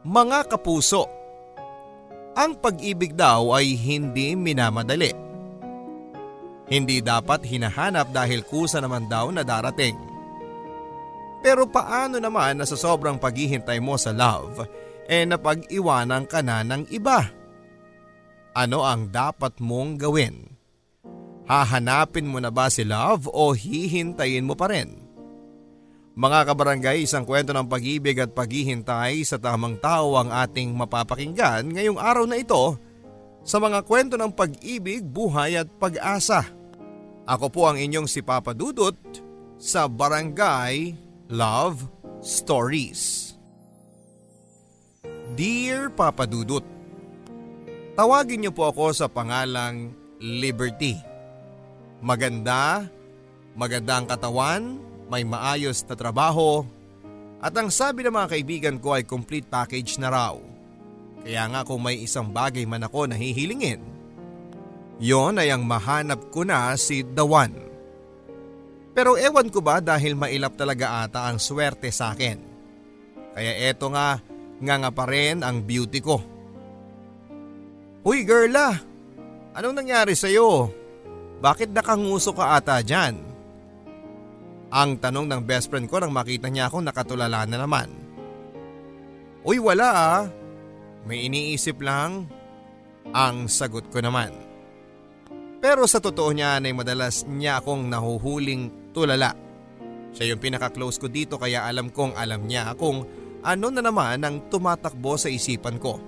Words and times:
Mga 0.00 0.48
kapuso, 0.48 1.04
ang 2.32 2.56
pag-ibig 2.56 3.12
daw 3.12 3.52
ay 3.52 3.76
hindi 3.76 4.32
minamadali. 4.32 5.12
Hindi 6.72 7.04
dapat 7.04 7.44
hinahanap 7.44 8.08
dahil 8.08 8.40
kusa 8.48 8.80
naman 8.80 9.12
daw 9.12 9.28
na 9.28 9.44
darating. 9.44 9.98
Pero 11.44 11.68
paano 11.68 12.16
naman 12.16 12.56
na 12.56 12.64
sa 12.64 12.80
sobrang 12.80 13.20
paghihintay 13.20 13.76
mo 13.84 14.00
sa 14.00 14.16
love, 14.16 14.64
eh 15.04 15.28
napag-iwanan 15.28 16.24
ka 16.24 16.40
na 16.40 16.64
ng 16.64 16.88
iba? 16.96 17.20
Ano 18.56 18.88
ang 18.88 19.12
dapat 19.12 19.60
mong 19.60 20.00
gawin? 20.00 20.48
Hahanapin 21.44 22.24
mo 22.24 22.40
na 22.40 22.48
ba 22.48 22.72
si 22.72 22.88
love 22.88 23.28
o 23.28 23.52
hihintayin 23.52 24.48
mo 24.48 24.56
pa 24.56 24.72
rin? 24.72 24.99
Mga 26.20 26.52
kabarangay, 26.52 27.08
isang 27.08 27.24
kwento 27.24 27.56
ng 27.56 27.64
pag-ibig 27.64 28.20
at 28.20 28.36
paghihintay 28.36 29.24
sa 29.24 29.40
tamang 29.40 29.80
tao 29.80 30.20
ang 30.20 30.28
ating 30.28 30.68
mapapakinggan 30.76 31.72
ngayong 31.72 31.96
araw 31.96 32.28
na 32.28 32.36
ito 32.36 32.76
sa 33.40 33.56
mga 33.56 33.80
kwento 33.88 34.20
ng 34.20 34.28
pag-ibig, 34.28 35.00
buhay 35.00 35.56
at 35.56 35.68
pag-asa. 35.80 36.44
Ako 37.24 37.48
po 37.48 37.72
ang 37.72 37.80
inyong 37.80 38.04
si 38.04 38.20
Papa 38.20 38.52
Dudut 38.52 39.00
sa 39.56 39.88
Barangay 39.88 40.92
Love 41.32 41.88
Stories. 42.20 43.32
Dear 45.32 45.88
Papa 45.88 46.28
Dudut, 46.28 46.68
Tawagin 47.96 48.44
niyo 48.44 48.52
po 48.52 48.68
ako 48.68 48.92
sa 48.92 49.08
pangalang 49.08 49.96
Liberty. 50.20 51.00
Maganda, 52.04 52.84
maganda 53.56 53.96
ang 53.96 54.04
katawan, 54.04 54.89
may 55.10 55.26
maayos 55.26 55.82
na 55.90 55.98
trabaho, 55.98 56.62
at 57.42 57.50
ang 57.58 57.68
sabi 57.68 58.06
ng 58.06 58.14
mga 58.14 58.30
kaibigan 58.30 58.76
ko 58.78 58.94
ay 58.94 59.02
complete 59.02 59.50
package 59.50 59.98
na 59.98 60.08
raw. 60.12 60.38
Kaya 61.20 61.50
nga 61.50 61.60
kung 61.66 61.82
may 61.82 61.98
isang 62.00 62.30
bagay 62.30 62.64
man 62.64 62.86
ako 62.86 63.10
na 63.10 63.18
hihilingin, 63.18 63.82
yon 65.02 65.36
ay 65.36 65.50
ang 65.50 65.66
mahanap 65.66 66.30
ko 66.30 66.46
na 66.46 66.72
si 66.78 67.02
The 67.02 67.26
One. 67.26 67.56
Pero 68.94 69.16
ewan 69.16 69.48
ko 69.48 69.64
ba 69.64 69.82
dahil 69.82 70.14
mailap 70.14 70.54
talaga 70.54 71.04
ata 71.04 71.26
ang 71.26 71.40
swerte 71.40 71.88
sa 71.90 72.12
akin. 72.12 72.38
Kaya 73.34 73.72
eto 73.72 73.88
nga, 73.90 74.20
nga 74.60 74.74
nga 74.76 74.90
pa 74.92 75.04
rin 75.08 75.40
ang 75.40 75.64
beauty 75.64 76.00
ko. 76.04 76.20
Uy 78.04 78.24
girla, 78.24 78.76
anong 79.56 79.76
nangyari 79.76 80.12
sa'yo? 80.12 80.72
Bakit 81.40 81.72
nakanguso 81.72 82.36
ka 82.36 82.60
ata 82.60 82.80
dyan? 82.84 83.29
Ang 84.70 85.02
tanong 85.02 85.26
ng 85.26 85.42
best 85.42 85.66
friend 85.66 85.90
ko 85.90 85.98
nang 85.98 86.14
makita 86.14 86.46
niya 86.46 86.70
akong 86.70 86.86
nakatulala 86.86 87.42
na 87.46 87.58
naman. 87.58 87.90
Uy 89.42 89.58
wala 89.58 89.88
ah, 89.90 90.22
may 91.08 91.26
iniisip 91.26 91.82
lang. 91.82 92.30
Ang 93.10 93.50
sagot 93.50 93.90
ko 93.90 93.98
naman. 93.98 94.30
Pero 95.58 95.84
sa 95.90 95.98
totoo 95.98 96.30
niya 96.30 96.62
ay 96.62 96.70
madalas 96.70 97.26
niya 97.26 97.58
akong 97.58 97.90
nahuhuling 97.90 98.94
tulala. 98.94 99.34
Siya 100.14 100.30
yung 100.30 100.40
pinaka-close 100.42 101.02
ko 101.02 101.06
dito 101.10 101.34
kaya 101.34 101.66
alam 101.66 101.90
kong 101.90 102.14
alam 102.14 102.46
niya 102.46 102.70
kung 102.78 103.02
ano 103.40 103.66
na 103.72 103.82
naman 103.82 104.22
ang 104.22 104.46
tumatakbo 104.52 105.18
sa 105.18 105.26
isipan 105.26 105.82
ko. 105.82 105.98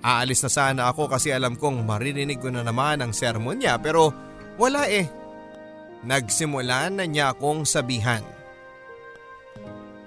Aalis 0.00 0.40
na 0.40 0.50
sana 0.50 0.82
ako 0.88 1.12
kasi 1.12 1.28
alam 1.30 1.60
kong 1.60 1.84
maririnig 1.84 2.40
ko 2.40 2.48
na 2.48 2.64
naman 2.64 3.04
ang 3.04 3.12
sermon 3.12 3.60
niya 3.60 3.76
pero 3.76 4.08
wala 4.56 4.88
eh. 4.88 5.19
Nagsimula 6.00 6.88
na 6.88 7.04
niya 7.04 7.36
akong 7.36 7.68
sabihan. 7.68 8.24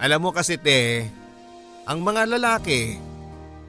Alam 0.01 0.19
mo 0.25 0.31
kasi 0.33 0.57
te, 0.57 1.05
ang 1.85 2.01
mga 2.01 2.27
lalaki, 2.27 2.97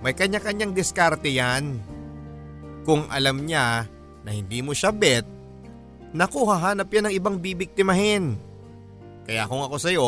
may 0.00 0.16
kanya-kanyang 0.16 0.72
diskarte 0.72 1.28
yan. 1.30 1.78
Kung 2.84 3.06
alam 3.12 3.44
niya 3.44 3.86
na 4.24 4.30
hindi 4.32 4.64
mo 4.64 4.72
siya 4.72 4.92
bet, 4.92 5.24
naku 6.16 6.48
hahanap 6.48 6.88
yan 6.88 7.10
ng 7.10 7.14
ibang 7.16 7.36
bibiktimahin. 7.38 8.36
Kaya 9.24 9.48
kung 9.48 9.64
ako 9.64 9.76
sa'yo, 9.80 10.06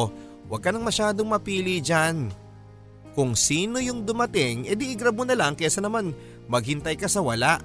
huwag 0.49 0.61
ka 0.61 0.73
nang 0.73 0.85
masyadong 0.85 1.29
mapili 1.29 1.81
dyan. 1.81 2.33
Kung 3.17 3.33
sino 3.33 3.81
yung 3.81 4.05
dumating, 4.05 4.69
edi 4.69 4.93
i-grab 4.93 5.17
mo 5.17 5.25
na 5.25 5.33
lang 5.33 5.57
kesa 5.57 5.81
naman 5.81 6.13
maghintay 6.53 7.01
ka 7.01 7.09
sa 7.09 7.25
wala. 7.25 7.57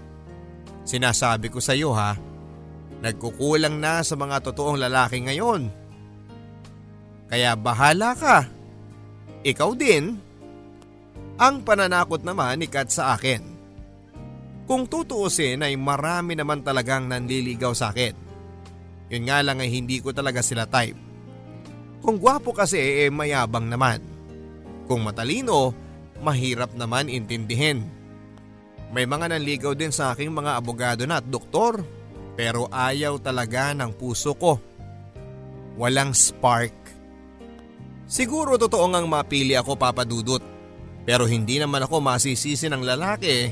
Sinasabi 0.87 1.51
ko 1.51 1.59
sa 1.59 1.75
iyo 1.75 1.91
ha, 1.91 2.15
Nagkukulang 3.01 3.81
na 3.81 4.05
sa 4.05 4.13
mga 4.13 4.45
totoong 4.45 4.77
lalaki 4.77 5.25
ngayon. 5.25 5.73
Kaya 7.25 7.57
bahala 7.57 8.13
ka. 8.13 8.45
Ikaw 9.41 9.71
din. 9.73 10.21
Ang 11.41 11.65
pananakot 11.65 12.21
naman 12.21 12.61
ni 12.61 12.69
Kat 12.69 12.93
sa 12.93 13.17
akin. 13.17 13.41
Kung 14.69 14.85
tutuusin 14.85 15.65
ay 15.65 15.73
marami 15.75 16.37
naman 16.37 16.61
talagang 16.61 17.09
nanliligaw 17.09 17.73
sa 17.73 17.89
akin. 17.89 18.13
Yun 19.09 19.27
nga 19.27 19.41
lang 19.41 19.59
ay 19.59 19.73
hindi 19.73 19.99
ko 19.99 20.13
talaga 20.13 20.39
sila 20.45 20.69
type. 20.69 20.95
Kung 21.99 22.21
gwapo 22.21 22.53
kasi 22.53 23.05
eh 23.05 23.09
mayabang 23.09 23.67
naman. 23.67 23.99
Kung 24.85 25.01
matalino, 25.03 25.73
mahirap 26.21 26.77
naman 26.77 27.09
intindihin. 27.09 27.83
May 28.93 29.09
mga 29.09 29.33
nanligaw 29.33 29.73
din 29.73 29.89
sa 29.89 30.13
aking 30.13 30.29
mga 30.31 30.61
abogado 30.61 31.03
na 31.09 31.19
at 31.19 31.25
doktor 31.25 31.81
pero 32.35 32.67
ayaw 32.71 33.19
talaga 33.19 33.75
ng 33.75 33.91
puso 33.95 34.35
ko. 34.35 34.57
Walang 35.75 36.15
spark. 36.15 36.75
Siguro 38.11 38.59
totoo 38.59 38.91
ngang 38.91 39.07
mapili 39.07 39.55
ako 39.55 39.79
papadudot. 39.79 40.43
Pero 41.01 41.25
hindi 41.25 41.57
naman 41.57 41.87
ako 41.87 42.03
masisisi 42.03 42.69
ng 42.69 42.83
lalaki. 42.83 43.49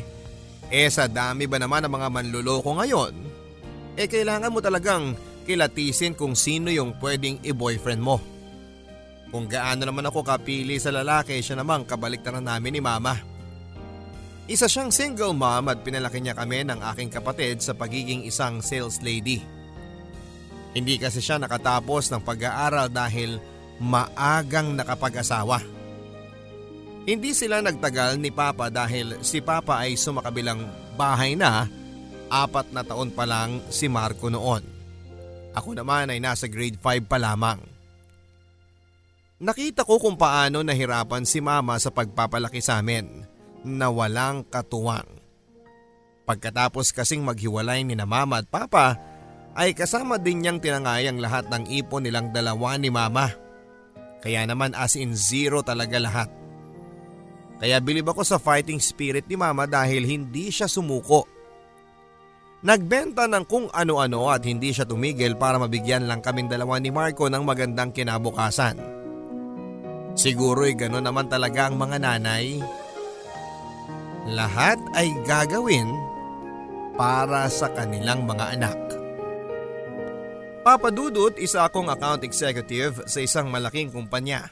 Eh 0.69 0.89
sa 0.94 1.09
dami 1.09 1.50
ba 1.50 1.57
naman 1.57 1.88
ng 1.88 1.94
mga 1.95 2.07
manluloko 2.13 2.78
ngayon? 2.78 3.13
Eh 3.97 4.06
kailangan 4.06 4.53
mo 4.53 4.62
talagang 4.62 5.18
kilatisin 5.50 6.13
kung 6.13 6.38
sino 6.38 6.69
yung 6.69 6.94
pwedeng 7.01 7.41
i-boyfriend 7.41 8.03
mo. 8.03 8.22
Kung 9.29 9.45
gaano 9.45 9.85
naman 9.85 10.06
ako 10.09 10.25
kapili 10.25 10.78
sa 10.81 10.94
lalaki, 10.94 11.38
siya 11.41 11.62
naman 11.62 11.85
kabaliktaran 11.85 12.45
namin 12.45 12.78
ni 12.78 12.81
mama. 12.81 13.18
Isa 14.49 14.65
siyang 14.65 14.89
single 14.89 15.37
mom 15.37 15.69
at 15.69 15.85
pinalaki 15.85 16.17
niya 16.17 16.33
kami 16.33 16.65
ng 16.65 16.81
aking 16.81 17.13
kapatid 17.13 17.61
sa 17.61 17.77
pagiging 17.77 18.25
isang 18.25 18.65
sales 18.65 18.97
lady. 19.05 19.45
Hindi 20.73 20.97
kasi 20.97 21.21
siya 21.21 21.37
nakatapos 21.37 22.09
ng 22.09 22.25
pag-aaral 22.25 22.89
dahil 22.89 23.38
maagang 23.77 24.73
nakapag-asawa. 24.73 25.61
Hindi 27.05 27.38
sila 27.38 27.61
nagtagal 27.61 28.17
ni 28.17 28.33
Papa 28.33 28.73
dahil 28.73 29.21
si 29.21 29.38
Papa 29.38 29.85
ay 29.85 29.93
sumakabilang 29.93 30.65
bahay 30.97 31.38
na 31.38 31.69
apat 32.33 32.73
na 32.73 32.81
taon 32.81 33.13
pa 33.13 33.29
lang 33.29 33.61
si 33.69 33.85
Marco 33.85 34.33
noon. 34.33 34.65
Ako 35.53 35.77
naman 35.77 36.09
ay 36.09 36.17
nasa 36.17 36.49
grade 36.49 36.81
5 36.81 37.05
pa 37.05 37.21
lamang. 37.21 37.61
Nakita 39.45 39.85
ko 39.85 40.01
kung 40.01 40.17
paano 40.17 40.65
nahirapan 40.65 41.21
si 41.21 41.38
Mama 41.38 41.77
sa 41.77 41.93
pagpapalaki 41.93 42.65
sa 42.65 42.81
amin 42.81 43.38
na 43.63 43.91
walang 43.91 44.45
katuwang. 44.47 45.07
Pagkatapos 46.29 46.93
kasing 46.93 47.25
maghiwalay 47.25 47.81
ni 47.81 47.97
na 47.97 48.05
mama 48.05 48.39
at 48.39 48.47
papa 48.47 49.01
ay 49.57 49.73
kasama 49.73 50.21
din 50.21 50.45
niyang 50.45 50.61
tinangayang 50.61 51.17
lahat 51.17 51.49
ng 51.49 51.65
ipon 51.73 52.05
nilang 52.05 52.29
dalawa 52.29 52.77
ni 52.77 52.93
mama. 52.93 53.33
Kaya 54.21 54.45
naman 54.45 54.77
as 54.77 54.93
in 54.93 55.17
zero 55.17 55.65
talaga 55.65 55.97
lahat. 55.97 56.29
Kaya 57.59 57.81
bilib 57.83 58.07
ako 58.07 58.23
sa 58.23 58.37
fighting 58.39 58.79
spirit 58.79 59.27
ni 59.27 59.35
mama 59.35 59.67
dahil 59.67 60.05
hindi 60.05 60.47
siya 60.47 60.69
sumuko. 60.69 61.27
Nagbenta 62.59 63.27
ng 63.27 63.47
kung 63.47 63.71
ano-ano 63.71 64.27
at 64.31 64.43
hindi 64.43 64.75
siya 64.75 64.83
tumigil 64.83 65.39
para 65.39 65.55
mabigyan 65.55 66.07
lang 66.07 66.19
kaming 66.19 66.51
dalawa 66.51 66.75
ni 66.79 66.91
Marco 66.91 67.27
ng 67.31 67.43
magandang 67.43 67.95
kinabukasan. 67.95 68.79
Siguro'y 70.19 70.75
gano'n 70.75 71.07
naman 71.07 71.31
talaga 71.31 71.71
ang 71.71 71.79
mga 71.79 72.03
nanay 72.03 72.59
lahat 74.27 74.81
ay 74.98 75.16
gagawin 75.24 75.88
para 77.00 77.48
sa 77.48 77.71
kanilang 77.71 78.27
mga 78.27 78.60
anak. 78.60 78.80
Papa 80.60 80.92
Dudut, 80.92 81.39
isa 81.39 81.63
akong 81.63 81.88
account 81.88 82.27
executive 82.27 83.07
sa 83.07 83.24
isang 83.24 83.48
malaking 83.48 83.88
kumpanya. 83.88 84.51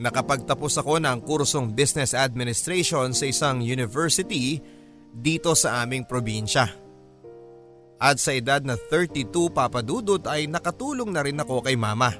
Nakapagtapos 0.00 0.82
ako 0.82 0.98
ng 0.98 1.22
kursong 1.22 1.70
Business 1.70 2.10
Administration 2.16 3.14
sa 3.14 3.24
isang 3.30 3.62
university 3.62 4.58
dito 5.14 5.54
sa 5.54 5.86
aming 5.86 6.02
probinsya. 6.08 6.66
At 8.00 8.16
sa 8.16 8.32
edad 8.32 8.64
na 8.64 8.74
32 8.74 9.28
Papa 9.52 9.84
Dudut 9.84 10.24
ay 10.24 10.48
nakatulong 10.48 11.12
na 11.12 11.20
rin 11.20 11.38
ako 11.38 11.62
kay 11.62 11.76
mama. 11.76 12.10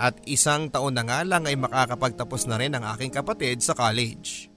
At 0.00 0.18
isang 0.24 0.72
taon 0.72 0.96
na 0.96 1.04
nga 1.04 1.20
lang 1.22 1.44
ay 1.44 1.54
makakapagtapos 1.54 2.48
na 2.48 2.56
rin 2.56 2.72
ang 2.72 2.86
aking 2.96 3.12
kapatid 3.12 3.60
sa 3.60 3.76
college. 3.76 4.47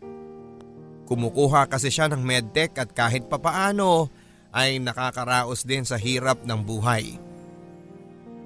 Kumukuha 1.12 1.68
kasi 1.68 1.92
siya 1.92 2.08
ng 2.08 2.24
medtech 2.24 2.72
at 2.80 2.96
kahit 2.96 3.28
papaano 3.28 4.08
ay 4.56 4.80
nakakaraos 4.80 5.68
din 5.68 5.84
sa 5.84 6.00
hirap 6.00 6.48
ng 6.48 6.64
buhay. 6.64 7.20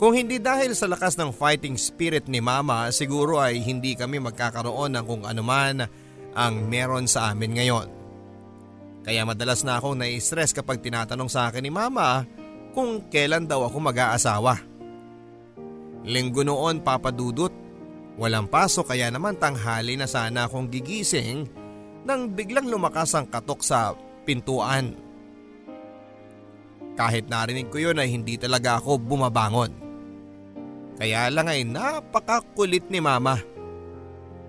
Kung 0.02 0.18
hindi 0.18 0.42
dahil 0.42 0.74
sa 0.74 0.90
lakas 0.90 1.14
ng 1.14 1.30
fighting 1.30 1.78
spirit 1.78 2.26
ni 2.26 2.42
mama 2.42 2.90
siguro 2.90 3.38
ay 3.38 3.62
hindi 3.62 3.94
kami 3.94 4.18
magkakaroon 4.18 4.98
ng 4.98 5.06
kung 5.06 5.30
anuman 5.30 5.86
ang 6.34 6.54
meron 6.66 7.06
sa 7.06 7.30
amin 7.30 7.54
ngayon. 7.54 7.88
Kaya 9.06 9.22
madalas 9.30 9.62
na 9.62 9.78
akong 9.78 10.02
nai-stress 10.02 10.50
kapag 10.50 10.82
tinatanong 10.82 11.30
sa 11.30 11.54
akin 11.54 11.62
ni 11.62 11.70
mama 11.70 12.26
kung 12.74 13.06
kailan 13.14 13.46
daw 13.46 13.62
ako 13.70 13.78
mag-aasawa. 13.78 14.58
Linggo 16.02 16.42
noon 16.42 16.82
papadudot, 16.82 17.54
walang 18.18 18.50
pasok 18.50 18.90
kaya 18.90 19.14
naman 19.14 19.38
tanghali 19.38 20.02
na 20.02 20.10
sana 20.10 20.50
akong 20.50 20.66
gigising 20.66 21.46
nang 22.06 22.32
biglang 22.32 22.70
lumakas 22.70 23.18
ang 23.18 23.28
katok 23.28 23.62
sa 23.66 23.98
pintuan. 24.24 24.94
Kahit 26.96 27.28
narinig 27.28 27.68
ko 27.68 27.82
yun 27.82 28.00
ay 28.00 28.08
hindi 28.14 28.40
talaga 28.40 28.80
ako 28.80 29.02
bumabangon. 29.02 29.74
Kaya 30.96 31.28
lang 31.28 31.52
ay 31.52 31.68
napakakulit 31.68 32.88
ni 32.88 33.04
mama. 33.04 33.36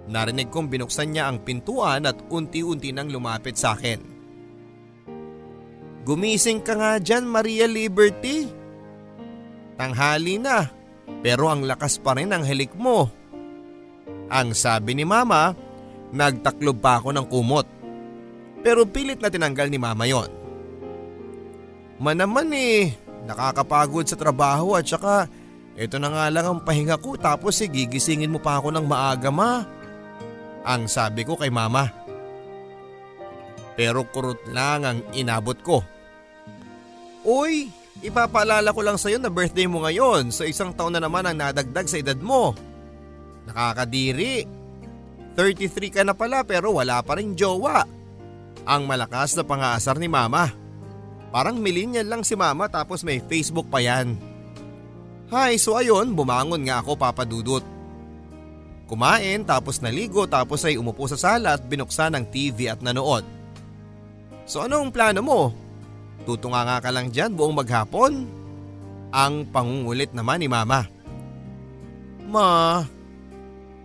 Narinig 0.07 0.55
kong 0.55 0.71
binuksan 0.71 1.11
niya 1.11 1.27
ang 1.27 1.43
pintuan 1.43 2.07
at 2.07 2.15
unti-unti 2.31 2.95
nang 2.95 3.11
lumapit 3.11 3.59
sa 3.59 3.75
akin. 3.75 3.99
Gumising 6.07 6.63
ka 6.63 6.79
nga 6.79 7.03
dyan 7.03 7.27
Maria 7.27 7.67
Liberty. 7.67 8.47
Tanghali 9.75 10.39
na 10.39 10.71
pero 11.27 11.51
ang 11.51 11.67
lakas 11.67 11.99
pa 11.99 12.15
rin 12.15 12.31
ang 12.31 12.47
helik 12.47 12.71
mo. 12.79 13.11
Ang 14.31 14.55
sabi 14.55 14.95
ni 14.95 15.03
mama, 15.03 15.55
nagtaklob 16.17 16.81
pa 16.81 16.99
ako 16.99 17.13
ng 17.13 17.27
kumot. 17.29 17.67
Pero 18.65 18.89
pilit 18.89 19.21
na 19.21 19.29
tinanggal 19.29 19.69
ni 19.69 19.79
mama 19.79 20.09
yon. 20.09 20.27
Manaman 22.01 22.51
eh, 22.57 22.97
nakakapagod 23.29 24.09
sa 24.09 24.19
trabaho 24.19 24.75
at 24.77 24.85
saka 24.89 25.29
ito 25.77 26.01
na 26.01 26.09
nga 26.09 26.33
lang 26.33 26.47
ang 26.49 26.61
pahinga 26.65 26.97
ko 26.97 27.21
tapos 27.21 27.61
eh 27.61 27.69
gigisingin 27.69 28.33
mo 28.33 28.41
pa 28.41 28.57
ako 28.57 28.73
ng 28.73 28.87
maaga 28.89 29.29
ma. 29.29 29.63
Ang 30.67 30.89
sabi 30.89 31.23
ko 31.23 31.37
kay 31.37 31.53
mama. 31.53 31.93
Pero 33.77 34.09
kurot 34.09 34.41
lang 34.51 34.89
ang 34.89 34.99
inabot 35.13 35.55
ko. 35.61 35.85
Uy, 37.23 37.69
ipapaalala 38.01 38.73
ko 38.73 38.81
lang 38.81 38.97
sa'yo 38.97 39.21
na 39.21 39.29
birthday 39.29 39.69
mo 39.69 39.85
ngayon 39.85 40.33
so 40.33 40.49
isang 40.49 40.73
taon 40.73 40.97
na 40.97 41.05
naman 41.05 41.29
ang 41.29 41.37
nadagdag 41.37 41.87
sa 41.87 42.01
edad 42.01 42.17
mo. 42.19 42.57
Nakakadiri. 43.47 44.66
33 45.37 45.93
ka 45.93 46.03
na 46.03 46.17
pala 46.17 46.41
pero 46.43 46.73
wala 46.73 47.05
pa 47.05 47.21
rin 47.21 47.37
jowa. 47.37 47.85
Ang 48.65 48.89
malakas 48.89 49.37
na 49.37 49.45
pangaasar 49.45 50.01
ni 50.01 50.09
mama. 50.09 50.51
Parang 51.31 51.61
millennial 51.61 52.09
lang 52.09 52.23
si 52.25 52.33
mama 52.33 52.67
tapos 52.67 53.05
may 53.05 53.21
Facebook 53.21 53.69
pa 53.69 53.85
yan. 53.85 54.17
Hay, 55.29 55.61
so 55.61 55.77
ayun, 55.77 56.17
bumangon 56.17 56.65
nga 56.65 56.81
ako 56.81 56.97
papadudot. 56.97 57.63
Kumain 58.87 59.43
tapos 59.43 59.83
naligo 59.83 60.25
tapos 60.31 60.63
ay 60.63 60.79
umupo 60.79 61.05
sa 61.11 61.19
sala 61.19 61.59
at 61.59 61.63
binuksan 61.67 62.15
ang 62.15 62.25
TV 62.25 62.71
at 62.71 62.81
nanood. 62.81 63.27
So 64.47 64.63
anong 64.63 64.95
plano 64.95 65.21
mo? 65.21 65.41
Tutunga 66.23 66.63
nga 66.63 66.79
ka 66.79 66.91
lang 66.95 67.11
dyan 67.11 67.35
buong 67.35 67.59
maghapon? 67.59 68.25
Ang 69.11 69.35
pangungulit 69.51 70.15
naman 70.15 70.39
ni 70.39 70.49
mama. 70.49 70.87
Ma, 72.27 72.83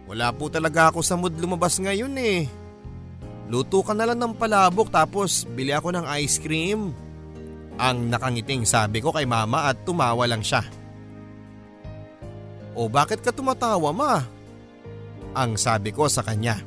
wala 0.10 0.32
po 0.34 0.48
talaga 0.48 0.90
ako 0.90 1.00
sa 1.06 1.18
mood 1.18 1.36
lumabas 1.38 1.78
ngayon 1.78 2.14
eh. 2.18 2.50
Luto 3.52 3.84
ka 3.84 3.92
na 3.92 4.08
lang 4.08 4.20
ng 4.20 4.34
palabok 4.40 4.88
tapos 4.88 5.44
bili 5.44 5.76
ako 5.76 5.92
ng 5.92 6.06
ice 6.24 6.40
cream. 6.40 6.96
Ang 7.76 8.08
nakangiting 8.08 8.64
sabi 8.64 9.04
ko 9.04 9.12
kay 9.12 9.28
mama 9.28 9.68
at 9.68 9.84
tumawa 9.84 10.24
lang 10.24 10.40
siya. 10.40 10.64
O 12.72 12.88
bakit 12.88 13.20
ka 13.20 13.36
tumatawa 13.36 13.92
ma? 13.92 14.24
Ang 15.36 15.60
sabi 15.60 15.92
ko 15.92 16.08
sa 16.08 16.24
kanya. 16.24 16.60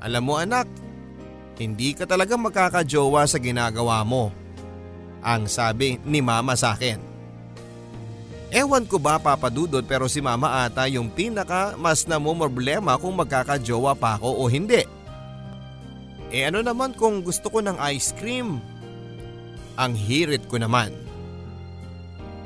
Alam 0.00 0.22
mo 0.24 0.34
anak, 0.40 0.68
hindi 1.56 1.96
ka 1.96 2.04
talaga 2.04 2.36
makakajowa 2.36 3.24
sa 3.24 3.40
ginagawa 3.40 4.04
mo. 4.04 4.32
Ang 5.24 5.48
sabi 5.48 5.96
ni 6.04 6.20
mama 6.20 6.52
sa 6.56 6.76
akin. 6.76 7.15
Ewan 8.54 8.86
ko 8.86 9.02
ba 9.02 9.18
papadudod 9.18 9.82
pero 9.82 10.06
si 10.06 10.22
mama 10.22 10.62
ata 10.62 10.86
yung 10.86 11.10
pinaka 11.10 11.74
mas 11.74 12.06
namumroblema 12.06 12.94
kung 13.02 13.18
magkakajowa 13.18 13.98
pa 13.98 14.14
ako 14.14 14.28
o 14.38 14.42
hindi. 14.46 14.86
Eh 16.30 16.46
ano 16.46 16.62
naman 16.62 16.94
kung 16.94 17.26
gusto 17.26 17.50
ko 17.50 17.58
ng 17.62 17.78
ice 17.90 18.14
cream? 18.14 18.62
Ang 19.76 19.92
hirit 19.98 20.46
ko 20.46 20.62
naman. 20.62 20.94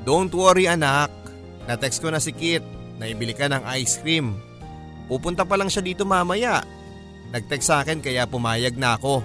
Don't 0.09 0.33
worry 0.33 0.65
anak, 0.65 1.13
na-text 1.69 2.01
ko 2.01 2.09
na 2.09 2.19
si 2.19 2.33
Kit 2.33 2.65
na 2.97 3.05
ibili 3.09 3.37
ka 3.37 3.49
ng 3.53 3.65
ice 3.77 4.01
cream. 4.01 4.41
Pupunta 5.07 5.45
pa 5.45 5.61
lang 5.61 5.69
siya 5.69 5.85
dito 5.85 6.09
mamaya. 6.09 6.65
Nag-text 7.31 7.67
sa 7.69 7.85
akin 7.85 8.01
kaya 8.01 8.25
pumayag 8.25 8.75
na 8.75 8.97
ako. 8.97 9.21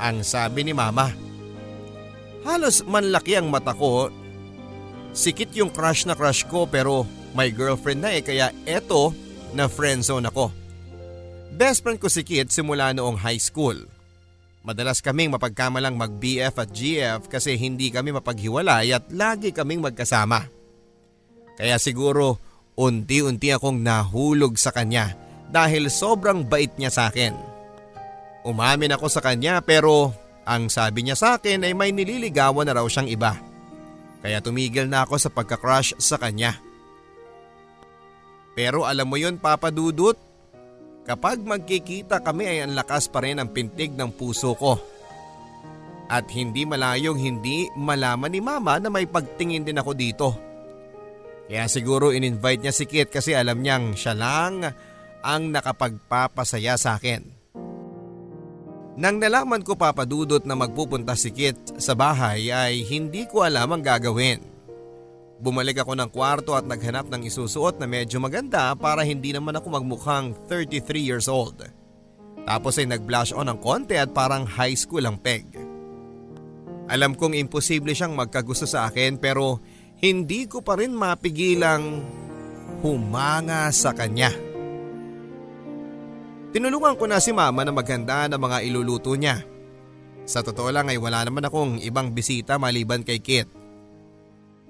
Ang 0.00 0.24
sabi 0.26 0.64
ni 0.64 0.72
mama. 0.74 1.12
Halos 2.42 2.82
manlaki 2.84 3.38
ang 3.38 3.52
mata 3.52 3.76
ko. 3.76 4.10
Si 5.14 5.30
Kit 5.30 5.54
yung 5.54 5.70
crush 5.70 6.10
na 6.10 6.18
crush 6.18 6.42
ko 6.50 6.66
pero 6.66 7.06
may 7.38 7.54
girlfriend 7.54 8.02
na 8.02 8.10
eh 8.18 8.22
kaya 8.26 8.50
eto 8.66 9.14
na 9.54 9.70
friendzone 9.70 10.26
ako. 10.26 10.50
Best 11.54 11.86
friend 11.86 12.02
ko 12.02 12.10
si 12.10 12.26
Kit 12.26 12.50
simula 12.50 12.90
noong 12.90 13.14
high 13.22 13.38
school. 13.38 13.78
Madalas 14.66 14.98
kaming 14.98 15.30
mapagkamalang 15.30 15.94
mag 15.94 16.18
BF 16.18 16.58
at 16.58 16.70
GF 16.74 17.30
kasi 17.30 17.54
hindi 17.54 17.94
kami 17.94 18.10
mapaghiwalay 18.10 18.90
at 18.90 19.06
lagi 19.14 19.54
kaming 19.54 19.78
magkasama. 19.78 20.50
Kaya 21.54 21.78
siguro 21.78 22.42
unti-unti 22.74 23.54
akong 23.54 23.78
nahulog 23.78 24.58
sa 24.58 24.74
kanya 24.74 25.14
dahil 25.46 25.86
sobrang 25.86 26.42
bait 26.42 26.74
niya 26.74 26.90
sa 26.90 27.06
akin. 27.06 27.38
Umamin 28.42 28.98
ako 28.98 29.06
sa 29.06 29.22
kanya 29.22 29.62
pero 29.62 30.10
ang 30.42 30.66
sabi 30.66 31.06
niya 31.06 31.14
sa 31.14 31.38
akin 31.38 31.62
ay 31.62 31.70
may 31.70 31.94
nililigawan 31.94 32.66
na 32.66 32.74
raw 32.74 32.86
siyang 32.90 33.06
iba. 33.06 33.53
Kaya 34.24 34.40
tumigil 34.40 34.88
na 34.88 35.04
ako 35.04 35.20
sa 35.20 35.28
pagka-crush 35.28 36.00
sa 36.00 36.16
kanya. 36.16 36.56
Pero 38.56 38.88
alam 38.88 39.04
mo 39.04 39.20
yon 39.20 39.36
Papa 39.36 39.68
Dudut, 39.68 40.16
kapag 41.04 41.44
magkikita 41.44 42.24
kami 42.24 42.48
ay 42.48 42.58
ang 42.64 42.72
lakas 42.72 43.12
pa 43.12 43.20
rin 43.20 43.36
ang 43.36 43.52
pintig 43.52 43.92
ng 43.92 44.08
puso 44.16 44.56
ko. 44.56 44.80
At 46.08 46.24
hindi 46.32 46.64
malayong 46.64 47.20
hindi 47.20 47.68
malaman 47.76 48.32
ni 48.32 48.40
mama 48.40 48.80
na 48.80 48.88
may 48.88 49.04
pagtingin 49.04 49.68
din 49.68 49.76
ako 49.76 49.92
dito. 49.92 50.28
Kaya 51.44 51.68
siguro 51.68 52.08
in-invite 52.08 52.64
niya 52.64 52.72
si 52.72 52.88
Kit 52.88 53.12
kasi 53.12 53.36
alam 53.36 53.60
niyang 53.60 53.92
siya 53.92 54.16
lang 54.16 54.64
ang 55.20 55.42
nakapagpapasaya 55.52 56.80
sa 56.80 56.96
akin. 56.96 57.33
Nang 58.94 59.18
nalaman 59.18 59.66
ko 59.66 59.74
papadudot 59.74 60.46
na 60.46 60.54
magpupunta 60.54 61.18
si 61.18 61.34
Kit 61.34 61.58
sa 61.82 61.98
bahay 61.98 62.54
ay 62.54 62.86
hindi 62.86 63.26
ko 63.26 63.42
alam 63.42 63.74
ang 63.74 63.82
gagawin. 63.82 64.38
Bumalik 65.42 65.82
ako 65.82 65.98
ng 65.98 66.10
kwarto 66.14 66.54
at 66.54 66.62
naghanap 66.62 67.10
ng 67.10 67.26
isusuot 67.26 67.82
na 67.82 67.90
medyo 67.90 68.22
maganda 68.22 68.70
para 68.78 69.02
hindi 69.02 69.34
naman 69.34 69.58
ako 69.58 69.82
magmukhang 69.82 70.38
33 70.46 71.10
years 71.10 71.26
old. 71.26 71.58
Tapos 72.46 72.78
ay 72.78 72.86
nag-blush 72.86 73.34
on 73.34 73.50
ng 73.50 73.58
konti 73.58 73.98
at 73.98 74.14
parang 74.14 74.46
high 74.46 74.78
school 74.78 75.02
ang 75.02 75.18
peg. 75.18 75.42
Alam 76.86 77.18
kong 77.18 77.34
imposible 77.34 77.98
siyang 77.98 78.14
magkagusto 78.14 78.68
sa 78.68 78.86
akin 78.86 79.18
pero 79.18 79.58
hindi 79.98 80.46
ko 80.46 80.62
pa 80.62 80.78
rin 80.78 80.94
mapigilang 80.94 81.98
humanga 82.78 83.74
sa 83.74 83.90
kanya. 83.90 84.53
Tinulungan 86.54 86.94
ko 86.94 87.10
na 87.10 87.18
si 87.18 87.34
mama 87.34 87.66
na 87.66 87.74
maghanda 87.74 88.30
ng 88.30 88.38
mga 88.38 88.62
iluluto 88.70 89.18
niya. 89.18 89.42
Sa 90.22 90.40
totoo 90.40 90.70
lang 90.70 90.86
ay 90.86 90.96
wala 90.96 91.26
naman 91.26 91.42
akong 91.42 91.82
ibang 91.82 92.14
bisita 92.14 92.56
maliban 92.56 93.02
kay 93.02 93.18
Kit. 93.18 93.50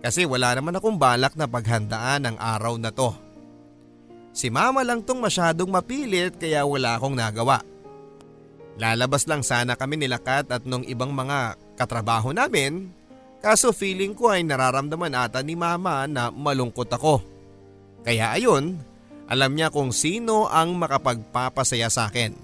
Kasi 0.00 0.24
wala 0.24 0.56
naman 0.56 0.80
akong 0.80 0.96
balak 0.96 1.36
na 1.36 1.44
paghandaan 1.44 2.24
ng 2.24 2.36
araw 2.40 2.80
na 2.80 2.88
to. 2.88 3.12
Si 4.32 4.48
mama 4.48 4.80
lang 4.82 5.04
tong 5.04 5.20
masyadong 5.20 5.68
mapilit 5.68 6.40
kaya 6.40 6.64
wala 6.64 6.96
akong 6.96 7.14
nagawa. 7.14 7.60
Lalabas 8.80 9.28
lang 9.28 9.44
sana 9.44 9.76
kami 9.76 10.00
nilakat 10.00 10.50
at 10.50 10.64
nung 10.66 10.82
ibang 10.88 11.14
mga 11.14 11.54
katrabaho 11.78 12.34
namin 12.34 12.90
Kaso 13.44 13.76
feeling 13.76 14.16
ko 14.16 14.32
ay 14.32 14.40
nararamdaman 14.40 15.12
ata 15.12 15.44
ni 15.44 15.52
mama 15.52 16.08
na 16.08 16.32
malungkot 16.32 16.88
ako. 16.88 17.20
Kaya 18.00 18.32
ayun, 18.32 18.80
alam 19.24 19.52
niya 19.56 19.72
kung 19.72 19.90
sino 19.90 20.48
ang 20.48 20.76
makapagpapasaya 20.76 21.88
sa 21.88 22.12
akin. 22.12 22.36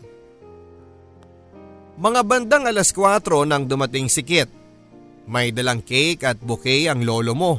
Mga 2.00 2.20
bandang 2.24 2.64
alas 2.64 2.96
4 2.96 3.20
nang 3.44 3.68
dumating 3.68 4.08
si 4.08 4.24
Kit. 4.24 4.48
May 5.28 5.52
dalang 5.52 5.84
cake 5.84 6.24
at 6.24 6.40
bouquet 6.40 6.88
ang 6.88 7.04
lolo 7.04 7.36
mo. 7.36 7.52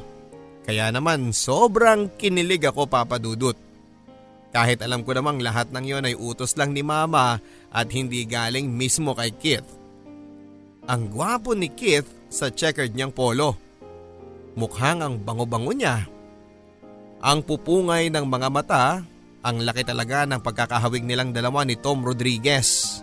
Kaya 0.66 0.90
naman 0.90 1.30
sobrang 1.30 2.10
kinilig 2.18 2.66
ako 2.66 2.90
papadudot. 2.90 3.54
Kahit 4.52 4.82
alam 4.84 5.06
ko 5.06 5.14
namang 5.16 5.40
lahat 5.40 5.70
ng 5.72 5.86
yon 5.86 6.10
ay 6.10 6.18
utos 6.18 6.58
lang 6.60 6.74
ni 6.76 6.84
mama 6.84 7.40
at 7.72 7.88
hindi 7.94 8.26
galing 8.26 8.68
mismo 8.68 9.14
kay 9.16 9.32
Kit. 9.32 9.66
Ang 10.90 11.14
gwapo 11.14 11.54
ni 11.54 11.70
Keith 11.70 12.10
sa 12.28 12.50
checkered 12.50 12.98
niyang 12.98 13.14
polo. 13.14 13.56
Mukhang 14.58 15.00
ang 15.06 15.16
bango-bango 15.22 15.72
niya. 15.72 16.04
Ang 17.22 17.46
pupungay 17.46 18.10
ng 18.10 18.26
mga 18.26 18.48
mata, 18.50 18.86
ang 19.42 19.66
laki 19.66 19.82
talaga 19.82 20.26
ng 20.30 20.42
pagkakahawig 20.42 21.02
nilang 21.02 21.34
dalawa 21.34 21.66
ni 21.66 21.74
Tom 21.74 22.06
Rodriguez. 22.06 23.02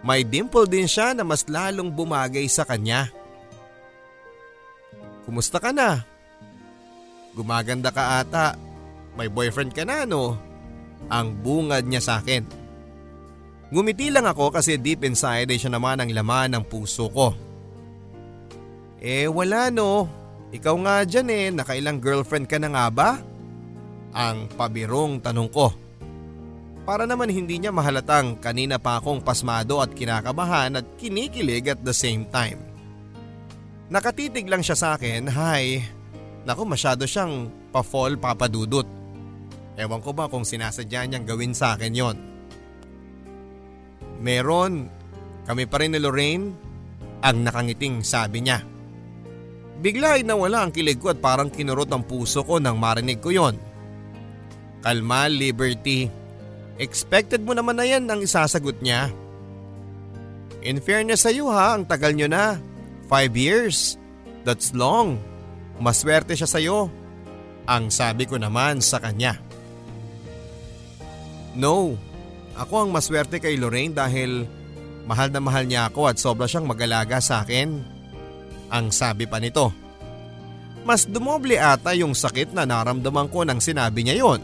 May 0.00 0.24
dimple 0.24 0.64
din 0.64 0.88
siya 0.88 1.12
na 1.12 1.20
mas 1.20 1.44
lalong 1.44 1.92
bumagay 1.92 2.48
sa 2.48 2.64
kanya. 2.64 3.12
Kumusta 5.28 5.60
ka 5.60 5.68
na? 5.68 6.00
Gumaganda 7.36 7.92
ka 7.92 8.24
ata. 8.24 8.56
May 9.20 9.28
boyfriend 9.28 9.76
ka 9.76 9.84
na 9.84 10.08
no? 10.08 10.40
Ang 11.12 11.36
bungad 11.44 11.84
niya 11.84 12.00
sa 12.00 12.24
akin. 12.24 12.48
Ngumiti 13.70 14.08
lang 14.08 14.26
ako 14.26 14.50
kasi 14.50 14.80
deep 14.80 15.04
inside 15.04 15.46
ay 15.52 15.60
siya 15.60 15.76
naman 15.76 16.00
ang 16.00 16.10
laman 16.10 16.56
ng 16.56 16.64
puso 16.64 17.12
ko. 17.12 17.36
Eh 18.98 19.28
wala 19.28 19.68
no. 19.68 20.08
Ikaw 20.50 20.76
nga 20.82 20.94
dyan 21.06 21.28
eh, 21.30 21.46
nakailang 21.54 22.02
girlfriend 22.02 22.50
ka 22.50 22.58
na 22.58 22.72
nga 22.74 22.86
ba? 22.90 23.10
Ang 24.10 24.50
pabirong 24.54 25.22
tanong 25.22 25.50
ko. 25.50 25.70
Para 26.82 27.06
naman 27.06 27.30
hindi 27.30 27.62
niya 27.62 27.70
mahalatang 27.70 28.40
kanina 28.42 28.80
pa 28.80 28.98
akong 28.98 29.22
pasmado 29.22 29.78
at 29.78 29.94
kinakabahan 29.94 30.80
at 30.80 30.86
kinikilig 30.98 31.70
at 31.70 31.80
the 31.86 31.94
same 31.94 32.26
time. 32.26 32.58
Nakatitig 33.90 34.46
lang 34.46 34.62
siya 34.62 34.78
sa 34.78 34.88
akin, 34.98 35.30
hi. 35.30 35.82
Naku 36.46 36.62
masyado 36.66 37.06
siyang 37.06 37.50
pa-fall 37.70 38.18
papadudot. 38.18 38.86
Ewan 39.78 40.02
ko 40.02 40.10
ba 40.10 40.26
kung 40.26 40.42
sinasadya 40.42 41.06
niyang 41.06 41.26
gawin 41.26 41.54
sa 41.54 41.78
akin 41.78 41.94
yon. 41.94 42.16
Meron, 44.20 44.90
kami 45.46 45.64
pa 45.64 45.80
rin 45.80 45.94
ni 45.94 45.98
Lorraine, 45.98 46.52
ang 47.22 47.44
nakangiting 47.44 48.04
sabi 48.04 48.44
niya. 48.44 48.60
Bigla 49.80 50.20
ay 50.20 50.28
nawala 50.28 50.68
ang 50.68 50.72
kilig 50.72 51.00
ko 51.00 51.08
at 51.08 51.22
parang 51.24 51.48
kinurot 51.48 51.88
ang 51.88 52.04
puso 52.04 52.44
ko 52.44 52.60
nang 52.60 52.76
marinig 52.76 53.16
ko 53.16 53.32
yon. 53.32 53.69
Kalma, 54.80 55.28
Liberty. 55.28 56.08
Expected 56.80 57.44
mo 57.44 57.52
naman 57.52 57.76
na 57.76 57.84
yan 57.84 58.08
ang 58.08 58.24
isasagot 58.24 58.80
niya. 58.80 59.12
In 60.64 60.80
fairness 60.80 61.24
sa 61.24 61.32
iyo 61.32 61.48
ha, 61.52 61.76
ang 61.76 61.84
tagal 61.84 62.16
nyo 62.16 62.28
na. 62.28 62.56
Five 63.08 63.36
years. 63.36 64.00
That's 64.44 64.72
long. 64.72 65.20
Maswerte 65.80 66.32
siya 66.32 66.48
sa 66.48 66.60
iyo. 66.60 66.88
Ang 67.68 67.92
sabi 67.92 68.24
ko 68.24 68.40
naman 68.40 68.80
sa 68.80 69.00
kanya. 69.00 69.36
No, 71.56 71.96
ako 72.56 72.86
ang 72.86 72.90
maswerte 72.92 73.40
kay 73.40 73.56
Lorraine 73.60 73.92
dahil 73.92 74.44
mahal 75.04 75.32
na 75.32 75.40
mahal 75.42 75.64
niya 75.64 75.88
ako 75.88 76.08
at 76.08 76.16
sobra 76.20 76.48
siyang 76.48 76.68
mag-alaga 76.68 77.20
sa 77.20 77.44
akin. 77.44 77.80
Ang 78.70 78.86
sabi 78.94 79.28
pa 79.28 79.36
nito. 79.42 79.72
Mas 80.84 81.04
dumoble 81.04 81.60
ata 81.60 81.92
yung 81.92 82.16
sakit 82.16 82.56
na 82.56 82.64
naramdaman 82.64 83.28
ko 83.28 83.44
nang 83.44 83.60
sinabi 83.60 84.00
niya 84.00 84.24
yon. 84.24 84.40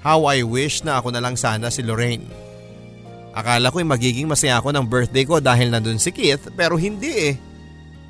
How 0.00 0.24
I 0.24 0.40
wish 0.40 0.80
na 0.80 1.00
ako 1.00 1.12
na 1.12 1.20
lang 1.20 1.36
sana 1.36 1.68
si 1.68 1.84
Lorraine. 1.84 2.24
Akala 3.36 3.70
ko'y 3.70 3.84
magiging 3.86 4.26
masaya 4.26 4.58
ako 4.58 4.72
ng 4.72 4.88
birthday 4.88 5.22
ko 5.28 5.38
dahil 5.38 5.70
nandun 5.70 6.00
si 6.00 6.10
Keith 6.10 6.50
pero 6.56 6.80
hindi 6.80 7.30
eh. 7.30 7.34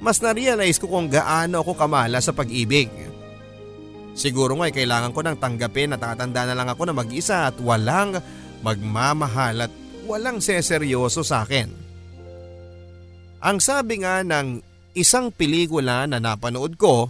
Mas 0.01 0.23
na-realize 0.25 0.81
ko 0.81 0.89
kung 0.89 1.13
gaano 1.13 1.61
ako 1.61 1.77
kamala 1.77 2.25
sa 2.25 2.33
pag-ibig. 2.33 2.89
Siguro 4.17 4.57
nga'y 4.57 4.73
kailangan 4.73 5.13
ko 5.13 5.21
nang 5.21 5.37
tanggapin 5.37 5.93
at 5.93 6.01
tatanda 6.01 6.49
na 6.49 6.57
lang 6.57 6.69
ako 6.73 6.89
na 6.89 6.95
mag-isa 6.97 7.53
at 7.53 7.57
walang 7.61 8.17
magmamahal 8.65 9.69
at 9.69 9.73
walang 10.09 10.41
seseryoso 10.41 11.21
sa 11.21 11.45
akin. 11.45 11.69
Ang 13.41 13.59
sabi 13.61 14.01
nga 14.01 14.25
ng 14.25 14.61
isang 14.97 15.33
pelikula 15.33 16.09
na 16.09 16.17
napanood 16.17 16.81
ko 16.81 17.09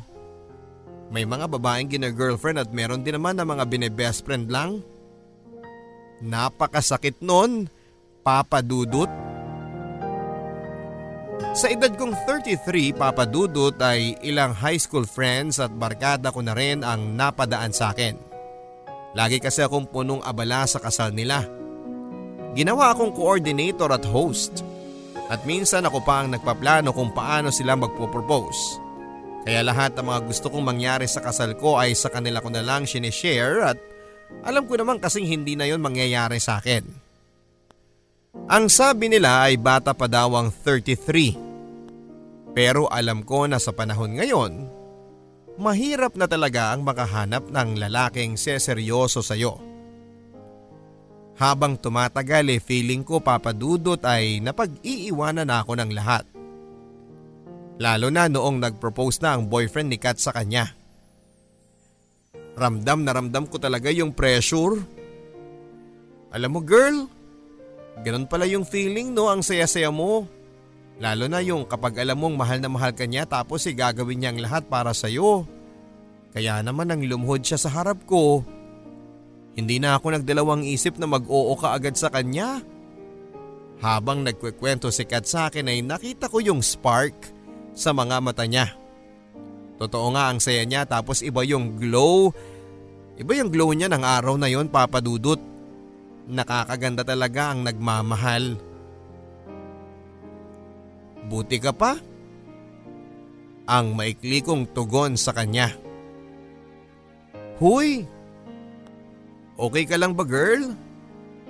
may 1.10 1.26
mga 1.26 1.50
babaeng 1.50 1.90
gina-girlfriend 1.90 2.62
at 2.62 2.70
meron 2.70 3.02
din 3.02 3.18
naman 3.18 3.34
na 3.34 3.42
mga 3.42 3.66
bine-best 3.66 4.22
friend 4.22 4.46
lang. 4.46 4.78
Napakasakit 6.22 7.18
nun, 7.18 7.66
Papa 8.22 8.62
Dudut. 8.62 9.10
Sa 11.50 11.66
edad 11.66 11.90
kong 11.98 12.14
33, 12.28 12.94
Papa 12.94 13.26
Dudut 13.26 13.74
ay 13.82 14.14
ilang 14.22 14.54
high 14.54 14.78
school 14.78 15.02
friends 15.02 15.58
at 15.58 15.74
barkada 15.74 16.30
ko 16.30 16.46
na 16.46 16.54
rin 16.54 16.86
ang 16.86 17.18
napadaan 17.18 17.74
sa 17.74 17.90
akin. 17.90 18.14
Lagi 19.18 19.42
kasi 19.42 19.66
akong 19.66 19.90
punong 19.90 20.22
abala 20.22 20.62
sa 20.70 20.78
kasal 20.78 21.10
nila. 21.10 21.42
Ginawa 22.54 22.94
akong 22.94 23.10
coordinator 23.10 23.90
at 23.90 24.06
host. 24.06 24.62
At 25.26 25.42
minsan 25.42 25.86
ako 25.86 26.06
pa 26.06 26.22
ang 26.22 26.34
nagpaplano 26.34 26.94
kung 26.94 27.10
paano 27.10 27.50
sila 27.50 27.74
magpo-propose. 27.74 28.89
Kaya 29.40 29.64
lahat 29.64 29.96
ng 29.96 30.04
mga 30.04 30.20
gusto 30.28 30.52
kong 30.52 30.64
mangyari 30.64 31.08
sa 31.08 31.24
kasal 31.24 31.56
ko 31.56 31.80
ay 31.80 31.96
sa 31.96 32.12
kanila 32.12 32.44
ko 32.44 32.52
na 32.52 32.60
lang 32.60 32.84
sinishare 32.84 33.64
at 33.64 33.78
alam 34.44 34.68
ko 34.68 34.76
naman 34.76 35.00
kasing 35.00 35.26
hindi 35.26 35.56
na 35.56 35.64
yon 35.64 35.80
mangyayari 35.80 36.36
sa 36.36 36.60
akin. 36.60 36.84
Ang 38.50 38.70
sabi 38.70 39.10
nila 39.10 39.48
ay 39.48 39.58
bata 39.58 39.96
pa 39.96 40.06
daw 40.06 40.38
ang 40.38 40.52
33. 40.52 41.50
Pero 42.50 42.90
alam 42.90 43.22
ko 43.22 43.46
na 43.46 43.62
sa 43.62 43.70
panahon 43.70 44.18
ngayon, 44.18 44.66
mahirap 45.58 46.18
na 46.18 46.26
talaga 46.26 46.74
ang 46.74 46.82
makahanap 46.82 47.46
ng 47.46 47.78
lalaking 47.78 48.34
seseryoso 48.34 49.22
sa'yo. 49.22 49.54
Habang 51.40 51.80
tumatagal 51.80 52.52
eh 52.52 52.60
feeling 52.60 53.00
ko 53.00 53.22
papadudot 53.22 54.02
ay 54.04 54.44
napag-iiwanan 54.44 55.48
na 55.48 55.64
ako 55.64 55.72
ng 55.78 55.90
lahat. 55.96 56.28
Lalo 57.80 58.12
na 58.12 58.28
noong 58.28 58.60
nag-propose 58.60 59.24
na 59.24 59.32
ang 59.32 59.48
boyfriend 59.48 59.88
ni 59.88 59.96
Kat 59.96 60.20
sa 60.20 60.36
kanya. 60.36 60.68
Ramdam 62.52 63.08
na 63.08 63.16
ramdam 63.16 63.48
ko 63.48 63.56
talaga 63.56 63.88
yung 63.88 64.12
pressure. 64.12 64.76
Alam 66.28 66.50
mo 66.52 66.60
girl, 66.60 67.08
ganun 68.04 68.28
pala 68.28 68.44
yung 68.44 68.68
feeling 68.68 69.16
no 69.16 69.32
ang 69.32 69.40
saya-saya 69.40 69.88
mo. 69.88 70.28
Lalo 71.00 71.24
na 71.32 71.40
yung 71.40 71.64
kapag 71.64 72.04
alam 72.04 72.20
mong 72.20 72.36
mahal 72.36 72.60
na 72.60 72.68
mahal 72.68 72.92
ka 72.92 73.08
niya 73.08 73.24
tapos 73.24 73.64
si 73.64 73.72
gagawin 73.72 74.20
niya 74.20 74.36
ang 74.36 74.44
lahat 74.44 74.68
para 74.68 74.92
sa'yo. 74.92 75.48
Kaya 76.36 76.60
naman 76.60 76.92
nang 76.92 77.00
lumuhod 77.00 77.40
siya 77.40 77.56
sa 77.56 77.72
harap 77.72 78.04
ko. 78.04 78.44
Hindi 79.56 79.80
na 79.80 79.96
ako 79.96 80.20
nagdalawang 80.20 80.68
isip 80.68 81.00
na 81.00 81.08
mag-oo 81.08 81.56
ka 81.56 81.72
agad 81.72 81.96
sa 81.96 82.12
kanya. 82.12 82.60
Habang 83.80 84.20
nagkwekwento 84.20 84.92
si 84.92 85.08
Kat 85.08 85.24
sa 85.24 85.48
akin 85.48 85.72
ay 85.72 85.80
nakita 85.80 86.28
ko 86.28 86.44
yung 86.44 86.60
spark 86.60 87.39
sa 87.80 87.96
mga 87.96 88.20
mata 88.20 88.44
niya. 88.44 88.76
Totoo 89.80 90.12
nga 90.12 90.28
ang 90.28 90.36
saya 90.44 90.68
niya 90.68 90.84
tapos 90.84 91.24
iba 91.24 91.40
yung 91.40 91.80
glow. 91.80 92.28
Iba 93.16 93.32
yung 93.40 93.48
glow 93.48 93.72
niya 93.72 93.88
ng 93.88 94.04
araw 94.04 94.36
na 94.36 94.52
yon 94.52 94.68
papadudot. 94.68 95.40
Nakakaganda 96.28 97.00
talaga 97.00 97.56
ang 97.56 97.64
nagmamahal. 97.64 98.60
Buti 101.24 101.56
ka 101.56 101.72
pa? 101.72 101.96
Ang 103.64 103.96
maikli 103.96 104.44
kong 104.44 104.76
tugon 104.76 105.16
sa 105.16 105.32
kanya. 105.32 105.72
Huy! 107.56 108.04
Okay 109.56 109.84
ka 109.88 109.96
lang 109.96 110.12
ba 110.12 110.24
girl? 110.28 110.76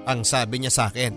Ang 0.06 0.22
sabi 0.22 0.62
niya 0.62 0.70
sa 0.70 0.86
akin. 0.90 1.14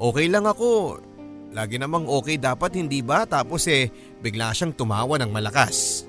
Okay 0.00 0.26
lang 0.32 0.48
ako. 0.48 1.00
Lagi 1.50 1.82
namang 1.82 2.06
okay 2.06 2.38
dapat 2.38 2.78
hindi 2.78 3.02
ba 3.02 3.26
tapos 3.26 3.66
eh 3.66 3.90
bigla 4.22 4.54
siyang 4.54 4.74
tumawa 4.74 5.18
ng 5.18 5.30
malakas. 5.34 6.06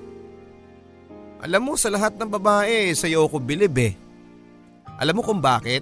Alam 1.42 1.74
mo 1.74 1.74
sa 1.74 1.90
lahat 1.90 2.14
ng 2.22 2.30
babae 2.30 2.94
sa'yo 2.94 3.26
ako 3.26 3.42
bilib 3.42 3.74
eh. 3.82 3.98
Alam 5.02 5.18
mo 5.18 5.22
kung 5.26 5.42
bakit? 5.42 5.82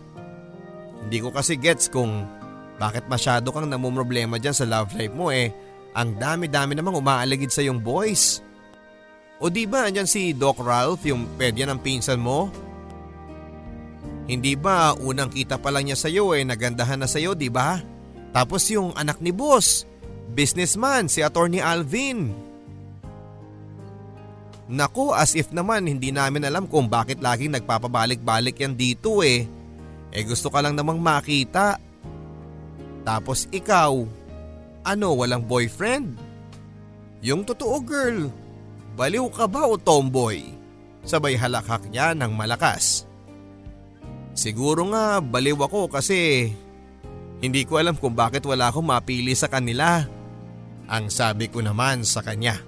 Hindi 1.04 1.20
ko 1.20 1.36
kasi 1.36 1.60
gets 1.60 1.92
kung 1.92 2.24
bakit 2.80 3.04
masyado 3.12 3.52
kang 3.52 3.68
namumroblema 3.68 4.40
dyan 4.40 4.56
sa 4.56 4.64
love 4.64 4.96
life 4.96 5.12
mo 5.12 5.28
eh. 5.28 5.52
Ang 5.92 6.16
dami-dami 6.16 6.80
namang 6.80 7.04
umaaligid 7.04 7.52
sa 7.52 7.60
yung 7.60 7.84
boys. 7.84 8.40
O 9.44 9.52
di 9.52 9.68
ba 9.68 9.92
andyan 9.92 10.08
si 10.08 10.32
Doc 10.32 10.64
Ralph 10.64 11.04
yung 11.04 11.36
pedya 11.36 11.68
ng 11.68 11.84
pinsan 11.84 12.24
mo? 12.24 12.48
Hindi 14.32 14.56
ba 14.56 14.96
unang 14.96 15.28
kita 15.28 15.60
pa 15.60 15.68
lang 15.68 15.92
niya 15.92 16.00
sa'yo 16.00 16.32
eh 16.40 16.48
nagandahan 16.48 17.04
na 17.04 17.10
sa'yo 17.10 17.36
di 17.36 17.52
ba? 17.52 17.99
Tapos 18.30 18.66
yung 18.70 18.94
anak 18.94 19.18
ni 19.22 19.34
boss, 19.34 19.90
businessman 20.34 21.10
si 21.10 21.26
Attorney 21.26 21.62
Alvin. 21.62 22.30
Naku 24.70 25.10
as 25.18 25.34
if 25.34 25.50
naman 25.50 25.90
hindi 25.90 26.14
namin 26.14 26.46
alam 26.46 26.70
kung 26.70 26.86
bakit 26.86 27.18
laging 27.18 27.58
nagpapabalik-balik 27.58 28.62
yan 28.62 28.78
dito 28.78 29.26
eh. 29.26 29.50
Eh 30.14 30.24
gusto 30.26 30.54
ka 30.54 30.62
lang 30.62 30.78
namang 30.78 31.02
makita. 31.02 31.82
Tapos 33.02 33.50
ikaw, 33.50 34.06
ano 34.86 35.08
walang 35.18 35.42
boyfriend? 35.42 36.14
Yung 37.26 37.42
totoo 37.42 37.82
girl, 37.82 38.30
baliw 38.94 39.26
ka 39.34 39.50
ba 39.50 39.66
o 39.66 39.74
tomboy? 39.74 40.54
Sabay 41.02 41.34
halakhak 41.34 41.90
niya 41.90 42.14
ng 42.14 42.30
malakas. 42.38 43.10
Siguro 44.38 44.86
nga 44.94 45.18
baliw 45.18 45.58
ako 45.58 45.90
kasi 45.90 46.54
hindi 47.40 47.64
ko 47.64 47.80
alam 47.80 47.96
kung 47.96 48.12
bakit 48.12 48.44
wala 48.44 48.68
akong 48.68 48.84
mapili 48.84 49.32
sa 49.32 49.48
kanila. 49.48 50.04
Ang 50.92 51.08
sabi 51.08 51.48
ko 51.48 51.64
naman 51.64 52.04
sa 52.04 52.20
kanya. 52.20 52.60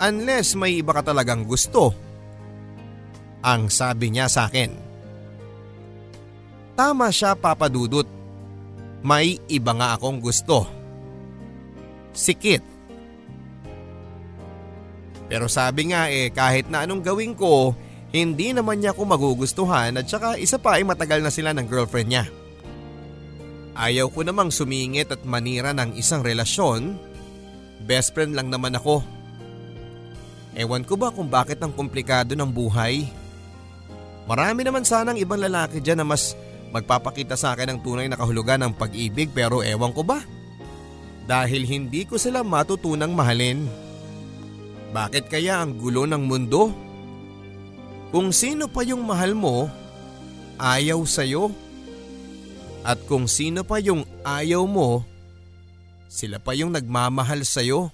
Unless 0.00 0.56
may 0.56 0.80
iba 0.80 0.92
ka 0.92 1.00
talagang 1.04 1.48
gusto. 1.48 1.96
Ang 3.40 3.72
sabi 3.72 4.12
niya 4.12 4.28
sa 4.28 4.48
akin. 4.48 4.72
Tama 6.76 7.08
siya 7.08 7.36
papadudot. 7.36 8.08
May 9.00 9.40
iba 9.48 9.72
nga 9.72 9.96
akong 9.96 10.20
gusto. 10.20 10.68
Sikit. 12.12 12.60
Pero 15.30 15.46
sabi 15.46 15.94
nga 15.94 16.10
eh 16.10 16.28
kahit 16.28 16.68
na 16.68 16.84
anong 16.84 17.00
gawin 17.00 17.32
ko, 17.32 17.72
hindi 18.10 18.50
naman 18.50 18.82
niya 18.82 18.90
ako 18.90 19.06
magugustuhan 19.06 19.94
at 19.94 20.04
saka 20.10 20.34
isa 20.36 20.58
pa 20.58 20.76
ay 20.76 20.84
matagal 20.84 21.22
na 21.22 21.30
sila 21.30 21.54
ng 21.54 21.64
girlfriend 21.64 22.10
niya. 22.10 22.24
Ayaw 23.80 24.12
ko 24.12 24.20
namang 24.20 24.52
sumingit 24.52 25.08
at 25.08 25.24
manira 25.24 25.72
ng 25.72 25.96
isang 25.96 26.20
relasyon. 26.20 27.00
Best 27.88 28.12
friend 28.12 28.36
lang 28.36 28.52
naman 28.52 28.76
ako. 28.76 29.00
Ewan 30.52 30.84
ko 30.84 31.00
ba 31.00 31.08
kung 31.08 31.32
bakit 31.32 31.56
ang 31.64 31.72
komplikado 31.72 32.36
ng 32.36 32.52
buhay. 32.52 33.08
Marami 34.28 34.68
naman 34.68 34.84
sanang 34.84 35.16
ibang 35.16 35.40
lalaki 35.40 35.80
dyan 35.80 36.04
na 36.04 36.06
mas 36.06 36.36
magpapakita 36.76 37.40
sa 37.40 37.56
akin 37.56 37.72
ng 37.72 37.78
tunay 37.80 38.04
na 38.04 38.20
kahulugan 38.20 38.60
ng 38.68 38.76
pag-ibig 38.76 39.32
pero 39.32 39.64
ewan 39.64 39.96
ko 39.96 40.04
ba? 40.04 40.20
Dahil 41.24 41.64
hindi 41.64 42.04
ko 42.04 42.20
sila 42.20 42.44
matutunang 42.44 43.16
mahalin. 43.16 43.64
Bakit 44.92 45.32
kaya 45.32 45.64
ang 45.64 45.80
gulo 45.80 46.04
ng 46.04 46.20
mundo? 46.20 46.68
Kung 48.12 48.28
sino 48.28 48.68
pa 48.68 48.84
yung 48.84 49.08
mahal 49.08 49.32
mo, 49.32 49.72
ayaw 50.60 51.00
sa'yo. 51.06 51.69
At 52.80 52.96
kung 53.04 53.28
sino 53.28 53.60
pa 53.60 53.76
yung 53.76 54.08
ayaw 54.24 54.64
mo, 54.64 55.04
sila 56.08 56.40
pa 56.40 56.56
yung 56.56 56.72
nagmamahal 56.72 57.44
sa'yo. 57.44 57.92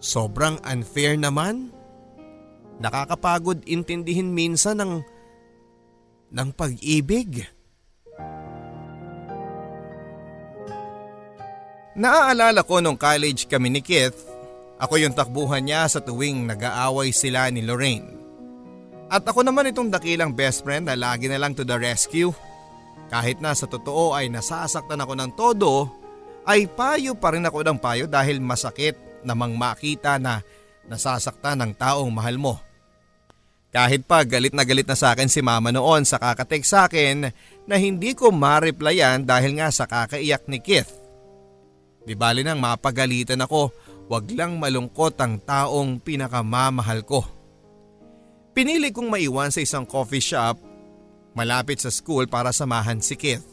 Sobrang 0.00 0.58
unfair 0.64 1.16
naman. 1.20 1.70
Nakakapagod 2.80 3.62
intindihin 3.68 4.34
minsan 4.34 4.80
ng, 4.82 4.92
ng 6.34 6.48
pag-ibig. 6.56 7.46
Naaalala 11.94 12.66
ko 12.66 12.82
nung 12.82 12.98
college 12.98 13.46
kami 13.46 13.70
ni 13.70 13.78
Keith, 13.78 14.18
ako 14.82 14.98
yung 14.98 15.14
takbuhan 15.14 15.62
niya 15.62 15.86
sa 15.86 16.02
tuwing 16.02 16.50
nag-aaway 16.50 17.14
sila 17.14 17.46
ni 17.54 17.62
Lorraine. 17.62 18.10
At 19.06 19.22
ako 19.22 19.46
naman 19.46 19.70
itong 19.70 19.94
dakilang 19.94 20.34
best 20.34 20.66
friend 20.66 20.90
na 20.90 20.98
lagi 20.98 21.30
na 21.30 21.38
lang 21.38 21.54
to 21.54 21.62
the 21.62 21.78
rescue. 21.78 22.34
Kahit 23.14 23.38
na 23.38 23.54
sa 23.54 23.70
totoo 23.70 24.10
ay 24.10 24.26
nasasaktan 24.26 24.98
ako 24.98 25.14
ng 25.14 25.30
todo, 25.38 25.86
ay 26.42 26.66
payo 26.66 27.14
pa 27.14 27.30
rin 27.30 27.46
ako 27.46 27.62
ng 27.62 27.78
payo 27.78 28.10
dahil 28.10 28.42
masakit 28.42 28.98
namang 29.22 29.54
makita 29.54 30.18
na 30.18 30.42
nasasaktan 30.90 31.62
ng 31.62 31.78
taong 31.78 32.10
mahal 32.10 32.42
mo. 32.42 32.58
Kahit 33.70 34.02
pa 34.10 34.26
galit 34.26 34.50
na 34.50 34.66
galit 34.66 34.90
na 34.90 34.98
sa 34.98 35.14
akin 35.14 35.30
si 35.30 35.46
mama 35.46 35.70
noon 35.70 36.02
sa 36.02 36.18
kakatek 36.18 36.66
sa 36.66 36.90
akin 36.90 37.30
na 37.70 37.74
hindi 37.78 38.18
ko 38.18 38.34
ma-replyan 38.34 39.22
dahil 39.22 39.62
nga 39.62 39.70
sa 39.70 39.86
kakaiyak 39.86 40.50
ni 40.50 40.58
Keith. 40.58 40.90
Di 42.02 42.18
bali 42.18 42.42
nang 42.42 42.58
mapagalitan 42.58 43.46
ako, 43.46 43.70
wag 44.10 44.26
lang 44.34 44.58
malungkot 44.58 45.14
ang 45.22 45.38
taong 45.38 46.02
pinakamamahal 46.02 47.06
ko. 47.06 47.22
Pinili 48.50 48.90
kong 48.90 49.06
maiwan 49.06 49.54
sa 49.54 49.62
isang 49.62 49.86
coffee 49.86 50.18
shop 50.18 50.73
malapit 51.34 51.82
sa 51.82 51.90
school 51.90 52.30
para 52.30 52.54
samahan 52.54 53.02
si 53.02 53.18
Keith. 53.18 53.44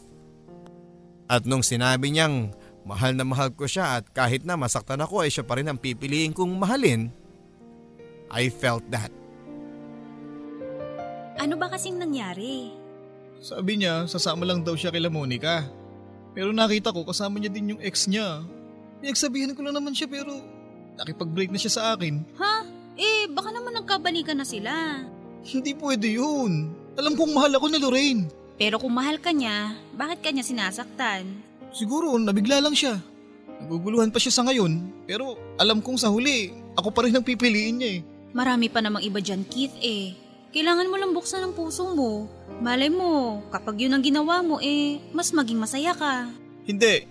At 1.26 1.44
nung 1.44 1.66
sinabi 1.66 2.14
niyang 2.14 2.54
mahal 2.86 3.14
na 3.14 3.26
mahal 3.26 3.50
ko 3.54 3.66
siya 3.66 4.00
at 4.00 4.04
kahit 4.10 4.46
na 4.46 4.58
masaktan 4.58 5.02
ako 5.02 5.22
ay 5.22 5.30
siya 5.30 5.46
pa 5.46 5.58
rin 5.58 5.68
ang 5.70 5.78
pipiliin 5.78 6.34
kong 6.34 6.54
mahalin, 6.58 7.10
I 8.32 8.48
felt 8.48 8.86
that. 8.94 9.10
Ano 11.42 11.58
ba 11.58 11.68
kasing 11.68 11.98
nangyari? 11.98 12.70
Sabi 13.42 13.82
niya 13.82 14.06
sasama 14.06 14.46
lang 14.46 14.62
daw 14.62 14.78
siya 14.78 14.94
kay 14.94 15.02
Monica. 15.10 15.66
Pero 16.32 16.54
nakita 16.54 16.94
ko 16.94 17.04
kasama 17.04 17.36
niya 17.36 17.52
din 17.52 17.76
yung 17.76 17.82
ex 17.82 18.08
niya. 18.08 18.46
Pinagsabihan 19.02 19.52
ko 19.52 19.60
lang 19.66 19.76
naman 19.76 19.92
siya 19.92 20.08
pero 20.08 20.32
nakipag-break 20.96 21.50
na 21.52 21.60
siya 21.60 21.72
sa 21.74 21.82
akin. 21.92 22.24
Ha? 22.38 22.54
Eh, 22.96 23.26
baka 23.32 23.50
naman 23.52 23.76
nagkabalikan 23.76 24.38
na 24.38 24.46
sila. 24.46 25.02
Hindi 25.42 25.72
pwede 25.76 26.08
yun. 26.20 26.81
Alam 26.92 27.16
kong 27.16 27.32
mahal 27.32 27.52
ako 27.56 27.66
ni 27.72 27.78
Lorraine. 27.80 28.22
Pero 28.60 28.76
kung 28.76 28.92
mahal 28.92 29.16
ka 29.16 29.32
niya, 29.32 29.72
bakit 29.96 30.20
ka 30.20 30.28
niya 30.28 30.44
sinasaktan? 30.44 31.24
Siguro, 31.72 32.12
nabigla 32.20 32.60
lang 32.60 32.76
siya. 32.76 33.00
Naguguluhan 33.64 34.12
pa 34.12 34.20
siya 34.20 34.32
sa 34.36 34.44
ngayon. 34.44 35.04
Pero 35.08 35.40
alam 35.56 35.80
kong 35.80 35.96
sa 35.96 36.12
huli, 36.12 36.52
ako 36.76 36.92
pa 36.92 37.08
rin 37.08 37.16
ang 37.16 37.24
pipiliin 37.24 37.76
niya 37.80 37.90
eh. 37.96 38.00
Marami 38.36 38.68
pa 38.68 38.84
namang 38.84 39.04
iba 39.04 39.24
dyan, 39.24 39.48
Keith 39.48 39.72
eh. 39.80 40.12
Kailangan 40.52 40.92
mo 40.92 41.00
lang 41.00 41.16
buksan 41.16 41.40
ang 41.40 41.56
puso 41.56 41.96
mo. 41.96 42.28
Malay 42.60 42.92
mo, 42.92 43.40
kapag 43.48 43.88
yun 43.88 43.96
ang 43.96 44.04
ginawa 44.04 44.44
mo 44.44 44.60
eh, 44.60 45.00
mas 45.16 45.32
maging 45.32 45.56
masaya 45.56 45.96
ka. 45.96 46.28
Hindi. 46.68 47.08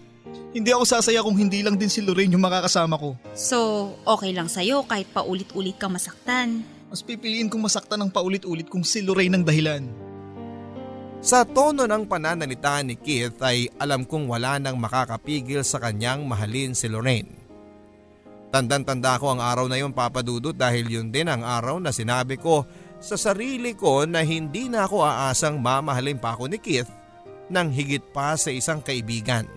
Hindi 0.54 0.70
ako 0.70 0.86
sasaya 0.86 1.26
kung 1.26 1.34
hindi 1.34 1.66
lang 1.66 1.74
din 1.74 1.90
si 1.90 2.06
Lorraine 2.06 2.38
yung 2.38 2.46
makakasama 2.46 3.02
ko. 3.02 3.18
So, 3.34 3.90
okay 4.06 4.30
lang 4.30 4.46
sa'yo 4.46 4.86
kahit 4.86 5.10
paulit-ulit 5.10 5.82
kang 5.82 5.98
masaktan. 5.98 6.62
Mas 6.92 7.00
pipiliin 7.00 7.48
kong 7.48 7.72
masaktan 7.72 8.04
ng 8.04 8.12
paulit-ulit 8.12 8.68
kung 8.68 8.84
si 8.84 9.00
Lorraine 9.00 9.40
ang 9.40 9.48
dahilan. 9.48 9.88
Sa 11.24 11.48
tono 11.48 11.88
ng 11.88 12.04
pananalita 12.04 12.84
ni 12.84 13.00
Keith 13.00 13.40
ay 13.40 13.72
alam 13.80 14.04
kong 14.04 14.28
wala 14.28 14.60
nang 14.60 14.76
makakapigil 14.76 15.64
sa 15.64 15.80
kanyang 15.80 16.28
mahalin 16.28 16.76
si 16.76 16.92
Lorraine. 16.92 17.32
Tandang-tanda 18.52 19.16
ko 19.16 19.32
ang 19.32 19.40
araw 19.40 19.72
na 19.72 19.80
yun 19.80 19.96
papadudot 19.96 20.52
dahil 20.52 20.92
yun 20.92 21.08
din 21.08 21.32
ang 21.32 21.48
araw 21.48 21.80
na 21.80 21.96
sinabi 21.96 22.36
ko 22.36 22.68
sa 23.00 23.16
sarili 23.16 23.72
ko 23.72 24.04
na 24.04 24.28
hindi 24.28 24.68
na 24.68 24.84
ako 24.84 25.08
aasang 25.08 25.64
mamahalin 25.64 26.20
pa 26.20 26.36
ako 26.36 26.52
ni 26.52 26.60
Keith 26.60 26.92
nang 27.48 27.72
higit 27.72 28.04
pa 28.12 28.36
sa 28.36 28.52
isang 28.52 28.84
kaibigan. 28.84 29.48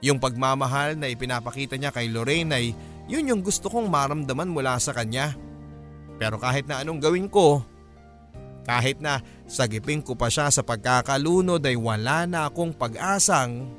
Yung 0.00 0.16
pagmamahal 0.16 0.96
na 0.96 1.12
ipinapakita 1.12 1.76
niya 1.76 1.92
kay 1.92 2.08
Lorraine 2.08 2.56
ay 2.56 2.72
yun 3.04 3.28
yung 3.28 3.44
gusto 3.44 3.68
kong 3.68 3.92
maramdaman 3.92 4.48
mula 4.48 4.80
sa 4.80 4.96
kanya. 4.96 5.36
Pero 6.20 6.36
kahit 6.36 6.68
na 6.68 6.84
anong 6.84 7.00
gawin 7.00 7.32
ko, 7.32 7.64
kahit 8.68 9.00
na 9.00 9.24
sagipin 9.48 10.04
ko 10.04 10.12
pa 10.12 10.28
siya 10.28 10.52
sa 10.52 10.60
pagkakalunod 10.60 11.64
ay 11.64 11.80
wala 11.80 12.28
na 12.28 12.44
akong 12.44 12.76
pag-asang 12.76 13.72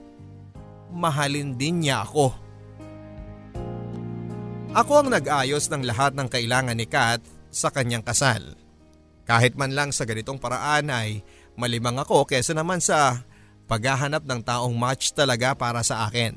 mahalin 0.90 1.54
din 1.54 1.86
niya 1.86 2.02
ako. 2.02 2.34
Ako 4.74 5.06
ang 5.06 5.10
nag-ayos 5.14 5.70
ng 5.70 5.86
lahat 5.86 6.18
ng 6.18 6.26
kailangan 6.26 6.74
ni 6.74 6.90
Kat 6.90 7.22
sa 7.54 7.70
kanyang 7.70 8.02
kasal. 8.02 8.58
Kahit 9.28 9.54
man 9.54 9.78
lang 9.78 9.94
sa 9.94 10.08
ganitong 10.10 10.42
paraan 10.42 10.90
ay 10.90 11.22
malimang 11.54 12.02
ako 12.02 12.26
kesa 12.26 12.58
naman 12.58 12.82
sa 12.82 13.22
paghahanap 13.70 14.26
ng 14.26 14.42
taong 14.42 14.74
match 14.74 15.14
talaga 15.14 15.54
para 15.54 15.86
sa 15.86 16.10
akin. 16.10 16.36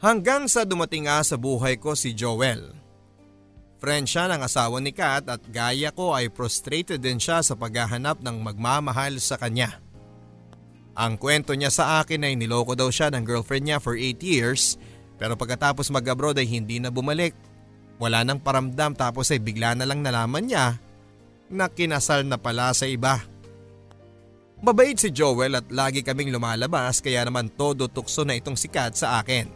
Hanggang 0.00 0.48
sa 0.48 0.64
dumating 0.64 1.04
nga 1.04 1.20
sa 1.20 1.36
buhay 1.36 1.76
ko 1.76 1.92
si 1.92 2.16
Joel. 2.16 2.79
Friend 3.80 4.04
siya 4.04 4.28
ng 4.28 4.44
asawa 4.44 4.76
ni 4.84 4.92
Kat 4.92 5.24
at 5.24 5.40
gaya 5.48 5.88
ko 5.88 6.12
ay 6.12 6.28
frustrated 6.28 7.00
din 7.00 7.16
siya 7.16 7.40
sa 7.40 7.56
paghahanap 7.56 8.20
ng 8.20 8.36
magmamahal 8.44 9.16
sa 9.16 9.40
kanya. 9.40 9.80
Ang 10.92 11.16
kwento 11.16 11.56
niya 11.56 11.72
sa 11.72 12.04
akin 12.04 12.28
ay 12.28 12.36
niloko 12.36 12.76
daw 12.76 12.92
siya 12.92 13.08
ng 13.08 13.24
girlfriend 13.24 13.64
niya 13.64 13.78
for 13.80 13.96
8 13.96 14.20
years 14.20 14.76
pero 15.16 15.32
pagkatapos 15.32 15.88
mag-abroad 15.88 16.36
ay 16.36 16.44
hindi 16.44 16.76
na 16.76 16.92
bumalik. 16.92 17.32
Wala 17.96 18.20
nang 18.20 18.36
paramdam 18.36 18.92
tapos 18.92 19.32
ay 19.32 19.40
bigla 19.40 19.72
na 19.72 19.88
lang 19.88 20.04
nalaman 20.04 20.44
niya 20.44 20.76
na 21.48 21.72
kinasal 21.72 22.28
na 22.28 22.36
pala 22.36 22.76
sa 22.76 22.84
iba. 22.84 23.16
Mabait 24.60 24.96
si 25.00 25.08
Joel 25.08 25.56
at 25.56 25.72
lagi 25.72 26.04
kaming 26.04 26.28
lumalabas 26.28 27.00
kaya 27.00 27.24
naman 27.24 27.48
todo 27.48 27.88
tukso 27.88 28.28
na 28.28 28.36
itong 28.36 28.60
sikat 28.60 28.92
sa 28.92 29.24
akin. 29.24 29.48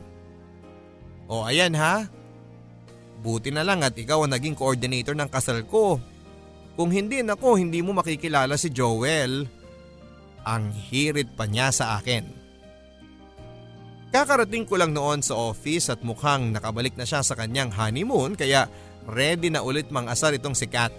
O 1.28 1.44
ayan 1.44 1.76
ha. 1.76 2.08
Buti 3.24 3.48
na 3.48 3.64
lang 3.64 3.80
at 3.80 3.96
ikaw 3.96 4.28
ang 4.28 4.36
naging 4.36 4.52
coordinator 4.52 5.16
ng 5.16 5.32
kasal 5.32 5.64
ko. 5.64 5.96
Kung 6.76 6.92
hindi 6.92 7.24
nako 7.24 7.56
hindi 7.56 7.80
mo 7.80 7.96
makikilala 7.96 8.60
si 8.60 8.68
Joel. 8.68 9.48
Ang 10.44 10.76
hirit 10.76 11.32
pa 11.32 11.48
niya 11.48 11.72
sa 11.72 11.96
akin. 11.96 12.28
Kakarating 14.12 14.68
ko 14.68 14.76
lang 14.76 14.92
noon 14.92 15.24
sa 15.24 15.34
office 15.34 15.88
at 15.88 16.04
mukhang 16.04 16.52
nakabalik 16.52 16.94
na 17.00 17.08
siya 17.08 17.24
sa 17.24 17.32
kanyang 17.32 17.72
honeymoon 17.72 18.36
kaya 18.36 18.68
ready 19.08 19.48
na 19.48 19.64
ulit 19.64 19.88
mang 19.88 20.06
asar 20.06 20.36
itong 20.36 20.52
sikat. 20.52 20.92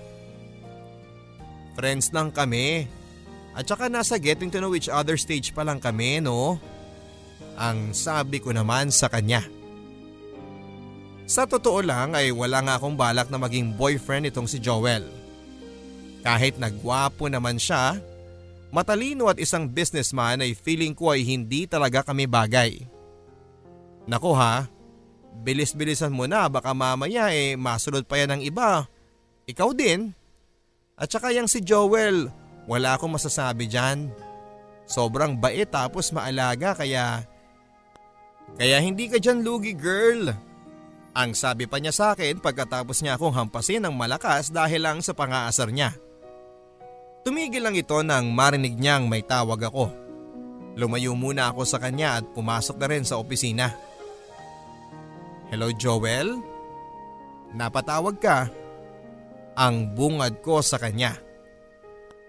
Friends 1.77 2.09
lang 2.09 2.33
kami 2.33 2.89
at 3.53 3.69
saka 3.69 3.85
nasa 3.87 4.17
getting 4.17 4.49
to 4.49 4.59
know 4.59 4.73
each 4.73 4.91
other 4.91 5.15
stage 5.15 5.53
pa 5.53 5.61
lang 5.61 5.77
kami 5.77 6.19
no? 6.25 6.57
Ang 7.55 7.95
sabi 7.95 8.41
ko 8.41 8.49
naman 8.49 8.91
sa 8.91 9.07
kanya. 9.07 9.45
Sa 11.25 11.49
totoo 11.49 11.81
lang 11.81 12.13
ay 12.13 12.29
wala 12.29 12.61
nga 12.61 12.73
akong 12.77 12.93
balak 12.93 13.33
na 13.33 13.41
maging 13.41 13.73
boyfriend 13.73 14.29
itong 14.29 14.45
si 14.45 14.61
Joel. 14.61 15.09
Kahit 16.21 16.61
nagwapo 16.61 17.25
naman 17.25 17.57
siya, 17.57 17.97
matalino 18.69 19.25
at 19.29 19.41
isang 19.41 19.65
businessman 19.65 20.45
ay 20.45 20.53
feeling 20.53 20.93
ko 20.93 21.13
ay 21.13 21.25
hindi 21.25 21.65
talaga 21.65 22.05
kami 22.05 22.29
bagay. 22.29 22.81
Nako 24.05 24.37
ha, 24.37 24.69
bilis-bilisan 25.41 26.13
mo 26.13 26.29
na 26.29 26.45
baka 26.45 26.77
mamaya 26.77 27.33
eh 27.33 27.57
masunod 27.57 28.05
pa 28.05 28.21
yan 28.21 28.37
ng 28.37 28.41
iba. 28.45 28.85
Ikaw 29.49 29.69
din. 29.73 30.13
At 30.93 31.09
saka 31.09 31.33
yung 31.33 31.49
si 31.49 31.59
Joel, 31.65 32.29
wala 32.69 32.95
akong 32.95 33.17
masasabi 33.17 33.65
dyan. 33.65 34.13
Sobrang 34.85 35.33
bait 35.33 35.73
tapos 35.73 36.13
maalaga 36.13 36.77
kaya... 36.77 37.25
Kaya 38.55 38.77
hindi 38.77 39.09
ka 39.09 39.17
dyan 39.17 39.41
lugi 39.41 39.73
girl. 39.73 40.29
Ang 41.15 41.31
sabi 41.31 41.63
pa 41.63 41.79
niya 41.79 41.95
sa 41.95 42.11
akin 42.11 42.43
pagkatapos 42.43 42.99
niya 42.99 43.15
akong 43.15 43.31
hampasin 43.31 43.79
ng 43.87 43.95
malakas 43.95 44.51
dahil 44.51 44.83
lang 44.83 44.99
sa 44.99 45.15
pangaasar 45.15 45.71
niya. 45.71 45.95
Tumigil 47.23 47.63
lang 47.63 47.79
ito 47.79 47.95
nang 48.03 48.35
marinig 48.35 48.75
niyang 48.75 49.07
may 49.07 49.23
tawag 49.23 49.63
ako. 49.63 49.87
Lumayo 50.75 51.15
muna 51.15 51.55
ako 51.55 51.63
sa 51.63 51.79
kanya 51.79 52.19
at 52.19 52.27
pumasok 52.35 52.75
na 52.83 52.87
rin 52.91 53.07
sa 53.07 53.15
opisina. 53.15 53.71
Hello 55.47 55.71
Joel? 55.71 56.35
Napatawag 57.55 58.19
ka? 58.19 58.51
Ang 59.55 59.95
bungad 59.95 60.43
ko 60.43 60.59
sa 60.59 60.75
kanya. 60.75 61.15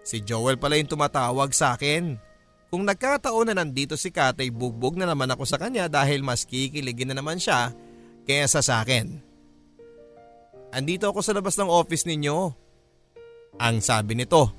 Si 0.07 0.23
Joel 0.23 0.63
pala 0.63 0.79
yung 0.79 0.87
tumatawag 0.87 1.51
sa 1.51 1.75
akin. 1.75 2.23
Kung 2.71 2.87
nagkataon 2.87 3.51
na 3.51 3.59
nandito 3.59 3.99
si 3.99 4.15
Kat 4.15 4.39
bugbog 4.39 4.95
na 4.95 5.11
naman 5.11 5.27
ako 5.35 5.43
sa 5.43 5.59
kanya 5.59 5.91
dahil 5.91 6.23
mas 6.23 6.47
kikiligin 6.47 7.11
na 7.11 7.19
naman 7.19 7.43
siya 7.43 7.75
kaysa 8.27 8.61
sa 8.61 8.83
akin. 8.83 9.23
Andito 10.75 11.09
ako 11.09 11.25
sa 11.25 11.33
labas 11.33 11.57
ng 11.57 11.71
office 11.71 12.05
ninyo. 12.05 12.53
Ang 13.57 13.81
sabi 13.81 14.13
nito. 14.19 14.53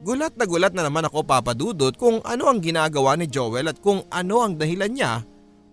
Gulat 0.00 0.38
na 0.38 0.46
gulat 0.46 0.72
na 0.72 0.86
naman 0.86 1.04
ako 1.04 1.26
papadudot 1.26 1.92
kung 1.98 2.22
ano 2.22 2.46
ang 2.46 2.62
ginagawa 2.62 3.18
ni 3.18 3.26
Joel 3.26 3.68
at 3.68 3.82
kung 3.82 4.06
ano 4.08 4.40
ang 4.40 4.56
dahilan 4.56 4.88
niya 4.88 5.12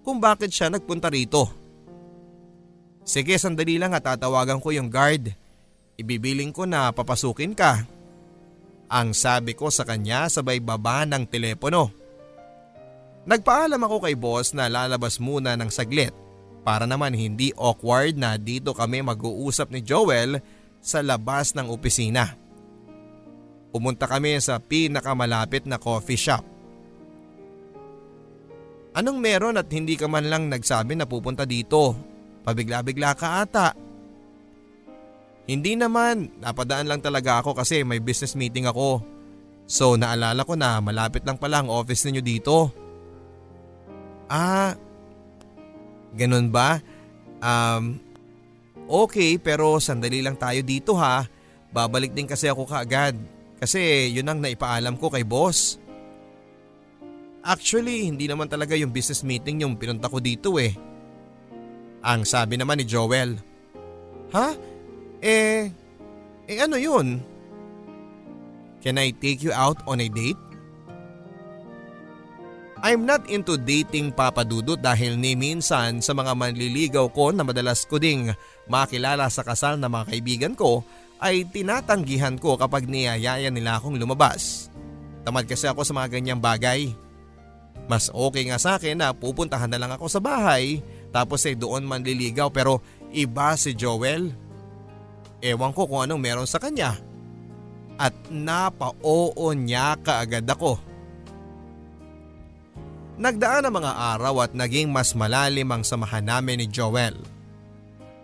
kung 0.04 0.18
bakit 0.20 0.52
siya 0.52 0.68
nagpunta 0.68 1.08
rito. 1.08 1.48
Sige 3.08 3.40
sandali 3.40 3.80
lang 3.80 3.96
at 3.96 4.04
tatawagan 4.04 4.60
ko 4.60 4.76
yung 4.76 4.92
guard. 4.92 5.32
Ibibiling 5.96 6.52
ko 6.52 6.68
na 6.68 6.92
papasukin 6.92 7.56
ka. 7.56 7.88
Ang 8.92 9.16
sabi 9.16 9.56
ko 9.56 9.72
sa 9.72 9.88
kanya 9.88 10.28
sabay 10.28 10.60
baba 10.60 11.08
ng 11.08 11.24
telepono. 11.24 11.88
Nagpaalam 13.28 13.80
ako 13.80 14.08
kay 14.08 14.16
boss 14.16 14.52
na 14.52 14.68
lalabas 14.68 15.20
muna 15.24 15.56
ng 15.56 15.72
saglit 15.72 16.27
para 16.68 16.84
naman 16.84 17.16
hindi 17.16 17.56
awkward 17.56 18.20
na 18.20 18.36
dito 18.36 18.76
kami 18.76 19.00
mag-uusap 19.00 19.72
ni 19.72 19.80
Joel 19.80 20.44
sa 20.84 21.00
labas 21.00 21.56
ng 21.56 21.72
opisina. 21.72 22.36
Pumunta 23.72 24.04
kami 24.04 24.36
sa 24.44 24.60
pinakamalapit 24.60 25.64
na 25.64 25.80
coffee 25.80 26.20
shop. 26.20 26.44
Anong 29.00 29.16
meron 29.16 29.56
at 29.56 29.72
hindi 29.72 29.96
ka 29.96 30.12
man 30.12 30.28
lang 30.28 30.52
nagsabi 30.52 31.00
na 31.00 31.08
pupunta 31.08 31.48
dito? 31.48 31.96
Pabigla-bigla 32.44 33.16
ka 33.16 33.48
ata. 33.48 33.72
Hindi 35.48 35.80
naman, 35.80 36.44
napadaan 36.44 36.92
lang 36.92 37.00
talaga 37.00 37.40
ako 37.40 37.64
kasi 37.64 37.88
may 37.88 38.04
business 38.04 38.36
meeting 38.36 38.68
ako. 38.68 39.00
So 39.72 39.96
naalala 39.96 40.44
ko 40.44 40.60
na 40.60 40.84
malapit 40.84 41.24
lang 41.24 41.40
pala 41.40 41.64
ang 41.64 41.72
office 41.72 42.04
ninyo 42.04 42.20
dito. 42.20 42.76
Ah, 44.28 44.76
ganun 46.18 46.50
ba? 46.50 46.82
Um, 47.38 48.02
okay 48.90 49.38
pero 49.38 49.78
sandali 49.78 50.26
lang 50.26 50.36
tayo 50.36 50.60
dito 50.66 50.98
ha. 50.98 51.30
Babalik 51.70 52.18
din 52.18 52.26
kasi 52.26 52.50
ako 52.50 52.66
kaagad. 52.66 53.14
Kasi 53.62 54.10
yun 54.14 54.30
ang 54.30 54.42
naipaalam 54.42 54.98
ko 54.98 55.14
kay 55.14 55.22
boss. 55.22 55.78
Actually, 57.48 58.10
hindi 58.10 58.28
naman 58.28 58.52
talaga 58.52 58.76
yung 58.76 58.92
business 58.92 59.24
meeting 59.24 59.64
yung 59.64 59.80
pinunta 59.80 60.12
ko 60.12 60.20
dito 60.20 60.60
eh. 60.60 60.76
Ang 62.04 62.28
sabi 62.28 62.60
naman 62.60 62.82
ni 62.82 62.86
Joel. 62.86 63.40
Ha? 64.36 64.52
Eh, 65.24 65.72
eh 66.46 66.58
ano 66.60 66.76
yun? 66.76 67.24
Can 68.84 69.00
I 69.00 69.16
take 69.16 69.42
you 69.42 69.56
out 69.56 69.80
on 69.88 70.04
a 70.04 70.10
date? 70.12 70.40
I'm 72.86 73.10
not 73.10 73.26
into 73.26 73.58
dating 73.58 74.14
papadudot 74.14 74.78
dahil 74.78 75.18
ni 75.18 75.34
minsan 75.34 75.98
sa 75.98 76.14
mga 76.14 76.38
manliligaw 76.38 77.10
ko 77.10 77.34
na 77.34 77.42
madalas 77.42 77.90
ko 77.90 77.98
ding 77.98 78.30
makilala 78.70 79.26
sa 79.34 79.42
kasal 79.42 79.82
na 79.82 79.90
mga 79.90 80.14
kaibigan 80.14 80.54
ko 80.54 80.86
ay 81.18 81.50
tinatanggihan 81.50 82.38
ko 82.38 82.54
kapag 82.54 82.86
niyayaya 82.86 83.50
nila 83.50 83.82
akong 83.82 83.98
lumabas. 83.98 84.70
Tamad 85.26 85.50
kasi 85.50 85.66
ako 85.66 85.82
sa 85.82 85.98
mga 85.98 86.22
ganyang 86.22 86.38
bagay. 86.38 86.94
Mas 87.90 88.14
okay 88.14 88.46
nga 88.46 88.62
sa 88.62 88.78
akin 88.78 89.02
na 89.02 89.10
pupuntahan 89.10 89.72
na 89.72 89.82
lang 89.82 89.92
ako 89.98 90.06
sa 90.06 90.22
bahay 90.22 90.86
tapos 91.10 91.42
ay 91.50 91.58
doon 91.58 91.82
manliligaw 91.82 92.54
pero 92.54 92.86
iba 93.10 93.58
si 93.58 93.74
Joel. 93.74 94.30
Ewan 95.42 95.74
ko 95.74 95.90
kung 95.90 96.06
anong 96.06 96.22
meron 96.22 96.50
sa 96.50 96.62
kanya. 96.62 96.94
At 97.98 98.14
napa-oo 98.30 99.50
niya 99.58 99.98
kaagad 100.06 100.46
ako. 100.46 100.87
Nagdaan 103.18 103.66
ang 103.66 103.74
mga 103.82 103.94
araw 104.14 104.46
at 104.46 104.54
naging 104.54 104.94
mas 104.94 105.18
malalim 105.18 105.66
ang 105.74 105.82
samahan 105.82 106.22
namin 106.22 106.62
ni 106.62 106.70
Joel. 106.70 107.18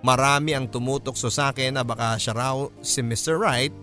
Marami 0.05 0.53
ang 0.53 0.69
tumutokso 0.69 1.33
sa 1.33 1.49
akin 1.49 1.73
na 1.73 1.81
baka 1.81 2.13
siya 2.21 2.37
raw 2.37 2.69
si 2.85 3.01
Mr. 3.01 3.41
Right. 3.41 3.73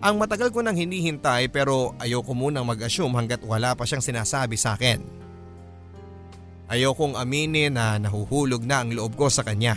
Ang 0.00 0.16
matagal 0.16 0.48
ko 0.48 0.64
nang 0.64 0.80
hinihintay 0.80 1.52
pero 1.52 1.92
ayoko 2.00 2.32
munang 2.32 2.64
mag-assume 2.64 3.12
hanggat 3.20 3.44
wala 3.44 3.76
pa 3.76 3.84
siyang 3.84 4.00
sinasabi 4.00 4.56
sa 4.56 4.80
akin. 4.80 5.04
Ayokong 6.72 7.20
aminin 7.20 7.76
na 7.76 8.00
nahuhulog 8.00 8.64
na 8.64 8.80
ang 8.80 8.96
loob 8.96 9.20
ko 9.20 9.28
sa 9.28 9.44
kanya. 9.44 9.76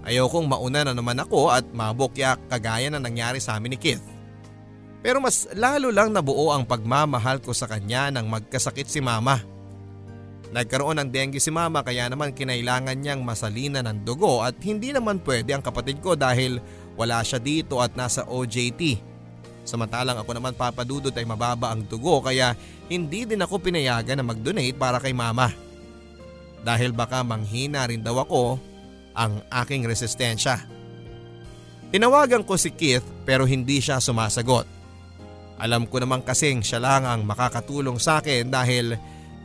Ayokong 0.00 0.48
mauna 0.48 0.80
na 0.80 0.96
naman 0.96 1.20
ako 1.20 1.52
at 1.52 1.68
mabukya 1.76 2.40
kagaya 2.48 2.88
na 2.88 3.04
nangyari 3.04 3.36
sa 3.36 3.60
amin 3.60 3.76
ni 3.76 3.78
Keith. 3.78 4.15
Pero 5.06 5.22
mas 5.22 5.46
lalo 5.54 5.94
lang 5.94 6.10
nabuo 6.10 6.50
ang 6.50 6.66
pagmamahal 6.66 7.38
ko 7.38 7.54
sa 7.54 7.70
kanya 7.70 8.10
nang 8.10 8.26
magkasakit 8.26 8.90
si 8.90 8.98
mama. 8.98 9.38
Nagkaroon 10.50 10.98
ng 10.98 11.10
dengue 11.14 11.38
si 11.38 11.54
mama 11.54 11.86
kaya 11.86 12.10
naman 12.10 12.34
kinailangan 12.34 12.98
niyang 12.98 13.22
masalina 13.22 13.86
ng 13.86 14.02
dugo 14.02 14.42
at 14.42 14.58
hindi 14.66 14.90
naman 14.90 15.22
pwede 15.22 15.54
ang 15.54 15.62
kapatid 15.62 16.02
ko 16.02 16.18
dahil 16.18 16.58
wala 16.98 17.22
siya 17.22 17.38
dito 17.38 17.78
at 17.78 17.94
nasa 17.94 18.26
OJT. 18.26 18.98
Samantalang 19.62 20.18
ako 20.18 20.30
naman 20.34 20.58
papadudot 20.58 21.14
ay 21.14 21.22
mababa 21.22 21.70
ang 21.70 21.86
dugo 21.86 22.18
kaya 22.18 22.58
hindi 22.90 23.22
din 23.30 23.38
ako 23.46 23.62
pinayagan 23.62 24.18
na 24.18 24.26
mag-donate 24.26 24.74
para 24.74 24.98
kay 24.98 25.14
mama. 25.14 25.54
Dahil 26.66 26.90
baka 26.90 27.22
manghina 27.22 27.86
rin 27.86 28.02
daw 28.02 28.26
ako 28.26 28.58
ang 29.14 29.38
aking 29.54 29.86
resistensya. 29.86 30.66
Tinawagan 31.94 32.42
ko 32.42 32.58
si 32.58 32.74
Keith 32.74 33.06
pero 33.22 33.46
hindi 33.46 33.78
siya 33.78 34.02
sumasagot. 34.02 34.75
Alam 35.56 35.88
ko 35.88 36.00
naman 36.02 36.20
kasing 36.20 36.60
siya 36.60 36.80
lang 36.82 37.08
ang 37.08 37.24
makakatulong 37.24 37.96
sa 37.96 38.20
akin 38.20 38.52
dahil 38.52 38.92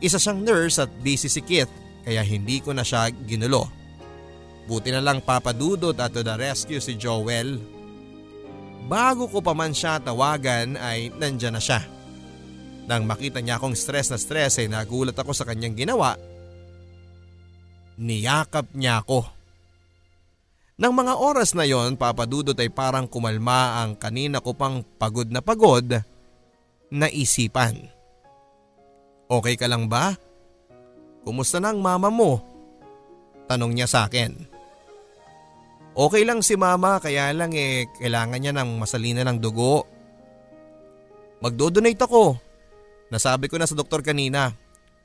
isa 0.02 0.20
siyang 0.20 0.44
nurse 0.44 0.82
at 0.82 0.90
busy 1.00 1.30
si 1.30 1.40
Kit 1.40 1.70
kaya 2.04 2.20
hindi 2.20 2.60
ko 2.60 2.76
na 2.76 2.84
siya 2.84 3.08
ginulo. 3.24 3.70
Buti 4.68 4.92
na 4.92 5.00
lang 5.02 5.24
papadudot 5.24 5.96
at 5.96 6.12
to 6.12 6.20
the 6.20 6.34
rescue 6.36 6.78
si 6.78 6.94
Joel. 7.00 7.58
Bago 8.86 9.30
ko 9.30 9.40
pa 9.40 9.56
man 9.56 9.72
siya 9.72 10.02
tawagan 10.02 10.76
ay 10.76 11.14
nandyan 11.16 11.56
na 11.56 11.62
siya. 11.62 11.80
Nang 12.90 13.06
makita 13.06 13.38
niya 13.38 13.56
akong 13.56 13.78
stress 13.78 14.10
na 14.10 14.18
stress 14.18 14.58
ay 14.58 14.66
nagulat 14.66 15.14
ako 15.14 15.32
sa 15.32 15.46
kanyang 15.46 15.78
ginawa. 15.78 16.18
Niyakap 17.96 18.74
niya 18.74 19.00
ako. 19.00 19.41
Nang 20.82 20.98
mga 20.98 21.14
oras 21.14 21.54
na 21.54 21.62
yon 21.62 21.94
papadudot 21.94 22.58
ay 22.58 22.66
parang 22.66 23.06
kumalma 23.06 23.86
ang 23.86 23.94
kanina 23.94 24.42
ko 24.42 24.50
pang 24.50 24.82
pagod 24.98 25.30
na 25.30 25.38
pagod 25.38 25.86
na 26.90 27.06
isipan. 27.06 27.86
Okay 29.30 29.54
ka 29.54 29.70
lang 29.70 29.86
ba? 29.86 30.18
Kumusta 31.22 31.62
na 31.62 31.70
ang 31.70 31.78
mama 31.78 32.10
mo? 32.10 32.42
Tanong 33.46 33.70
niya 33.70 33.86
sa 33.86 34.10
akin. 34.10 34.34
Okay 35.94 36.26
lang 36.26 36.42
si 36.42 36.58
mama 36.58 36.98
kaya 36.98 37.30
lang 37.30 37.54
eh 37.54 37.86
kailangan 38.02 38.42
niya 38.42 38.50
ng 38.50 38.82
masalina 38.82 39.22
ng 39.22 39.38
dugo. 39.38 39.86
Magdodonate 41.38 42.02
ako. 42.02 42.34
Nasabi 43.06 43.46
ko 43.46 43.54
na 43.54 43.70
sa 43.70 43.78
doktor 43.78 44.02
kanina. 44.02 44.50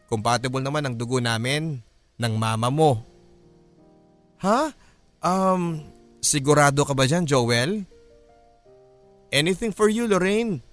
Compatible 0.10 0.66
naman 0.66 0.90
ang 0.90 0.98
dugo 0.98 1.22
namin 1.22 1.78
ng 2.18 2.34
mama 2.34 2.74
mo. 2.74 2.98
Ha? 4.42 4.87
Um, 5.22 5.82
sigurado 6.22 6.86
ka 6.86 6.94
ba 6.94 7.10
dyan 7.10 7.26
Joel? 7.26 7.84
Anything 9.34 9.76
for 9.76 9.92
you 9.92 10.08
Lorraine. 10.08 10.64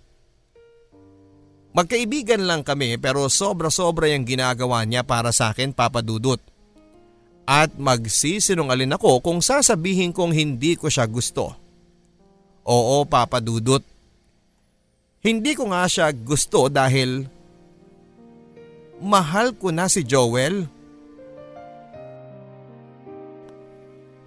Magkaibigan 1.74 2.46
lang 2.46 2.62
kami 2.62 2.94
pero 3.02 3.26
sobra-sobra 3.26 4.06
yung 4.06 4.22
ginagawa 4.22 4.86
niya 4.86 5.02
para 5.02 5.34
sa 5.34 5.50
akin 5.50 5.74
papadudot. 5.74 6.38
At 7.44 7.74
magsisinungalin 7.76 8.94
ako 8.94 9.20
kung 9.20 9.42
sasabihin 9.42 10.14
kong 10.14 10.32
hindi 10.32 10.78
ko 10.78 10.86
siya 10.86 11.04
gusto. 11.10 11.52
Oo 12.64 13.04
papadudot. 13.04 13.82
Hindi 15.24 15.52
ko 15.58 15.68
nga 15.72 15.84
siya 15.90 16.14
gusto 16.14 16.70
dahil 16.70 17.26
mahal 19.02 19.52
ko 19.58 19.74
na 19.74 19.90
si 19.90 20.06
Joel. 20.06 20.70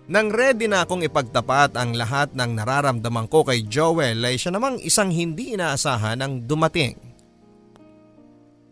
Nang 0.07 0.31
ready 0.31 0.71
na 0.71 0.87
akong 0.87 1.03
ipagtapat 1.03 1.75
ang 1.75 1.91
lahat 1.91 2.31
ng 2.31 2.55
nararamdaman 2.55 3.27
ko 3.27 3.43
kay 3.43 3.67
Joel 3.67 4.23
ay 4.23 4.39
siya 4.39 4.55
namang 4.55 4.79
isang 4.79 5.11
hindi 5.11 5.51
inaasahan 5.51 6.23
ang 6.23 6.47
dumating. 6.47 6.95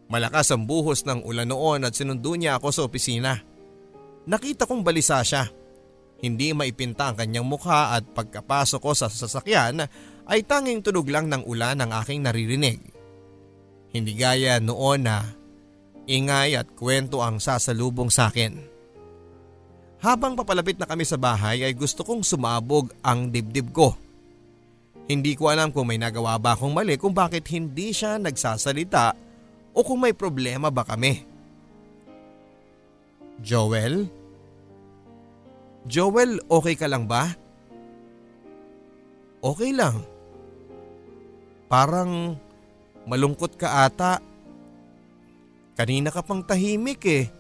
Malakas 0.08 0.56
ang 0.56 0.64
buhos 0.64 1.04
ng 1.04 1.28
ulan 1.28 1.52
noon 1.52 1.84
at 1.84 1.92
sinundo 1.92 2.40
niya 2.40 2.56
ako 2.56 2.68
sa 2.72 2.82
opisina. 2.88 3.36
Nakita 4.32 4.64
kong 4.64 4.80
balisa 4.80 5.20
siya. 5.28 5.44
Hindi 6.24 6.56
maipinta 6.56 7.12
ang 7.12 7.20
kanyang 7.20 7.44
mukha 7.44 8.00
at 8.00 8.08
pagkapasok 8.16 8.80
ko 8.80 8.92
sa 8.96 9.12
sasakyan 9.12 9.84
ay 10.32 10.40
tanging 10.48 10.80
tunog 10.80 11.12
lang 11.12 11.28
ng 11.28 11.44
ulan 11.44 11.84
ang 11.84 11.92
aking 12.00 12.24
naririnig. 12.24 12.80
Hindi 13.92 14.16
gaya 14.16 14.64
noon 14.64 15.04
na 15.04 15.36
ingay 16.08 16.56
at 16.56 16.72
kwento 16.80 17.20
ang 17.20 17.44
sasalubong 17.44 18.08
sa 18.08 18.32
akin. 18.32 18.75
Habang 20.06 20.38
papalapit 20.38 20.78
na 20.78 20.86
kami 20.86 21.02
sa 21.02 21.18
bahay 21.18 21.66
ay 21.66 21.74
gusto 21.74 22.06
kong 22.06 22.22
sumabog 22.22 22.94
ang 23.02 23.26
dibdib 23.26 23.74
ko. 23.74 23.98
Hindi 25.10 25.34
ko 25.34 25.50
alam 25.50 25.74
kung 25.74 25.90
may 25.90 25.98
nagawa 25.98 26.38
ba 26.38 26.54
akong 26.54 26.78
mali 26.78 26.94
kung 26.94 27.10
bakit 27.10 27.50
hindi 27.50 27.90
siya 27.90 28.22
nagsasalita 28.22 29.18
o 29.74 29.82
kung 29.82 30.06
may 30.06 30.14
problema 30.14 30.70
ba 30.70 30.86
kami. 30.86 31.26
Joel? 33.42 34.06
Joel, 35.90 36.38
okay 36.54 36.78
ka 36.78 36.86
lang 36.86 37.10
ba? 37.10 37.34
Okay 39.42 39.74
lang. 39.74 40.06
Parang 41.66 42.38
malungkot 43.10 43.58
ka 43.58 43.90
ata. 43.90 44.22
Kanina 45.74 46.14
ka 46.14 46.22
pang 46.22 46.46
tahimik 46.46 47.02
eh. 47.10 47.35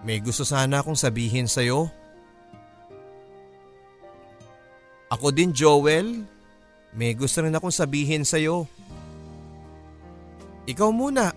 May 0.00 0.20
gusto 0.24 0.48
sana 0.48 0.80
akong 0.80 0.96
sabihin 0.96 1.44
sa'yo. 1.44 1.92
Ako 5.10 5.34
din 5.34 5.52
Joel, 5.52 6.24
may 6.96 7.12
gusto 7.12 7.44
rin 7.44 7.52
akong 7.52 7.74
sabihin 7.74 8.24
sa'yo. 8.24 8.64
Ikaw 10.64 10.88
muna. 10.94 11.34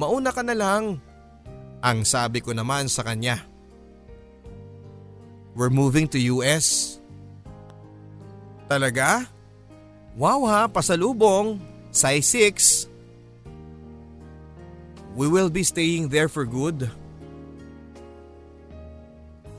Mauna 0.00 0.30
ka 0.32 0.40
na 0.46 0.54
lang. 0.56 0.96
Ang 1.84 1.98
sabi 2.08 2.40
ko 2.40 2.56
naman 2.56 2.88
sa 2.88 3.04
kanya. 3.04 3.44
We're 5.56 5.72
moving 5.72 6.08
to 6.12 6.20
US. 6.38 6.96
Talaga? 8.68 9.24
Wow 10.16 10.48
ha, 10.48 10.68
pasalubong. 10.68 11.60
Size 11.92 12.85
6. 12.85 12.85
We 15.16 15.32
will 15.32 15.48
be 15.48 15.64
staying 15.64 16.12
there 16.12 16.28
for 16.28 16.44
good. 16.44 16.92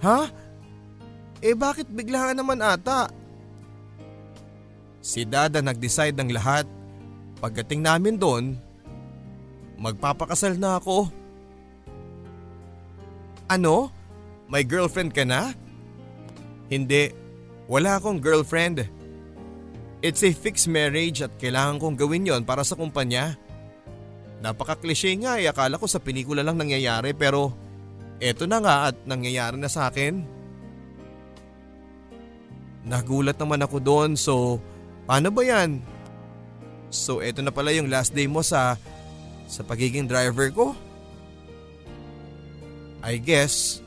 Ha? 0.05 0.29
Eh 1.41 1.57
bakit 1.57 1.89
biglaan 1.89 2.37
naman 2.37 2.61
ata? 2.61 3.09
Si 5.01 5.25
Dada 5.25 5.57
nag-decide 5.65 6.13
ng 6.13 6.29
lahat. 6.29 6.69
Pagdating 7.41 7.81
namin 7.81 8.21
doon, 8.21 8.57
magpapakasal 9.81 10.57
na 10.57 10.77
ako. 10.77 11.09
Ano? 13.49 13.89
May 14.49 14.61
girlfriend 14.61 15.13
ka 15.13 15.25
na? 15.25 15.53
Hindi, 16.69 17.13
wala 17.65 17.97
akong 17.97 18.21
girlfriend. 18.21 18.85
It's 20.05 20.21
a 20.21 20.31
fixed 20.33 20.69
marriage 20.69 21.25
at 21.25 21.33
kailangan 21.41 21.81
kong 21.81 21.97
gawin 21.97 22.29
yon 22.29 22.45
para 22.45 22.61
sa 22.61 22.77
kumpanya. 22.77 23.33
Napaka-cliche 24.37 25.17
nga 25.17 25.41
eh, 25.41 25.49
akala 25.49 25.81
ko 25.81 25.89
sa 25.89 25.97
pelikula 25.97 26.45
lang 26.45 26.61
nangyayari 26.61 27.17
pero 27.17 27.57
eto 28.21 28.45
na 28.45 28.61
nga 28.61 28.75
at 28.93 28.95
nangyayari 29.09 29.57
na 29.57 29.69
sa 29.69 29.89
akin. 29.89 30.21
Nagulat 32.85 33.35
naman 33.41 33.65
ako 33.65 33.77
doon 33.81 34.11
so 34.13 34.61
paano 35.09 35.33
ba 35.33 35.41
yan? 35.41 35.81
So 36.93 37.19
eto 37.19 37.41
na 37.41 37.49
pala 37.49 37.73
yung 37.73 37.89
last 37.89 38.13
day 38.13 38.29
mo 38.29 38.45
sa 38.45 38.77
sa 39.49 39.61
pagiging 39.65 40.05
driver 40.05 40.53
ko? 40.53 40.77
I 43.01 43.17
guess. 43.17 43.81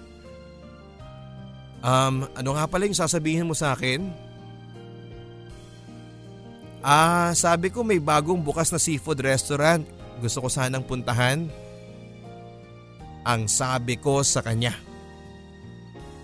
Um, 1.81 2.29
ano 2.37 2.59
nga 2.59 2.67
pala 2.69 2.85
yung 2.91 2.99
sasabihin 2.99 3.49
mo 3.49 3.55
sa 3.57 3.73
akin? 3.73 4.05
Ah, 6.81 7.33
sabi 7.37 7.69
ko 7.69 7.85
may 7.85 8.01
bagong 8.01 8.41
bukas 8.41 8.73
na 8.73 8.81
seafood 8.81 9.21
restaurant 9.21 9.85
gusto 10.21 10.45
ko 10.45 10.49
sanang 10.53 10.85
puntahan? 10.85 11.49
Ang 13.25 13.49
sabi 13.49 13.97
ko 13.97 14.21
sa 14.21 14.45
kanya. 14.45 14.77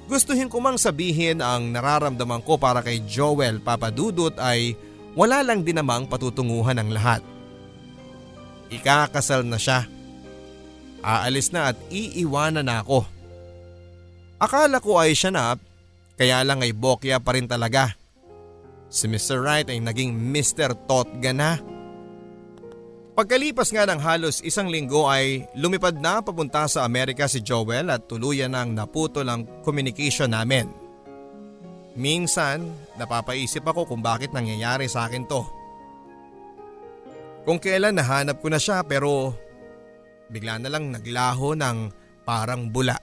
Gustuhin 0.06 0.46
ko 0.46 0.62
mang 0.62 0.78
sabihin 0.78 1.42
ang 1.42 1.74
nararamdaman 1.74 2.44
ko 2.46 2.60
para 2.60 2.78
kay 2.84 3.02
Joel 3.08 3.58
Papadudot 3.58 4.38
ay 4.38 4.78
wala 5.18 5.42
lang 5.42 5.66
din 5.66 5.80
namang 5.80 6.06
patutunguhan 6.06 6.78
ang 6.78 6.94
lahat. 6.94 7.24
Ikakasal 8.70 9.42
na 9.42 9.58
siya. 9.58 9.88
Aalis 11.02 11.50
na 11.50 11.74
at 11.74 11.78
iiwanan 11.90 12.68
na 12.68 12.86
ako. 12.86 13.02
Akala 14.38 14.78
ko 14.78 15.00
ay 15.00 15.16
siya 15.16 15.32
na 15.32 15.56
kaya 16.16 16.40
lang 16.46 16.64
ay 16.64 16.72
bokya 16.72 17.20
pa 17.20 17.36
rin 17.36 17.44
talaga. 17.50 17.92
Si 18.88 19.10
Mr. 19.10 19.42
Wright 19.42 19.68
ay 19.68 19.82
naging 19.82 20.14
Mr. 20.14 20.72
Totga 20.88 21.34
na. 21.34 21.58
Pagkalipas 23.16 23.72
nga 23.72 23.88
ng 23.88 23.96
halos 23.96 24.44
isang 24.44 24.68
linggo 24.68 25.08
ay 25.08 25.48
lumipad 25.56 25.96
na 25.96 26.20
papunta 26.20 26.68
sa 26.68 26.84
Amerika 26.84 27.24
si 27.24 27.40
Joel 27.40 27.88
at 27.88 28.04
tuluyan 28.04 28.52
ang 28.52 28.76
naputol 28.76 29.24
ang 29.24 29.64
communication 29.64 30.36
namin. 30.36 30.68
Minsan, 31.96 32.68
napapaisip 33.00 33.64
ako 33.64 33.88
kung 33.88 34.04
bakit 34.04 34.36
nangyayari 34.36 34.84
sa 34.84 35.08
akin 35.08 35.24
to. 35.24 35.40
Kung 37.48 37.56
kailan 37.56 37.96
nahanap 37.96 38.36
ko 38.44 38.52
na 38.52 38.60
siya 38.60 38.84
pero 38.84 39.32
bigla 40.28 40.60
na 40.60 40.68
lang 40.68 40.92
naglaho 40.92 41.56
ng 41.56 41.76
parang 42.28 42.68
bula. 42.68 43.00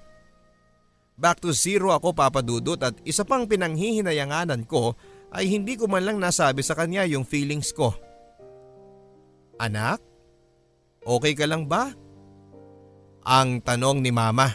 Back 1.18 1.42
to 1.42 1.58
zero 1.58 1.90
ako 1.90 2.14
papadudot 2.14 2.78
at 2.86 3.02
isa 3.02 3.26
pang 3.26 3.50
pinanghihinayanganan 3.50 4.70
ko 4.70 4.94
ay 5.34 5.50
hindi 5.50 5.74
ko 5.74 5.90
man 5.90 6.06
lang 6.06 6.22
nasabi 6.22 6.62
sa 6.62 6.78
kanya 6.78 7.02
yung 7.10 7.26
feelings 7.26 7.74
ko. 7.74 8.13
Anak, 9.62 10.02
okay 11.06 11.38
ka 11.38 11.46
lang 11.46 11.70
ba? 11.70 11.94
Ang 13.24 13.62
tanong 13.64 14.04
ni 14.04 14.12
mama. 14.12 14.52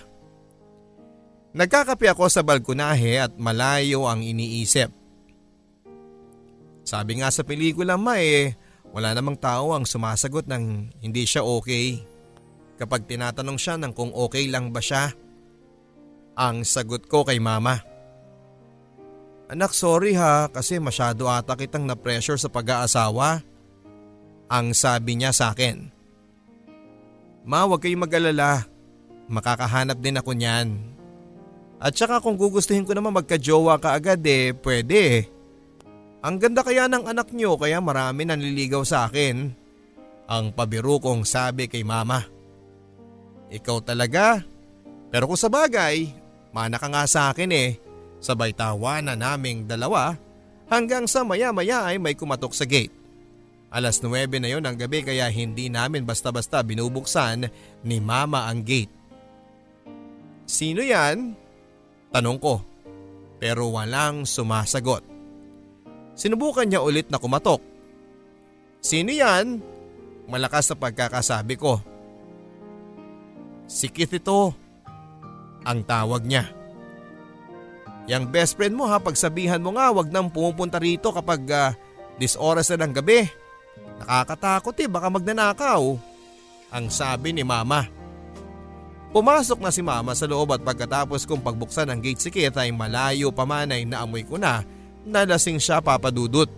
Nagkakape 1.57 2.13
ako 2.13 2.29
sa 2.29 2.45
balkonahe 2.45 3.19
at 3.19 3.33
malayo 3.41 4.05
ang 4.05 4.21
iniisip. 4.21 4.93
Sabi 6.85 7.21
nga 7.21 7.29
sa 7.33 7.45
pelikula 7.45 8.01
ma 8.01 8.21
eh, 8.21 8.57
wala 8.93 9.13
namang 9.13 9.37
tao 9.37 9.77
ang 9.77 9.85
sumasagot 9.85 10.49
ng 10.49 10.93
hindi 11.05 11.25
siya 11.25 11.45
okay. 11.45 12.01
Kapag 12.79 13.05
tinatanong 13.05 13.59
siya 13.59 13.77
ng 13.77 13.93
kung 13.93 14.13
okay 14.15 14.49
lang 14.49 14.71
ba 14.73 14.81
siya. 14.81 15.13
Ang 16.39 16.63
sagot 16.63 17.11
ko 17.11 17.27
kay 17.27 17.43
mama. 17.43 17.83
Anak 19.49 19.73
sorry 19.73 20.13
ha 20.15 20.47
kasi 20.53 20.77
masyado 20.77 21.27
ata 21.27 21.57
kitang 21.57 21.89
na-pressure 21.89 22.37
sa 22.37 22.53
pag-aasawa 22.53 23.41
ang 24.49 24.73
sabi 24.73 25.21
niya 25.21 25.31
sa 25.33 25.53
akin. 25.53 25.93
Ma, 27.49 27.65
huwag 27.65 27.81
kayong 27.81 28.05
mag-alala. 28.05 28.69
Makakahanap 29.29 30.01
din 30.01 30.21
ako 30.21 30.33
niyan. 30.37 30.77
At 31.79 31.95
saka 31.95 32.19
kung 32.19 32.35
gugustuhin 32.35 32.83
ko 32.83 32.93
naman 32.93 33.15
magka-jowa 33.15 33.79
ka 33.79 33.95
agad 33.95 34.19
eh, 34.27 34.51
pwede 34.51 35.31
Ang 36.19 36.43
ganda 36.43 36.67
kaya 36.67 36.91
ng 36.91 37.07
anak 37.07 37.31
niyo 37.31 37.55
kaya 37.55 37.79
marami 37.79 38.27
nanliligaw 38.27 38.83
sa 38.83 39.07
akin. 39.07 39.55
Ang 40.27 40.45
pabiro 40.51 40.99
kong 40.99 41.23
sabi 41.23 41.71
kay 41.71 41.87
mama. 41.87 42.27
Ikaw 43.49 43.79
talaga. 43.87 44.43
Pero 45.09 45.31
kung 45.31 45.39
sa 45.39 45.49
bagay, 45.49 46.11
mana 46.51 46.77
ka 46.77 46.91
nga 46.91 47.07
sa 47.07 47.31
akin 47.31 47.49
eh. 47.55 47.79
Sabay 48.19 48.51
tawa 48.51 48.99
na 48.99 49.15
naming 49.15 49.65
dalawa 49.71 50.19
hanggang 50.67 51.07
sa 51.07 51.23
maya 51.23 51.55
maya 51.55 51.87
ay 51.87 52.03
may 52.03 52.19
kumatok 52.19 52.53
sa 52.53 52.67
gate. 52.67 52.93
Alas 53.69 54.01
9 54.01 54.41
na 54.41 54.49
yon 54.49 54.65
ng 54.65 54.77
gabi 54.81 55.05
kaya 55.05 55.29
hindi 55.29 55.69
namin 55.69 56.09
basta-basta 56.09 56.65
binubuksan 56.65 57.53
ni 57.85 58.01
mama 58.01 58.49
ang 58.49 58.65
gate. 58.65 58.93
Sino 60.49 60.81
yan? 60.81 61.37
Tanong 62.09 62.41
ko. 62.41 62.65
Pero 63.37 63.69
walang 63.77 64.25
sumasagot. 64.25 65.05
Sinubukan 66.17 66.65
niya 66.65 66.81
ulit 66.81 67.13
na 67.13 67.21
kumatok. 67.21 67.61
Sino 68.81 69.13
yan? 69.13 69.61
Malakas 70.25 70.73
na 70.73 70.77
pagkakasabi 70.81 71.55
ko. 71.61 71.85
Si 73.69 73.93
Keith 73.93 74.17
ito. 74.17 74.57
Ang 75.69 75.85
tawag 75.85 76.25
niya. 76.25 76.49
Yang 78.09 78.25
best 78.33 78.53
friend 78.57 78.73
mo 78.73 78.89
ha, 78.89 78.97
pagsabihan 78.97 79.61
mo 79.61 79.77
nga 79.77 79.93
wag 79.93 80.09
nang 80.09 80.33
pumupunta 80.33 80.81
rito 80.81 81.13
kapag 81.13 81.45
uh, 81.53 81.77
dis 82.17 82.41
oras 82.41 82.73
na 82.73 82.89
ng 82.89 82.97
gabi. 82.97 83.29
Nakakatakot 83.99 84.77
eh, 84.79 84.89
baka 84.89 85.09
magnanakaw. 85.11 85.83
Ang 86.69 86.87
sabi 86.93 87.35
ni 87.35 87.43
mama. 87.43 87.89
Pumasok 89.09 89.65
na 89.65 89.73
si 89.73 89.81
mama 89.81 90.13
sa 90.13 90.29
loob 90.29 90.53
at 90.53 90.61
pagkatapos 90.61 91.25
kong 91.25 91.41
pagbuksan 91.41 91.89
ng 91.89 92.01
gate 92.05 92.21
si 92.21 92.29
Kit 92.29 92.53
ay 92.61 92.69
malayo 92.69 93.33
pa 93.33 93.49
man 93.49 93.73
ay 93.73 93.89
naamoy 93.89 94.21
ko 94.21 94.37
na 94.37 94.61
nalasing 95.09 95.57
siya 95.57 95.81
papadudot. 95.81 96.53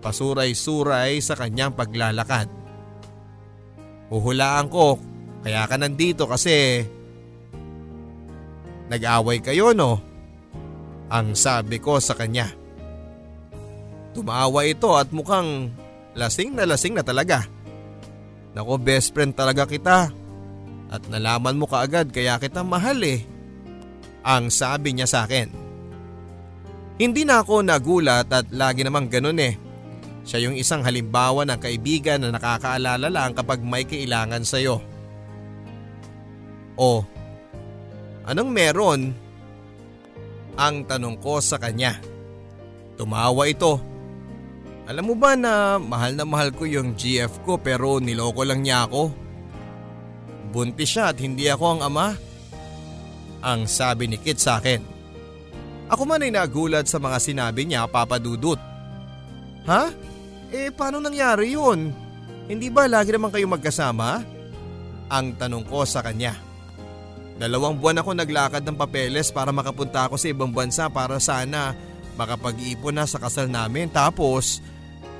Pasuray-suray 0.00 1.20
sa 1.20 1.36
kanyang 1.36 1.76
paglalakad. 1.76 2.48
Huhulaan 4.08 4.72
ko 4.72 4.96
kaya 5.44 5.68
ka 5.68 5.76
nandito 5.76 6.24
kasi 6.24 6.82
nag-away 8.88 9.44
kayo 9.44 9.76
no? 9.76 10.00
Ang 11.12 11.38
sabi 11.38 11.78
ko 11.78 12.00
sa 12.00 12.16
kanya. 12.16 12.50
Tumawa 14.16 14.64
ito 14.64 14.96
at 14.96 15.12
mukhang 15.12 15.70
lasing 16.16 16.56
na 16.56 16.64
lasing 16.64 16.96
na 16.96 17.04
talaga. 17.04 17.44
Nako 18.56 18.80
best 18.80 19.12
friend 19.12 19.36
talaga 19.36 19.68
kita. 19.68 20.08
At 20.88 21.02
nalaman 21.12 21.60
mo 21.60 21.68
kaagad 21.68 22.08
kaya 22.08 22.40
kita 22.40 22.64
mahal 22.64 22.96
eh. 23.04 23.20
Ang 24.24 24.48
sabi 24.48 24.96
niya 24.96 25.06
sa 25.06 25.28
akin. 25.28 25.52
Hindi 26.96 27.28
na 27.28 27.44
ako 27.44 27.60
nagulat 27.60 28.32
at 28.32 28.48
lagi 28.48 28.80
namang 28.80 29.12
ganun 29.12 29.36
eh. 29.36 29.54
Siya 30.26 30.48
yung 30.48 30.56
isang 30.58 30.82
halimbawa 30.82 31.46
ng 31.46 31.60
kaibigan 31.60 32.24
na 32.24 32.34
nakakaalala 32.34 33.06
lang 33.06 33.30
kapag 33.36 33.62
may 33.62 33.86
kailangan 33.86 34.42
sa'yo. 34.42 34.82
O, 36.74 37.04
anong 38.26 38.50
meron? 38.50 39.00
Ang 40.56 40.88
tanong 40.88 41.20
ko 41.20 41.38
sa 41.38 41.60
kanya. 41.60 42.00
Tumawa 42.96 43.44
ito. 43.46 43.95
Alam 44.86 45.04
mo 45.10 45.14
ba 45.18 45.34
na 45.34 45.82
mahal 45.82 46.14
na 46.14 46.22
mahal 46.22 46.54
ko 46.54 46.62
yung 46.62 46.94
GF 46.94 47.42
ko 47.42 47.58
pero 47.58 47.98
niloko 47.98 48.46
lang 48.46 48.62
niya 48.62 48.86
ako? 48.86 49.10
Buntis 50.54 50.94
siya 50.94 51.10
at 51.10 51.18
hindi 51.18 51.50
ako 51.50 51.64
ang 51.74 51.80
ama. 51.90 52.14
Ang 53.42 53.66
sabi 53.66 54.06
ni 54.06 54.14
Kit 54.14 54.38
sa 54.38 54.62
akin. 54.62 54.78
Ako 55.90 56.06
man 56.06 56.22
ay 56.22 56.30
nagulat 56.30 56.86
sa 56.86 57.02
mga 57.02 57.18
sinabi 57.18 57.66
niya 57.66 57.90
papadudot. 57.90 58.58
Ha? 59.66 59.90
Eh 60.54 60.70
paano 60.70 61.02
nangyari 61.02 61.58
yun? 61.58 61.90
Hindi 62.46 62.70
ba 62.70 62.86
lagi 62.86 63.10
naman 63.10 63.34
kayo 63.34 63.50
magkasama? 63.50 64.22
Ang 65.10 65.34
tanong 65.34 65.66
ko 65.66 65.82
sa 65.82 65.98
kanya. 65.98 66.38
Dalawang 67.42 67.82
buwan 67.82 68.06
ako 68.06 68.14
naglakad 68.14 68.62
ng 68.62 68.78
papeles 68.78 69.34
para 69.34 69.50
makapunta 69.50 70.06
ako 70.06 70.14
sa 70.14 70.30
ibang 70.30 70.54
bansa 70.54 70.86
para 70.86 71.18
sana 71.18 71.74
makapag-ipon 72.14 72.96
na 72.96 73.04
sa 73.04 73.18
kasal 73.18 73.50
namin. 73.50 73.90
Tapos 73.90 74.62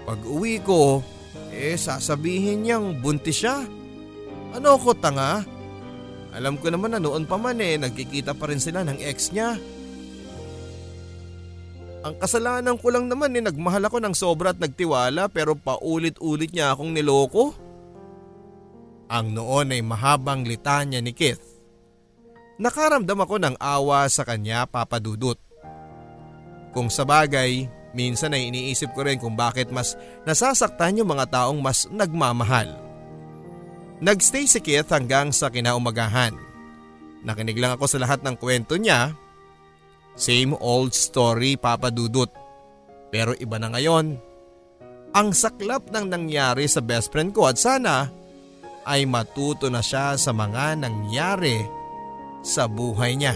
pag 0.07 0.23
uwi 0.23 0.63
ko, 0.63 1.03
eh 1.51 1.75
sasabihin 1.75 2.63
niyang 2.63 3.03
buntis 3.03 3.43
siya. 3.43 3.67
Ano 4.55 4.79
ko 4.79 4.95
tanga? 4.95 5.43
Alam 6.31 6.63
ko 6.63 6.71
naman 6.71 6.95
na 6.95 7.03
noon 7.03 7.27
pa 7.27 7.35
man 7.35 7.59
eh, 7.59 7.75
nagkikita 7.75 8.39
pa 8.39 8.47
rin 8.47 8.63
sila 8.63 8.87
ng 8.87 9.03
ex 9.03 9.35
niya. 9.35 9.59
Ang 12.07 12.15
kasalanan 12.23 12.79
ko 12.79 12.95
lang 12.95 13.11
naman 13.11 13.35
eh, 13.35 13.43
nagmahal 13.43 13.91
ako 13.91 13.99
ng 13.99 14.15
sobra 14.15 14.55
at 14.55 14.63
nagtiwala 14.63 15.27
pero 15.27 15.59
paulit-ulit 15.59 16.55
niya 16.55 16.71
akong 16.71 16.95
niloko. 16.95 17.51
Ang 19.11 19.35
noon 19.35 19.75
ay 19.75 19.83
mahabang 19.83 20.47
litanya 20.47 21.03
ni 21.03 21.11
Keith. 21.11 21.43
Nakaramdam 22.63 23.27
ako 23.27 23.37
ng 23.43 23.57
awa 23.59 24.07
sa 24.07 24.23
kanya 24.23 24.71
papadudot. 24.71 25.37
Kung 26.71 26.93
sa 26.93 27.03
bagay, 27.03 27.67
minsan 27.97 28.37
ay 28.37 28.53
iniisip 28.53 28.93
ko 28.93 29.09
rin 29.09 29.17
kung 29.17 29.33
bakit 29.33 29.73
mas 29.73 29.97
nasasaktan 30.29 31.01
yung 31.01 31.09
mga 31.09 31.33
taong 31.33 31.57
mas 31.59 31.89
nagmamahal. 31.89 32.77
Nagstay 34.05 34.45
si 34.45 34.61
Keith 34.61 34.93
hanggang 34.93 35.33
sa 35.33 35.49
kinaumagahan. 35.49 36.37
Nakinig 37.25 37.57
lang 37.57 37.81
ako 37.81 37.89
sa 37.89 37.99
lahat 38.05 38.21
ng 38.21 38.37
kwento 38.37 38.77
niya. 38.77 39.17
Same 40.13 40.53
old 40.61 40.93
story 40.93 41.57
papadudot. 41.57 42.29
Pero 43.09 43.33
iba 43.41 43.57
na 43.57 43.73
ngayon. 43.73 44.21
Ang 45.17 45.29
saklap 45.33 45.89
ng 45.89 46.13
nangyari 46.13 46.69
sa 46.69 46.85
best 46.85 47.09
friend 47.09 47.33
ko 47.33 47.49
at 47.49 47.57
sana 47.57 48.13
ay 48.85 49.09
matuto 49.09 49.73
na 49.73 49.81
siya 49.81 50.15
sa 50.21 50.37
mga 50.37 50.77
nangyari 50.77 51.65
sa 52.45 52.69
buhay 52.69 53.17
niya. 53.17 53.35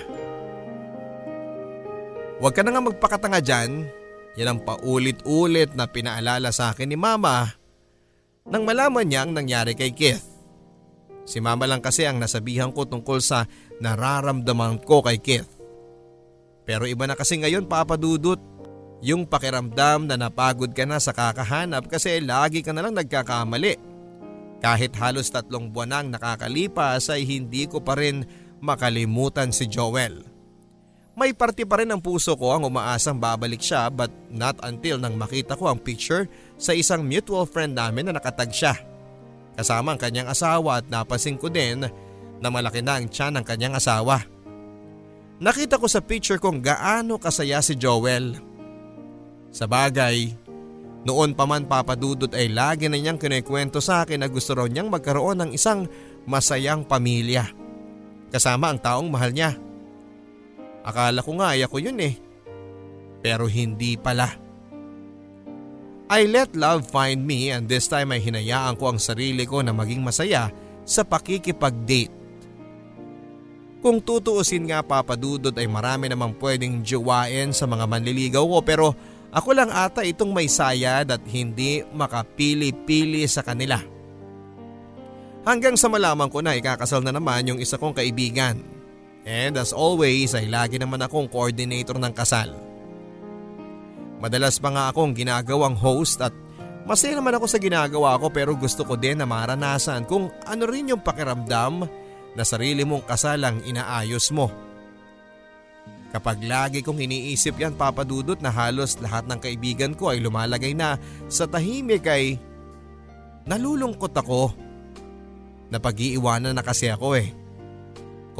Huwag 2.41 2.53
ka 2.53 2.61
na 2.61 2.77
nga 2.77 2.85
magpakatanga 2.85 3.41
dyan. 3.41 4.00
Yan 4.39 4.55
ang 4.57 4.61
paulit-ulit 4.63 5.75
na 5.75 5.91
pinaalala 5.91 6.55
sa 6.55 6.71
akin 6.71 6.87
ni 6.87 6.99
mama 6.99 7.51
nang 8.51 8.67
malaman 8.67 9.07
niya 9.07 9.27
ang 9.27 9.33
nangyari 9.35 9.79
kay 9.79 9.95
Keith. 9.95 10.27
Si 11.29 11.39
mama 11.39 11.69
lang 11.71 11.79
kasi 11.79 12.09
ang 12.09 12.19
nasabihan 12.19 12.75
ko 12.75 12.89
tungkol 12.89 13.23
sa 13.23 13.47
nararamdaman 13.79 14.83
ko 14.83 15.05
kay 15.07 15.23
Keith. 15.23 15.51
Pero 16.67 16.87
iba 16.87 17.07
na 17.07 17.15
kasi 17.15 17.39
ngayon 17.39 17.71
papadudot. 17.71 18.39
Yung 19.01 19.25
pakiramdam 19.25 20.05
na 20.05 20.21
napagod 20.21 20.77
ka 20.77 20.85
na 20.85 21.01
sa 21.01 21.17
kakahanap 21.17 21.89
kasi 21.89 22.21
lagi 22.21 22.61
ka 22.61 22.77
na 22.77 22.85
lang 22.85 22.93
nagkakamali. 22.93 23.81
Kahit 24.61 24.93
halos 25.01 25.33
tatlong 25.33 25.73
buwan 25.73 25.89
nang 25.89 26.09
nakakalipas 26.13 27.09
ay 27.09 27.25
hindi 27.25 27.65
ko 27.65 27.81
pa 27.81 27.97
rin 27.97 28.29
makalimutan 28.61 29.57
si 29.57 29.65
Joel. 29.73 30.21
May 31.21 31.37
parti 31.37 31.69
pa 31.69 31.77
rin 31.77 31.93
ang 31.93 32.01
puso 32.01 32.33
ko 32.33 32.57
ang 32.57 32.65
umaasang 32.65 33.21
babalik 33.21 33.61
siya 33.61 33.93
but 33.93 34.09
not 34.33 34.57
until 34.65 34.97
nang 34.97 35.21
makita 35.21 35.53
ko 35.53 35.69
ang 35.69 35.77
picture 35.77 36.25
sa 36.57 36.73
isang 36.73 37.05
mutual 37.05 37.45
friend 37.45 37.77
namin 37.77 38.09
na 38.09 38.17
nakatag 38.17 38.49
siya 38.49 38.73
kasama 39.61 39.93
ang 39.93 40.01
kanyang 40.01 40.33
asawa 40.33 40.81
at 40.81 40.89
napansin 40.89 41.37
ko 41.37 41.53
din 41.53 41.85
na 42.41 42.49
malaki 42.49 42.81
na 42.81 42.97
ang 42.97 43.13
tiyan 43.13 43.37
ng 43.37 43.45
kanyang 43.45 43.77
asawa. 43.77 44.25
Nakita 45.37 45.77
ko 45.77 45.85
sa 45.85 46.01
picture 46.01 46.41
kung 46.41 46.65
gaano 46.65 47.21
kasaya 47.21 47.61
si 47.61 47.77
Joel. 47.77 48.41
Sa 49.53 49.69
bagay, 49.69 50.33
noon 51.05 51.37
pa 51.37 51.45
man 51.45 51.69
papadudot 51.69 52.33
ay 52.33 52.49
lagi 52.49 52.89
na 52.89 52.97
niyang 52.97 53.21
kinikwento 53.21 53.85
sa 53.85 54.09
akin 54.09 54.25
na 54.25 54.33
gusto 54.33 54.57
raw 54.57 54.65
niyang 54.65 54.89
magkaroon 54.89 55.45
ng 55.45 55.51
isang 55.53 55.85
masayang 56.25 56.81
pamilya. 56.89 57.45
Kasama 58.33 58.73
ang 58.73 58.81
taong 58.81 59.13
mahal 59.13 59.37
niya. 59.37 59.61
Akala 60.81 61.21
ko 61.21 61.37
nga 61.41 61.53
ay 61.57 61.65
ako 61.65 61.77
yun 61.81 61.99
eh. 62.01 62.15
Pero 63.21 63.47
hindi 63.47 64.01
pala. 64.01 64.33
I 66.11 66.27
let 66.27 66.59
love 66.59 66.91
find 66.91 67.23
me 67.23 67.55
and 67.55 67.71
this 67.71 67.87
time 67.87 68.11
ay 68.11 68.19
hinayaan 68.19 68.75
ko 68.75 68.91
ang 68.91 68.99
sarili 68.99 69.47
ko 69.47 69.63
na 69.63 69.71
maging 69.71 70.03
masaya 70.03 70.51
sa 70.83 71.07
pakikipag-date. 71.07 72.11
Kung 73.81 74.03
tutuusin 74.03 74.69
nga 74.69 74.83
papadudod 74.83 75.55
ay 75.55 75.71
marami 75.71 76.11
namang 76.11 76.37
pwedeng 76.37 76.83
jowain 76.85 77.55
sa 77.55 77.65
mga 77.65 77.87
manliligaw 77.89 78.45
ko 78.45 78.59
pero 78.61 78.87
ako 79.31 79.55
lang 79.55 79.71
ata 79.71 80.03
itong 80.03 80.35
may 80.35 80.51
sayad 80.51 81.07
at 81.09 81.23
hindi 81.31 81.87
makapili-pili 81.95 83.23
sa 83.31 83.47
kanila. 83.47 83.79
Hanggang 85.47 85.79
sa 85.79 85.89
malaman 85.89 86.29
ko 86.29 86.43
na 86.43 86.59
ikakasal 86.59 87.01
na 87.01 87.15
naman 87.15 87.47
yung 87.49 87.63
isa 87.63 87.81
kong 87.81 87.97
kaibigan. 87.97 88.61
And 89.25 89.61
as 89.61 89.77
always 89.77 90.33
ay 90.33 90.49
lagi 90.49 90.81
naman 90.81 91.05
akong 91.05 91.29
coordinator 91.29 92.01
ng 92.01 92.15
kasal. 92.17 92.57
Madalas 94.21 94.61
pa 94.61 94.69
nga 94.73 94.85
akong 94.93 95.17
ginagawang 95.17 95.77
host 95.77 96.21
at 96.21 96.33
masaya 96.85 97.17
naman 97.17 97.37
ako 97.37 97.47
sa 97.49 97.61
ginagawa 97.61 98.21
ko 98.21 98.29
pero 98.29 98.53
gusto 98.53 98.85
ko 98.85 98.97
din 98.97 99.21
na 99.21 99.29
maranasan 99.29 100.05
kung 100.05 100.29
ano 100.45 100.65
rin 100.69 100.93
yung 100.93 101.01
pakiramdam 101.01 101.89
na 102.37 102.43
sarili 102.45 102.85
mong 102.85 103.05
kasalang 103.09 103.65
inaayos 103.65 104.29
mo. 104.33 104.53
Kapag 106.11 106.43
lagi 106.43 106.83
kong 106.83 107.01
iniisip 107.07 107.55
yan 107.55 107.79
papadudot 107.79 108.37
na 108.43 108.51
halos 108.51 108.99
lahat 108.99 109.31
ng 109.31 109.39
kaibigan 109.39 109.95
ko 109.95 110.11
ay 110.11 110.19
lumalagay 110.19 110.75
na 110.75 110.99
sa 111.31 111.47
tahimik 111.47 112.03
ay 112.05 112.35
nalulungkot 113.47 114.11
ako. 114.13 114.51
Napag-iiwanan 115.71 116.59
na 116.59 116.67
kasi 116.67 116.91
ako 116.91 117.15
eh. 117.15 117.31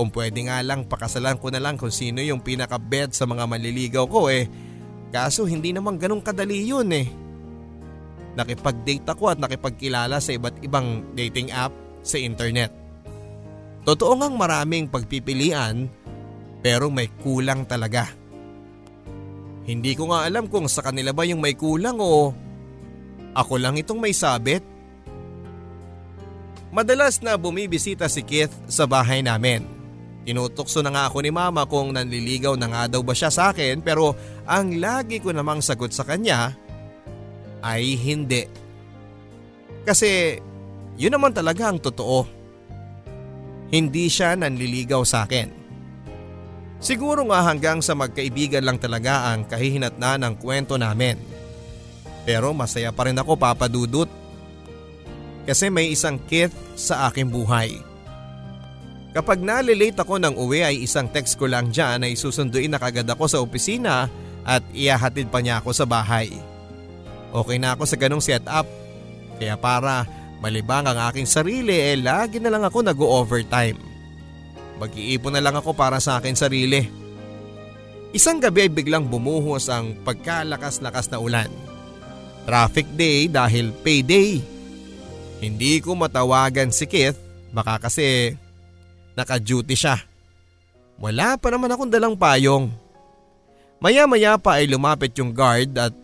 Kung 0.01 0.09
pwede 0.17 0.49
nga 0.49 0.65
lang 0.65 0.89
pakasalan 0.89 1.37
ko 1.37 1.53
na 1.53 1.61
lang 1.61 1.77
kung 1.77 1.93
sino 1.93 2.25
yung 2.25 2.41
pinaka-bed 2.41 3.13
sa 3.13 3.29
mga 3.29 3.45
maliligaw 3.45 4.09
ko 4.09 4.33
eh 4.33 4.49
Kaso 5.11 5.43
hindi 5.43 5.75
naman 5.75 5.99
ganun 5.99 6.23
kadali 6.23 6.63
yun 6.63 6.87
eh. 6.95 7.07
Nakipag-date 8.39 9.11
ako 9.11 9.35
at 9.35 9.43
nakipagkilala 9.43 10.23
sa 10.23 10.31
iba't 10.31 10.63
ibang 10.63 11.03
dating 11.19 11.51
app 11.51 11.75
sa 12.07 12.15
internet. 12.17 12.71
Totoo 13.83 14.23
ngang 14.23 14.39
maraming 14.39 14.87
pagpipilian 14.87 15.91
pero 16.63 16.95
may 16.95 17.11
kulang 17.11 17.67
talaga. 17.67 18.07
Hindi 19.67 19.99
ko 19.99 20.15
nga 20.15 20.31
alam 20.31 20.47
kung 20.47 20.71
sa 20.71 20.87
kanila 20.87 21.11
ba 21.11 21.27
yung 21.27 21.43
may 21.43 21.59
kulang 21.59 21.99
o 21.99 22.31
ako 23.35 23.55
lang 23.59 23.75
itong 23.83 23.99
may 23.99 24.15
sabit. 24.15 24.63
Madalas 26.71 27.19
na 27.19 27.35
bumibisita 27.35 28.07
si 28.07 28.23
Keith 28.23 28.55
sa 28.71 28.87
bahay 28.87 29.27
namin. 29.27 29.80
Tinutokso 30.21 30.85
na 30.85 30.93
nga 30.93 31.05
ako 31.09 31.25
ni 31.25 31.33
mama 31.33 31.65
kung 31.65 31.97
nanliligaw 31.97 32.55
na 32.55 32.69
nga 32.69 32.83
daw 32.87 33.01
ba 33.01 33.17
siya 33.17 33.33
sa 33.33 33.51
akin 33.51 33.81
pero 33.81 34.13
ang 34.45 34.77
lagi 34.77 35.19
ko 35.19 35.33
namang 35.33 35.65
sagot 35.65 35.91
sa 35.91 36.05
kanya 36.05 36.55
ay 37.65 37.97
hindi. 37.97 38.45
Kasi 39.85 40.37
yun 41.01 41.17
naman 41.17 41.33
talaga 41.33 41.73
ang 41.73 41.81
totoo. 41.81 42.41
hindi 43.71 44.11
siya 44.11 44.35
nanliligaw 44.35 45.07
sa 45.07 45.25
akin. 45.25 45.49
Siguro 46.83 47.23
nga 47.31 47.47
hanggang 47.47 47.79
sa 47.79 47.95
magkaibigan 47.95 48.67
lang 48.67 48.83
talaga 48.83 49.31
ang 49.31 49.47
kahihinatna 49.47 50.19
ng 50.19 50.35
kwento 50.43 50.75
namin. 50.75 51.15
Pero 52.27 52.51
masaya 52.51 52.91
pa 52.91 53.07
rin 53.07 53.15
ako 53.15 53.39
papadudot. 53.39 54.11
Kasi 55.47 55.71
may 55.71 55.93
isang 55.93 56.19
kit 56.19 56.51
sa 56.75 57.07
aking 57.09 57.31
buhay. 57.31 57.79
Kapag 59.11 59.43
nalilate 59.43 59.99
ako 59.99 60.23
ng 60.23 60.39
uwi 60.39 60.63
ay 60.63 60.87
isang 60.87 61.11
text 61.11 61.35
ko 61.35 61.51
lang 61.51 61.75
dyan 61.75 62.07
ay 62.07 62.15
susunduin 62.15 62.71
na 62.71 62.79
kagad 62.79 63.11
ako 63.11 63.27
sa 63.27 63.43
opisina 63.43 64.07
at 64.47 64.63
iyahatid 64.71 65.27
pa 65.35 65.43
niya 65.43 65.59
ako 65.59 65.75
sa 65.75 65.83
bahay. 65.83 66.31
Okay 67.35 67.59
na 67.59 67.75
ako 67.75 67.91
sa 67.91 67.99
ganong 67.99 68.23
setup. 68.23 68.67
Kaya 69.43 69.59
para 69.59 70.07
malibang 70.39 70.87
ang 70.87 71.11
aking 71.11 71.27
sarili 71.27 71.75
eh 71.75 71.99
lagi 71.99 72.39
na 72.39 72.55
lang 72.55 72.63
ako 72.63 72.87
nag-overtime. 72.87 73.79
Mag-iipon 74.79 75.35
na 75.35 75.43
lang 75.43 75.59
ako 75.59 75.75
para 75.75 75.99
sa 75.99 76.23
akin 76.23 76.39
sarili. 76.39 76.87
Isang 78.15 78.39
gabi 78.39 78.67
ay 78.67 78.71
biglang 78.71 79.11
bumuhos 79.11 79.67
ang 79.71 79.95
pagkalakas-lakas 80.07 81.11
na 81.11 81.19
ulan. 81.19 81.51
Traffic 82.47 82.87
day 82.95 83.27
dahil 83.27 83.75
payday. 83.83 84.39
Hindi 85.43 85.83
ko 85.83 85.99
matawagan 85.99 86.71
si 86.71 86.87
Keith 86.87 87.19
baka 87.51 87.91
kasi 87.91 88.39
Naka-duty 89.15 89.75
siya. 89.75 89.99
Wala 91.01 91.41
pa 91.41 91.49
naman 91.49 91.73
akong 91.73 91.91
dalang 91.91 92.15
payong. 92.15 92.69
Maya-maya 93.81 94.37
pa 94.37 94.61
ay 94.61 94.69
lumapit 94.69 95.17
yung 95.17 95.33
guard 95.33 95.73
at 95.81 95.97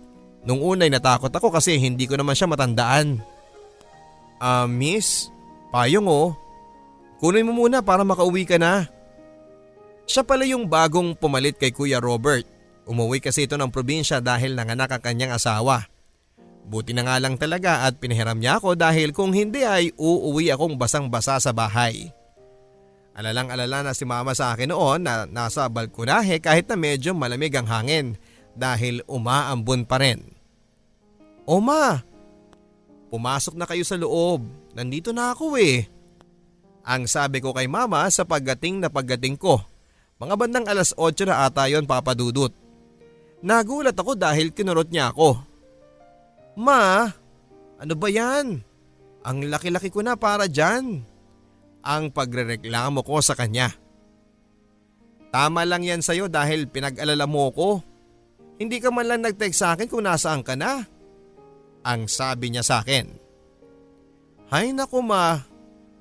nung 0.49 0.65
unay 0.65 0.89
natakot 0.89 1.29
ako 1.29 1.53
kasi 1.53 1.77
hindi 1.77 2.09
ko 2.09 2.17
naman 2.17 2.33
siya 2.33 2.49
matandaan. 2.49 3.21
Ah, 4.41 4.65
uh, 4.65 4.67
miss, 4.69 5.29
payong 5.69 6.09
oh. 6.09 6.33
Kunin 7.21 7.49
mo 7.49 7.53
muna 7.53 7.81
para 7.81 8.05
makauwi 8.05 8.45
ka 8.49 8.57
na. 8.57 8.89
Siya 10.09 10.25
pala 10.25 10.45
yung 10.49 10.69
bagong 10.69 11.17
pumalit 11.17 11.57
kay 11.61 11.73
Kuya 11.73 12.01
Robert. 12.01 12.45
Umuwi 12.87 13.19
kasi 13.19 13.49
ito 13.49 13.59
ng 13.59 13.73
probinsya 13.73 14.23
dahil 14.23 14.55
nanganak 14.55 14.93
ang 14.93 15.03
kanyang 15.03 15.35
asawa. 15.35 15.89
Buti 16.67 16.95
na 16.95 17.07
nga 17.07 17.17
lang 17.19 17.35
talaga 17.39 17.87
at 17.87 17.99
pinahiram 17.99 18.39
niya 18.39 18.59
ako 18.63 18.79
dahil 18.79 19.11
kung 19.11 19.35
hindi 19.35 19.67
ay 19.67 19.95
uuwi 19.99 20.51
akong 20.55 20.79
basang-basa 20.79 21.39
sa 21.43 21.51
bahay. 21.51 22.11
Alalang 23.17 23.49
alala 23.49 23.81
na 23.81 23.93
si 23.97 24.05
mama 24.05 24.37
sa 24.37 24.53
akin 24.53 24.77
noon 24.77 25.01
na 25.01 25.25
nasa 25.25 25.65
balkonahe 25.73 26.37
kahit 26.37 26.69
na 26.69 26.77
medyo 26.77 27.17
malamig 27.17 27.57
ang 27.57 27.65
hangin 27.65 28.21
dahil 28.53 29.01
umaambon 29.09 29.89
pa 29.89 29.97
rin. 29.97 30.21
O 31.49 31.57
ma, 31.65 31.97
pumasok 33.09 33.57
na 33.57 33.65
kayo 33.65 33.89
sa 33.89 33.97
loob. 33.97 34.45
Nandito 34.77 35.17
na 35.17 35.33
ako 35.33 35.57
eh. 35.57 35.89
Ang 36.85 37.09
sabi 37.09 37.41
ko 37.41 37.57
kay 37.57 37.65
mama 37.65 38.05
sa 38.13 38.29
pagdating 38.29 38.85
na 38.85 38.93
pagdating 38.93 39.41
ko. 39.41 39.65
Mga 40.21 40.35
bandang 40.37 40.67
alas 40.69 40.93
8 40.93 41.25
na 41.25 41.49
ata 41.49 41.73
yon 41.73 41.89
papadudot. 41.89 42.53
Nagulat 43.41 43.97
ako 43.97 44.13
dahil 44.13 44.53
kinurot 44.53 44.93
niya 44.93 45.17
ako. 45.17 45.41
Ma, 46.61 47.09
ano 47.81 47.95
ba 47.97 48.09
yan? 48.13 48.61
Ang 49.25 49.39
laki-laki 49.49 49.89
ko 49.89 50.05
na 50.05 50.21
para 50.21 50.45
dyan 50.45 51.16
ang 51.87 52.11
pagrereklamo 52.11 53.07
ko 53.07 53.23
sa 53.23 53.39
kanya. 53.39 53.71
Tama 55.31 55.63
lang 55.63 55.87
yan 55.87 56.03
sa'yo 56.03 56.27
dahil 56.27 56.67
pinag-alala 56.67 57.31
mo 57.31 57.55
ko. 57.55 57.79
Hindi 58.59 58.83
ka 58.83 58.91
man 58.91 59.07
lang 59.07 59.23
nag-text 59.23 59.59
sa 59.63 59.79
akin 59.79 59.87
kung 59.87 60.03
nasaan 60.03 60.43
ka 60.43 60.59
na. 60.59 60.83
Ang 61.87 62.11
sabi 62.11 62.51
niya 62.51 62.67
sa 62.67 62.83
akin. 62.83 63.07
Hay 64.51 64.75
naku 64.75 64.99
ma, 65.03 65.39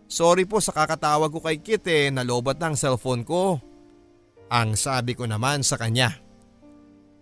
sorry 0.09 0.49
po 0.49 0.57
sa 0.57 0.73
kakatawag 0.73 1.29
ko 1.29 1.39
kay 1.45 1.61
Kit 1.61 1.85
eh, 1.85 2.09
nalobat 2.09 2.57
ng 2.57 2.73
cellphone 2.73 3.21
ko. 3.21 3.61
Ang 4.49 4.73
sabi 4.73 5.13
ko 5.13 5.29
naman 5.29 5.61
sa 5.61 5.77
kanya. 5.77 6.13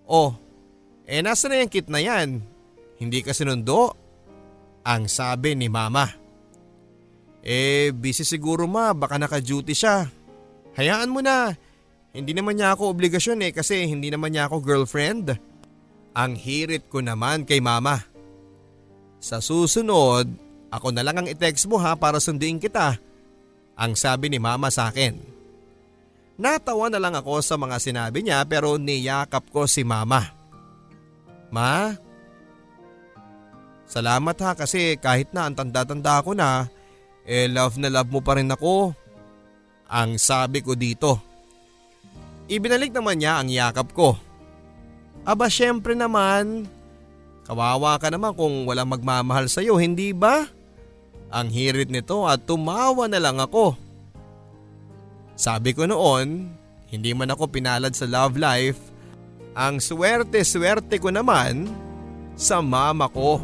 Oh, 0.07 0.35
eh 1.07 1.19
nasa 1.19 1.51
na 1.51 1.59
yung 1.59 1.71
kit 1.71 1.87
na 1.91 1.99
yan? 1.99 2.43
Hindi 2.99 3.19
ka 3.23 3.35
sinundo? 3.35 3.95
Ang 4.83 5.07
sabi 5.07 5.55
ni 5.55 5.67
mama. 5.67 6.22
Eh, 7.43 7.91
busy 7.91 8.23
siguro 8.23 8.63
ma, 8.65 8.95
baka 8.95 9.19
naka-duty 9.19 9.75
siya. 9.75 10.07
Hayaan 10.79 11.11
mo 11.11 11.19
na. 11.19 11.51
Hindi 12.15 12.31
naman 12.31 12.55
niya 12.55 12.71
ako 12.71 12.95
obligasyon 12.95 13.43
eh 13.43 13.51
kasi 13.51 13.83
hindi 13.83 14.07
naman 14.07 14.31
niya 14.31 14.47
ako 14.47 14.63
girlfriend. 14.63 15.35
Ang 16.15 16.39
hirit 16.39 16.87
ko 16.87 17.03
naman 17.03 17.43
kay 17.43 17.59
mama. 17.59 17.99
Sa 19.19 19.43
susunod, 19.43 20.29
ako 20.71 20.87
na 20.93 21.03
lang 21.03 21.19
ang 21.19 21.27
i-text 21.27 21.67
mo 21.67 21.75
ha 21.81 21.97
para 21.99 22.21
sunduin 22.21 22.61
kita. 22.61 22.95
Ang 23.75 23.97
sabi 23.97 24.29
ni 24.29 24.37
mama 24.37 24.69
sa 24.69 24.93
akin. 24.93 25.17
Natawa 26.37 26.89
na 26.89 27.01
lang 27.01 27.13
ako 27.13 27.41
sa 27.45 27.57
mga 27.59 27.77
sinabi 27.77 28.25
niya 28.25 28.41
pero 28.45 28.77
niyakap 28.77 29.49
ko 29.53 29.65
si 29.69 29.85
mama. 29.85 30.33
Ma, 31.53 31.93
salamat 33.85 34.37
ha 34.41 34.51
kasi 34.57 34.97
kahit 34.97 35.29
na 35.33 35.45
ang 35.45 35.53
tanda-tanda 35.53 36.25
ko 36.25 36.33
na, 36.33 36.65
eh 37.23 37.47
love 37.47 37.79
na 37.79 37.87
love 37.91 38.11
mo 38.11 38.19
pa 38.19 38.35
rin 38.35 38.51
ako. 38.51 38.91
Ang 39.87 40.19
sabi 40.19 40.59
ko 40.59 40.75
dito. 40.75 41.19
Ibinalik 42.51 42.91
naman 42.91 43.19
niya 43.19 43.39
ang 43.39 43.47
yakap 43.47 43.95
ko. 43.95 44.19
Aba 45.23 45.47
syempre 45.47 45.95
naman, 45.95 46.67
kawawa 47.47 47.95
ka 47.95 48.11
naman 48.11 48.35
kung 48.35 48.67
walang 48.67 48.91
magmamahal 48.91 49.47
sa 49.47 49.63
iyo, 49.63 49.79
hindi 49.79 50.11
ba? 50.11 50.43
Ang 51.31 51.47
hirit 51.47 51.87
nito 51.87 52.27
at 52.27 52.43
tumawa 52.43 53.07
na 53.07 53.23
lang 53.23 53.39
ako. 53.39 53.79
Sabi 55.39 55.71
ko 55.71 55.87
noon, 55.87 56.51
hindi 56.91 57.15
man 57.15 57.31
ako 57.31 57.49
pinalad 57.49 57.95
sa 57.95 58.05
love 58.05 58.35
life, 58.35 58.77
ang 59.55 59.79
swerte-swerte 59.79 60.99
ko 60.99 61.09
naman 61.09 61.71
sa 62.35 62.59
mama 62.59 63.07
ko. 63.09 63.41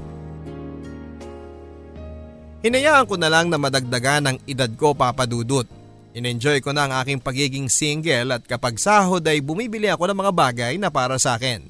Hinayaan 2.60 3.08
ko 3.08 3.16
na 3.16 3.32
lang 3.32 3.48
na 3.48 3.56
madagdagan 3.56 4.28
ang 4.28 4.38
edad 4.44 4.68
ko 4.76 4.92
papadudot. 4.92 5.64
Inenjoy 6.12 6.60
ko 6.60 6.76
na 6.76 6.90
ang 6.90 6.94
aking 7.00 7.24
pagiging 7.24 7.72
single 7.72 8.36
at 8.36 8.44
kapag 8.44 8.76
sahod 8.76 9.24
ay 9.24 9.40
bumibili 9.40 9.88
ako 9.88 10.12
ng 10.12 10.20
mga 10.20 10.34
bagay 10.36 10.74
na 10.76 10.92
para 10.92 11.16
sa 11.16 11.40
akin. 11.40 11.64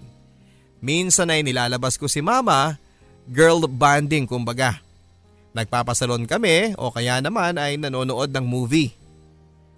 Minsan 0.82 1.30
ay 1.30 1.46
nilalabas 1.46 2.00
ko 2.00 2.10
si 2.10 2.24
mama, 2.26 2.80
girl 3.30 3.70
bonding 3.70 4.26
kumbaga. 4.26 4.82
Nagpapasalon 5.54 6.26
kami 6.26 6.74
o 6.80 6.90
kaya 6.90 7.22
naman 7.22 7.62
ay 7.62 7.78
nanonood 7.78 8.34
ng 8.34 8.46
movie. 8.48 8.90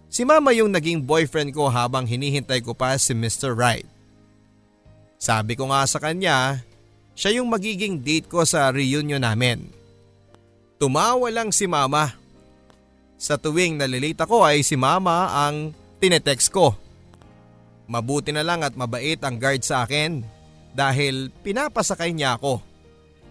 Si 0.07 0.23
mama 0.23 0.55
yung 0.55 0.71
naging 0.71 1.03
boyfriend 1.03 1.51
ko 1.51 1.67
habang 1.67 2.07
hinihintay 2.07 2.63
ko 2.63 2.71
pa 2.71 2.95
si 2.95 3.11
Mr. 3.11 3.51
Right. 3.51 3.87
Sabi 5.19 5.59
ko 5.59 5.71
nga 5.71 5.83
sa 5.87 5.99
kanya, 5.99 6.63
siya 7.19 7.39
yung 7.39 7.51
magiging 7.51 7.99
date 7.99 8.31
ko 8.31 8.47
sa 8.47 8.71
reunion 8.71 9.23
namin. 9.23 9.80
Tumawa 10.81 11.29
lang 11.29 11.53
si 11.53 11.69
mama. 11.69 12.09
Sa 13.21 13.37
tuwing 13.37 13.77
nalilita 13.77 14.25
ko 14.25 14.41
ay 14.41 14.65
si 14.65 14.73
mama 14.73 15.29
ang 15.29 15.77
tinetext 16.01 16.49
ko. 16.49 16.73
Mabuti 17.85 18.33
na 18.33 18.41
lang 18.41 18.65
at 18.65 18.73
mabait 18.73 19.21
ang 19.21 19.37
guard 19.37 19.61
sa 19.61 19.85
akin 19.85 20.25
dahil 20.73 21.29
pinapasakay 21.45 22.17
niya 22.17 22.41
ako. 22.41 22.65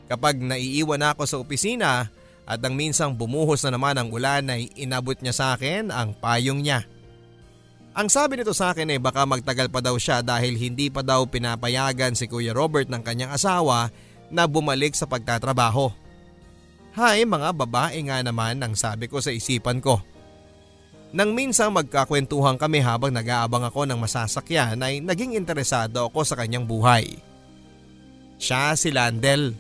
Kapag 0.06 0.38
naiiwan 0.38 1.02
ako 1.10 1.26
sa 1.26 1.42
opisina 1.42 2.06
at 2.46 2.62
ang 2.62 2.78
minsang 2.78 3.18
bumuhos 3.18 3.66
na 3.66 3.74
naman 3.74 3.98
ang 3.98 4.14
ulan 4.14 4.46
ay 4.46 4.70
inabot 4.78 5.18
niya 5.18 5.34
sa 5.34 5.46
akin 5.58 5.90
ang 5.90 6.14
payong 6.14 6.62
niya. 6.62 6.86
Ang 7.98 8.06
sabi 8.14 8.38
nito 8.38 8.54
sa 8.54 8.70
akin 8.70 8.94
ay 8.94 9.02
baka 9.02 9.26
magtagal 9.26 9.74
pa 9.74 9.82
daw 9.82 9.98
siya 9.98 10.22
dahil 10.22 10.54
hindi 10.54 10.86
pa 10.86 11.02
daw 11.02 11.26
pinapayagan 11.26 12.14
si 12.14 12.30
Kuya 12.30 12.54
Robert 12.54 12.86
ng 12.86 13.02
kanyang 13.02 13.34
asawa 13.34 13.90
na 14.30 14.46
bumalik 14.46 14.94
sa 14.94 15.10
pagtatrabaho. 15.10 16.09
Hay 17.00 17.24
mga 17.24 17.56
babae 17.56 17.96
nga 18.04 18.20
naman 18.20 18.60
ang 18.60 18.76
sabi 18.76 19.08
ko 19.08 19.24
sa 19.24 19.32
isipan 19.32 19.80
ko. 19.80 20.04
Nang 21.16 21.32
minsang 21.32 21.72
magkakwentuhan 21.72 22.60
kami 22.60 22.84
habang 22.84 23.08
nag-aabang 23.08 23.64
ako 23.64 23.88
ng 23.88 23.96
masasakyan 23.96 24.76
ay 24.84 25.00
naging 25.00 25.32
interesado 25.32 26.04
ako 26.04 26.28
sa 26.28 26.36
kanyang 26.36 26.68
buhay. 26.68 27.16
Siya 28.36 28.76
si 28.76 28.92
Landel. 28.92 29.56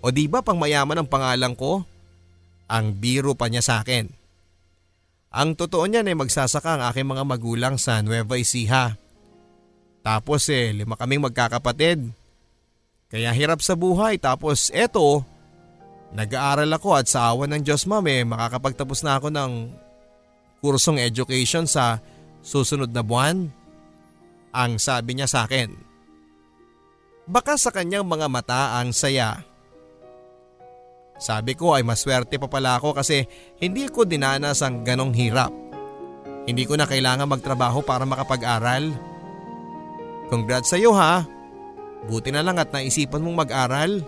O 0.00 0.08
di 0.08 0.24
ba 0.24 0.40
pang 0.40 0.56
mayaman 0.56 1.04
ang 1.04 1.08
pangalan 1.12 1.52
ko? 1.52 1.84
Ang 2.64 2.96
biro 2.96 3.36
pa 3.36 3.52
niya 3.52 3.60
sa 3.60 3.84
akin. 3.84 4.08
Ang 5.28 5.52
totoo 5.52 5.84
niyan 5.84 6.08
ay 6.08 6.16
magsasaka 6.16 6.80
ang 6.80 6.82
aking 6.88 7.12
mga 7.12 7.28
magulang 7.28 7.76
sa 7.76 8.00
Nueva 8.00 8.40
Ecija. 8.40 8.96
Tapos 10.00 10.48
eh 10.48 10.72
lima 10.72 10.96
kaming 10.96 11.28
magkakapatid. 11.28 12.08
Kaya 13.12 13.36
hirap 13.36 13.60
sa 13.60 13.76
buhay 13.76 14.16
tapos 14.16 14.72
eto 14.72 15.28
Nag-aaral 16.08 16.72
ako 16.72 16.96
at 16.96 17.06
sa 17.08 17.32
awan 17.32 17.52
ng 17.52 17.62
Diyos 17.64 17.84
ma'am 17.84 18.04
eh 18.08 18.24
makakapagtapos 18.24 19.04
na 19.04 19.20
ako 19.20 19.28
ng 19.28 19.52
kursong 20.64 20.98
education 20.98 21.68
sa 21.68 22.00
susunod 22.40 22.88
na 22.88 23.04
buwan. 23.04 23.52
Ang 24.56 24.80
sabi 24.80 25.14
niya 25.14 25.28
sa 25.28 25.44
akin. 25.44 25.68
Baka 27.28 27.60
sa 27.60 27.68
kanyang 27.68 28.08
mga 28.08 28.26
mata 28.32 28.80
ang 28.80 28.96
saya. 28.96 29.44
Sabi 31.20 31.52
ko 31.52 31.76
ay 31.76 31.84
maswerte 31.84 32.40
pa 32.40 32.48
pala 32.48 32.80
ako 32.80 32.96
kasi 32.96 33.28
hindi 33.60 33.84
ko 33.92 34.08
dinanas 34.08 34.64
ang 34.64 34.80
ganong 34.86 35.12
hirap. 35.12 35.52
Hindi 36.48 36.64
ko 36.64 36.80
na 36.80 36.88
kailangan 36.88 37.28
magtrabaho 37.28 37.84
para 37.84 38.08
makapag-aral. 38.08 38.96
Congrats 40.32 40.72
sa 40.72 40.80
iyo 40.80 40.96
ha. 40.96 41.28
Buti 42.08 42.32
na 42.32 42.40
lang 42.40 42.56
at 42.56 42.72
naisipan 42.72 43.20
mong 43.20 43.44
mag-aral. 43.44 44.00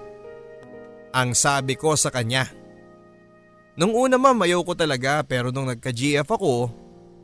Ang 1.11 1.35
sabi 1.35 1.75
ko 1.75 1.99
sa 1.99 2.15
kanya. 2.15 2.47
Nung 3.75 3.97
una 3.97 4.15
ma'am 4.21 4.39
ayaw 4.47 4.63
ko 4.63 4.79
talaga 4.79 5.25
pero 5.27 5.51
nung 5.51 5.67
nagka-GF 5.67 6.27
ako 6.27 6.71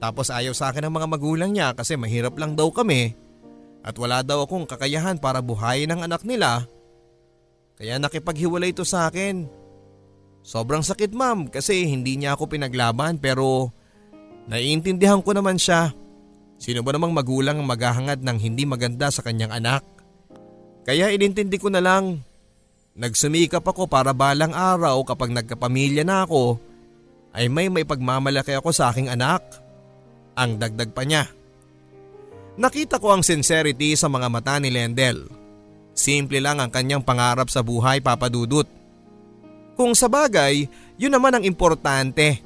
tapos 0.03 0.28
ayaw 0.28 0.53
sa 0.53 0.70
akin 0.70 0.89
ng 0.89 0.95
mga 0.95 1.09
magulang 1.09 1.51
niya 1.53 1.72
kasi 1.72 1.97
mahirap 1.97 2.37
lang 2.37 2.53
daw 2.59 2.68
kami 2.68 3.16
at 3.87 3.95
wala 3.95 4.26
daw 4.26 4.43
akong 4.43 4.66
kakayahan 4.66 5.16
para 5.16 5.39
buhayin 5.39 5.95
ang 5.95 6.03
anak 6.03 6.26
nila. 6.26 6.66
Kaya 7.78 8.01
nakipaghiwalay 8.03 8.74
ito 8.74 8.82
sa 8.82 9.07
akin. 9.07 9.47
Sobrang 10.43 10.82
sakit 10.82 11.14
ma'am 11.14 11.47
kasi 11.47 11.87
hindi 11.87 12.18
niya 12.18 12.34
ako 12.34 12.51
pinaglaban 12.51 13.22
pero 13.22 13.70
naiintindihan 14.51 15.22
ko 15.22 15.30
naman 15.30 15.59
siya. 15.59 15.95
Sino 16.57 16.80
ba 16.80 16.97
namang 16.97 17.12
magulang 17.12 17.61
ang 17.61 17.68
maghahangad 17.68 18.24
ng 18.24 18.39
hindi 18.41 18.64
maganda 18.64 19.12
sa 19.12 19.20
kanyang 19.20 19.53
anak? 19.53 19.84
Kaya 20.89 21.12
inintindi 21.12 21.59
ko 21.61 21.68
na 21.68 21.82
lang. 21.84 22.24
Nagsumikap 22.97 23.61
ako 23.61 23.85
para 23.85 24.17
balang 24.17 24.57
araw 24.57 25.05
kapag 25.05 25.29
nagkapamilya 25.29 26.01
na 26.01 26.25
ako 26.25 26.57
ay 27.37 27.53
may 27.53 27.69
may 27.69 27.85
pagmamalaki 27.85 28.57
ako 28.57 28.73
sa 28.73 28.89
aking 28.89 29.13
anak. 29.13 29.45
Ang 30.33 30.57
dagdag 30.57 30.97
pa 30.97 31.05
niya. 31.05 31.29
Nakita 32.57 32.97
ko 32.97 33.13
ang 33.13 33.21
sincerity 33.21 33.93
sa 34.01 34.09
mga 34.09 34.33
mata 34.33 34.57
ni 34.57 34.73
Lendel. 34.73 35.29
Simple 35.93 36.41
lang 36.41 36.57
ang 36.57 36.73
kanyang 36.73 37.05
pangarap 37.05 37.53
sa 37.53 37.61
buhay 37.61 38.01
papadudot. 38.01 38.65
Kung 39.77 39.93
sa 39.93 40.09
bagay, 40.09 40.65
yun 40.97 41.13
naman 41.13 41.37
ang 41.37 41.45
importante. 41.45 42.41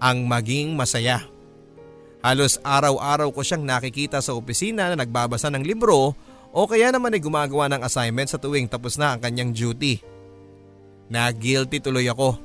Ang 0.00 0.24
maging 0.24 0.72
masaya. 0.72 1.28
Halos 2.24 2.56
araw-araw 2.64 3.28
ko 3.36 3.44
siyang 3.44 3.68
nakikita 3.68 4.24
sa 4.24 4.32
opisina 4.32 4.88
na 4.88 5.04
nagbabasa 5.04 5.52
ng 5.52 5.60
libro 5.60 6.16
o 6.52 6.64
kaya 6.64 6.88
naman 6.88 7.12
ay 7.12 7.20
gumagawa 7.20 7.68
ng 7.68 7.84
assignment 7.84 8.28
sa 8.32 8.40
tuwing 8.40 8.66
tapos 8.66 8.96
na 8.96 9.14
ang 9.14 9.20
kanyang 9.20 9.52
duty. 9.52 10.00
Na-guilty 11.08 11.80
tuloy 11.80 12.08
ako. 12.08 12.36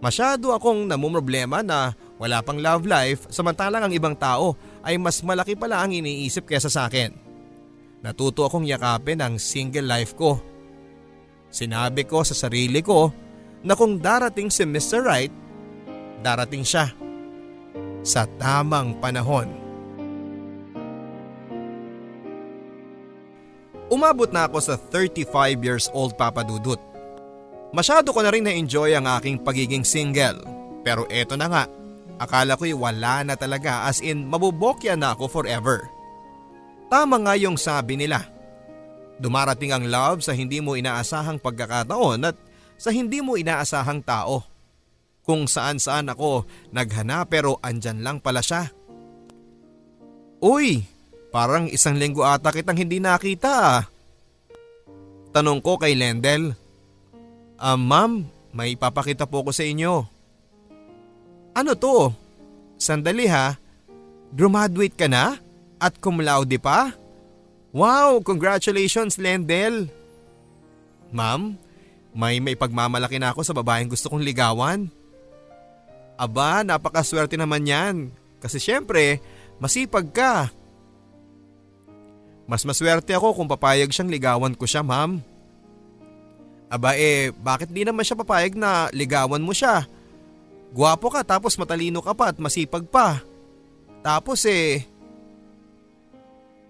Masyado 0.00 0.56
akong 0.56 0.88
namumroblema 0.88 1.60
na 1.60 1.92
wala 2.16 2.40
pang 2.40 2.56
love 2.56 2.88
life 2.88 3.28
samantalang 3.28 3.84
ang 3.84 3.92
ibang 3.92 4.16
tao 4.16 4.56
ay 4.80 4.96
mas 4.96 5.20
malaki 5.20 5.56
pala 5.56 5.80
ang 5.84 5.92
iniisip 5.92 6.48
kesa 6.48 6.72
sa 6.72 6.88
akin. 6.88 7.12
Natuto 8.00 8.48
akong 8.48 8.64
yakapin 8.64 9.20
ang 9.20 9.36
single 9.36 9.84
life 9.84 10.16
ko. 10.16 10.40
Sinabi 11.52 12.08
ko 12.08 12.24
sa 12.24 12.32
sarili 12.32 12.80
ko 12.80 13.12
na 13.60 13.76
kung 13.76 14.00
darating 14.00 14.48
si 14.48 14.64
Mr. 14.64 15.04
Right, 15.04 15.32
darating 16.24 16.64
siya. 16.64 16.88
Sa 18.00 18.24
tamang 18.40 18.96
panahon. 18.96 19.69
Umabot 23.90 24.30
na 24.30 24.46
ako 24.46 24.58
sa 24.62 24.74
35 24.78 25.58
years 25.66 25.86
old 25.90 26.14
Papa 26.14 26.46
Dudut. 26.46 26.78
Masyado 27.74 28.14
ko 28.14 28.22
na 28.22 28.30
rin 28.30 28.46
na-enjoy 28.46 28.94
ang 28.94 29.10
aking 29.18 29.42
pagiging 29.42 29.82
single. 29.82 30.38
Pero 30.86 31.10
eto 31.10 31.34
na 31.34 31.50
nga, 31.50 31.64
akala 32.22 32.54
ko'y 32.54 32.70
wala 32.70 33.26
na 33.26 33.34
talaga 33.34 33.90
as 33.90 33.98
in 33.98 34.30
mabubokya 34.30 34.94
na 34.94 35.18
ako 35.18 35.42
forever. 35.42 35.90
Tama 36.86 37.18
nga 37.22 37.34
yung 37.34 37.58
sabi 37.58 37.98
nila. 37.98 38.26
Dumarating 39.18 39.74
ang 39.74 39.84
love 39.90 40.22
sa 40.22 40.34
hindi 40.38 40.62
mo 40.62 40.78
inaasahang 40.78 41.42
pagkakataon 41.42 42.30
at 42.30 42.36
sa 42.78 42.94
hindi 42.94 43.18
mo 43.20 43.34
inaasahang 43.34 44.06
tao. 44.06 44.46
Kung 45.26 45.50
saan 45.50 45.82
saan 45.82 46.10
ako 46.10 46.46
naghana 46.74 47.26
pero 47.26 47.58
andyan 47.62 48.06
lang 48.06 48.18
pala 48.22 48.40
siya. 48.40 48.70
Uy, 50.40 50.82
Parang 51.30 51.70
isang 51.70 51.94
linggo 51.94 52.26
ata 52.26 52.50
kitang 52.50 52.74
hindi 52.74 52.98
nakita 52.98 53.50
ah. 53.50 53.80
Tanong 55.30 55.62
ko 55.62 55.78
kay 55.78 55.94
Lendel. 55.94 56.58
Ah 57.54 57.78
ma'am, 57.78 58.26
may 58.50 58.74
papakita 58.74 59.30
po 59.30 59.46
ko 59.46 59.54
sa 59.54 59.62
inyo. 59.62 60.02
Ano 61.54 61.72
to? 61.78 62.10
Sandali 62.82 63.30
ha. 63.30 63.54
Graduate 64.34 64.98
ka 64.98 65.06
na? 65.06 65.38
At 65.78 65.98
cum 66.02 66.18
laude 66.18 66.58
pa? 66.58 66.90
Wow, 67.70 68.18
congratulations 68.26 69.14
Lendel. 69.14 69.86
Ma'am, 71.14 71.54
may 72.10 72.42
may 72.42 72.58
pagmamalaki 72.58 73.22
na 73.22 73.30
ako 73.30 73.46
sa 73.46 73.54
babaeng 73.54 73.86
gusto 73.86 74.10
kong 74.10 74.22
ligawan. 74.26 74.90
Aba, 76.18 76.66
napakaswerte 76.66 77.38
naman 77.38 77.64
yan. 77.64 77.96
Kasi 78.42 78.58
syempre, 78.60 79.22
masipag 79.62 80.10
ka. 80.12 80.52
Mas 82.50 82.66
maswerte 82.66 83.14
ako 83.14 83.38
kung 83.38 83.46
papayag 83.46 83.94
siyang 83.94 84.10
ligawan 84.10 84.58
ko 84.58 84.66
siya 84.66 84.82
ma'am. 84.82 85.22
Aba 86.66 86.98
eh, 86.98 87.30
bakit 87.30 87.70
di 87.70 87.86
naman 87.86 88.02
siya 88.02 88.18
papayag 88.18 88.58
na 88.58 88.90
ligawan 88.90 89.38
mo 89.38 89.54
siya? 89.54 89.86
Guwapo 90.74 91.14
ka 91.14 91.22
tapos 91.22 91.54
matalino 91.54 92.02
ka 92.02 92.10
pa 92.10 92.34
at 92.34 92.42
masipag 92.42 92.90
pa. 92.90 93.22
Tapos 94.02 94.42
eh, 94.50 94.82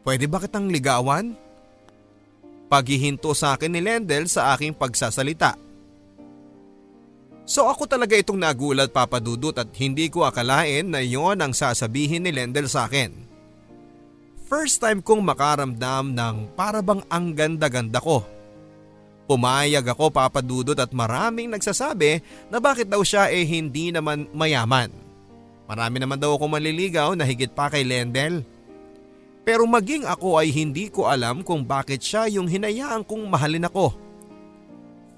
pwede 0.04 0.28
ba 0.28 0.44
kitang 0.44 0.68
ligawan? 0.68 1.32
Paghihinto 2.68 3.32
sa 3.32 3.56
akin 3.56 3.72
ni 3.72 3.80
Lendel 3.80 4.28
sa 4.28 4.52
aking 4.52 4.76
pagsasalita. 4.76 5.56
So 7.48 7.72
ako 7.72 7.88
talaga 7.88 8.20
itong 8.20 8.36
nagulat 8.36 8.92
papadudot 8.92 9.56
at 9.56 9.72
hindi 9.80 10.12
ko 10.12 10.28
akalain 10.28 10.92
na 10.92 11.00
yon 11.00 11.40
ang 11.40 11.56
sasabihin 11.56 12.28
ni 12.28 12.36
Lendel 12.36 12.68
sa 12.68 12.84
akin. 12.84 13.29
First 14.50 14.82
time 14.82 14.98
kong 14.98 15.22
makaramdam 15.22 16.10
ng 16.10 16.58
parabang 16.58 17.06
ang 17.06 17.30
ganda-ganda 17.30 18.02
ko. 18.02 18.26
Pumayag 19.30 19.86
ako 19.86 20.10
papadudot 20.10 20.74
at 20.74 20.90
maraming 20.90 21.46
nagsasabi 21.54 22.18
na 22.50 22.58
bakit 22.58 22.90
daw 22.90 22.98
siya 23.06 23.30
eh 23.30 23.46
hindi 23.46 23.94
naman 23.94 24.26
mayaman. 24.34 24.90
Marami 25.70 26.02
naman 26.02 26.18
daw 26.18 26.34
ako 26.34 26.50
maliligaw 26.50 27.14
na 27.14 27.22
higit 27.22 27.54
pa 27.54 27.70
kay 27.70 27.86
Lendel. 27.86 28.42
Pero 29.46 29.70
maging 29.70 30.02
ako 30.10 30.42
ay 30.42 30.50
hindi 30.50 30.90
ko 30.90 31.06
alam 31.06 31.46
kung 31.46 31.62
bakit 31.62 32.02
siya 32.02 32.26
yung 32.26 32.50
hinayaan 32.50 33.06
kong 33.06 33.30
mahalin 33.30 33.70
ako. 33.70 33.94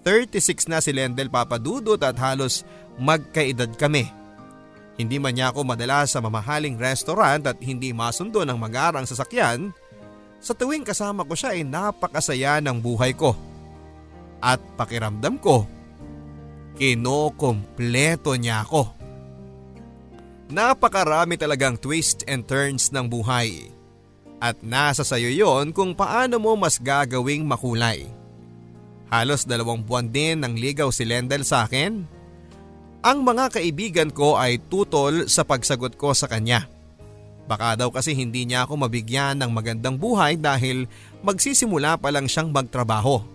36 0.05 0.69
na 0.69 0.85
si 0.85 0.93
Lendel 0.93 1.33
papadudot 1.33 1.97
at 2.05 2.21
halos 2.21 2.69
magkaedad 3.01 3.81
kami. 3.81 4.13
Hindi 5.03 5.19
man 5.19 5.35
niya 5.35 5.51
ako 5.51 5.67
madala 5.67 6.07
sa 6.07 6.23
mamahaling 6.23 6.79
restaurant 6.79 7.43
at 7.51 7.59
hindi 7.59 7.91
masundo 7.91 8.47
ng 8.47 8.55
magarang 8.55 9.03
sasakyan, 9.03 9.75
sa 10.39 10.55
tuwing 10.55 10.87
kasama 10.87 11.27
ko 11.27 11.35
siya 11.35 11.59
ay 11.59 11.67
napakasaya 11.67 12.63
ng 12.63 12.79
buhay 12.79 13.11
ko. 13.11 13.35
At 14.39 14.63
pakiramdam 14.79 15.43
ko, 15.43 15.67
kinokompleto 16.79 18.39
niya 18.39 18.63
ako. 18.63 18.95
Napakarami 20.55 21.35
talagang 21.35 21.75
twist 21.75 22.23
and 22.31 22.47
turns 22.47 22.95
ng 22.95 23.11
buhay. 23.11 23.75
At 24.39 24.63
nasa 24.63 25.03
sayo 25.03 25.35
yon 25.35 25.75
kung 25.75 25.99
paano 25.99 26.39
mo 26.39 26.55
mas 26.55 26.79
gagawing 26.79 27.43
makulay. 27.43 28.07
Halos 29.11 29.43
dalawang 29.51 29.83
buwan 29.83 30.07
din 30.15 30.47
ng 30.47 30.55
ligaw 30.55 30.95
si 30.95 31.03
Lendel 31.03 31.43
sa 31.43 31.67
akin 31.67 32.22
ang 33.03 33.27
mga 33.27 33.59
kaibigan 33.59 34.15
ko 34.15 34.39
ay 34.39 34.63
tutol 34.71 35.27
sa 35.27 35.43
pagsagot 35.43 35.99
ko 35.99 36.15
sa 36.15 36.31
kanya. 36.31 36.71
Baka 37.51 37.75
daw 37.75 37.91
kasi 37.91 38.15
hindi 38.15 38.47
niya 38.47 38.63
ako 38.63 38.87
mabigyan 38.87 39.43
ng 39.43 39.51
magandang 39.51 39.99
buhay 39.99 40.39
dahil 40.39 40.87
magsisimula 41.27 41.99
pa 41.99 42.15
lang 42.15 42.31
siyang 42.31 42.55
magtrabaho 42.55 43.27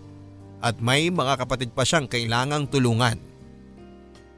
at 0.64 0.80
may 0.80 1.12
mga 1.12 1.44
kapatid 1.44 1.76
pa 1.76 1.84
siyang 1.84 2.08
kailangang 2.08 2.64
tulungan. 2.72 3.20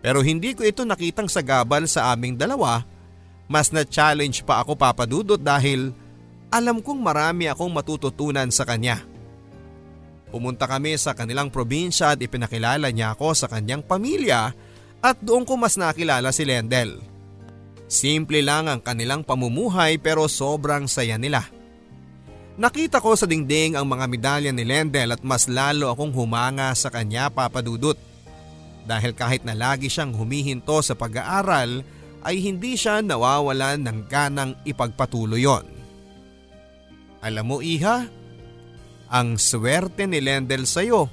Pero 0.01 0.25
hindi 0.25 0.57
ko 0.57 0.65
ito 0.65 0.81
nakitang 0.81 1.29
sagabal 1.29 1.85
sa 1.85 2.09
aming 2.09 2.33
dalawa, 2.33 2.81
mas 3.45 3.69
na-challenge 3.69 4.41
pa 4.41 4.65
ako 4.65 4.73
papadudot 4.73 5.37
dahil 5.37 5.93
alam 6.49 6.81
kong 6.81 7.05
marami 7.05 7.45
akong 7.45 7.69
matututunan 7.69 8.49
sa 8.49 8.65
kanya. 8.65 9.05
Pumunta 10.33 10.65
kami 10.65 10.97
sa 10.97 11.13
kanilang 11.13 11.53
probinsya 11.53 12.17
at 12.17 12.19
ipinakilala 12.21 12.89
niya 12.89 13.13
ako 13.13 13.37
sa 13.37 13.45
kanyang 13.45 13.85
pamilya 13.85 14.53
at 14.99 15.17
doon 15.23 15.47
ko 15.47 15.55
mas 15.55 15.79
nakilala 15.79 16.31
si 16.31 16.43
Lendel. 16.43 16.99
Simple 17.89 18.45
lang 18.45 18.69
ang 18.69 18.83
kanilang 18.83 19.25
pamumuhay 19.25 19.97
pero 19.97 20.29
sobrang 20.29 20.85
saya 20.85 21.17
nila. 21.17 21.49
Nakita 22.59 22.99
ko 22.99 23.15
sa 23.15 23.23
dingding 23.23 23.79
ang 23.79 23.87
mga 23.87 24.05
medalya 24.05 24.51
ni 24.51 24.67
Lendel 24.67 25.15
at 25.15 25.23
mas 25.23 25.47
lalo 25.47 25.89
akong 25.89 26.11
humanga 26.11 26.69
sa 26.75 26.91
kanya 26.91 27.31
papadudot. 27.31 27.95
Dahil 28.83 29.15
kahit 29.15 29.47
na 29.47 29.55
lagi 29.55 29.87
siyang 29.87 30.11
humihinto 30.11 30.83
sa 30.83 30.93
pag-aaral 30.93 31.81
ay 32.19 32.35
hindi 32.43 32.75
siya 32.75 32.99
nawawalan 32.99 33.79
ng 33.79 33.99
ganang 34.11 34.53
ipagpatuloy 34.67 35.47
yon. 35.47 35.65
Alam 37.23 37.45
mo 37.47 37.57
iha, 37.63 38.07
ang 39.09 39.39
swerte 39.39 40.05
ni 40.05 40.19
Lendel 40.19 40.67
sa'yo. 40.67 41.07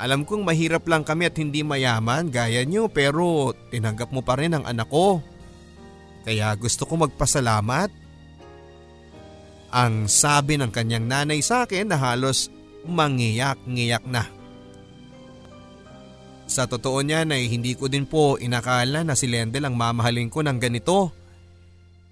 Alam 0.00 0.24
kong 0.26 0.42
mahirap 0.42 0.88
lang 0.88 1.04
kami 1.06 1.28
at 1.28 1.36
hindi 1.38 1.62
mayaman 1.62 2.32
gaya 2.32 2.64
niyo 2.64 2.88
pero 2.90 3.52
tinanggap 3.70 4.10
mo 4.10 4.24
pa 4.24 4.34
rin 4.40 4.56
ang 4.56 4.64
anak 4.66 4.88
ko. 4.88 5.20
Kaya 6.22 6.54
gusto 6.54 6.86
ko 6.86 6.96
magpasalamat. 7.06 7.90
Ang 9.72 10.04
sabi 10.06 10.60
ng 10.60 10.68
kanyang 10.68 11.08
nanay 11.08 11.40
sa 11.40 11.64
akin 11.64 11.88
na 11.88 11.96
halos 11.96 12.52
mangiyak-ngiyak 12.84 14.04
na. 14.04 14.28
Sa 16.52 16.68
totoo 16.68 17.00
niyan 17.00 17.32
ay 17.32 17.48
hindi 17.48 17.72
ko 17.72 17.88
din 17.88 18.04
po 18.04 18.36
inakala 18.36 19.00
na 19.00 19.16
si 19.16 19.24
Lendel 19.24 19.64
ang 19.64 19.72
mamahalin 19.72 20.28
ko 20.28 20.44
ng 20.44 20.60
ganito. 20.60 21.08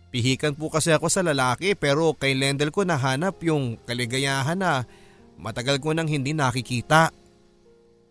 Pihikan 0.08 0.56
po 0.56 0.72
kasi 0.72 0.90
ako 0.90 1.12
sa 1.12 1.20
lalaki 1.20 1.76
pero 1.76 2.16
kay 2.16 2.32
Lendel 2.32 2.72
ko 2.72 2.82
nahanap 2.82 3.36
yung 3.44 3.76
kaligayahan 3.84 4.56
na 4.56 4.88
matagal 5.36 5.78
ko 5.78 5.92
nang 5.92 6.08
hindi 6.08 6.32
nakikita. 6.32 7.12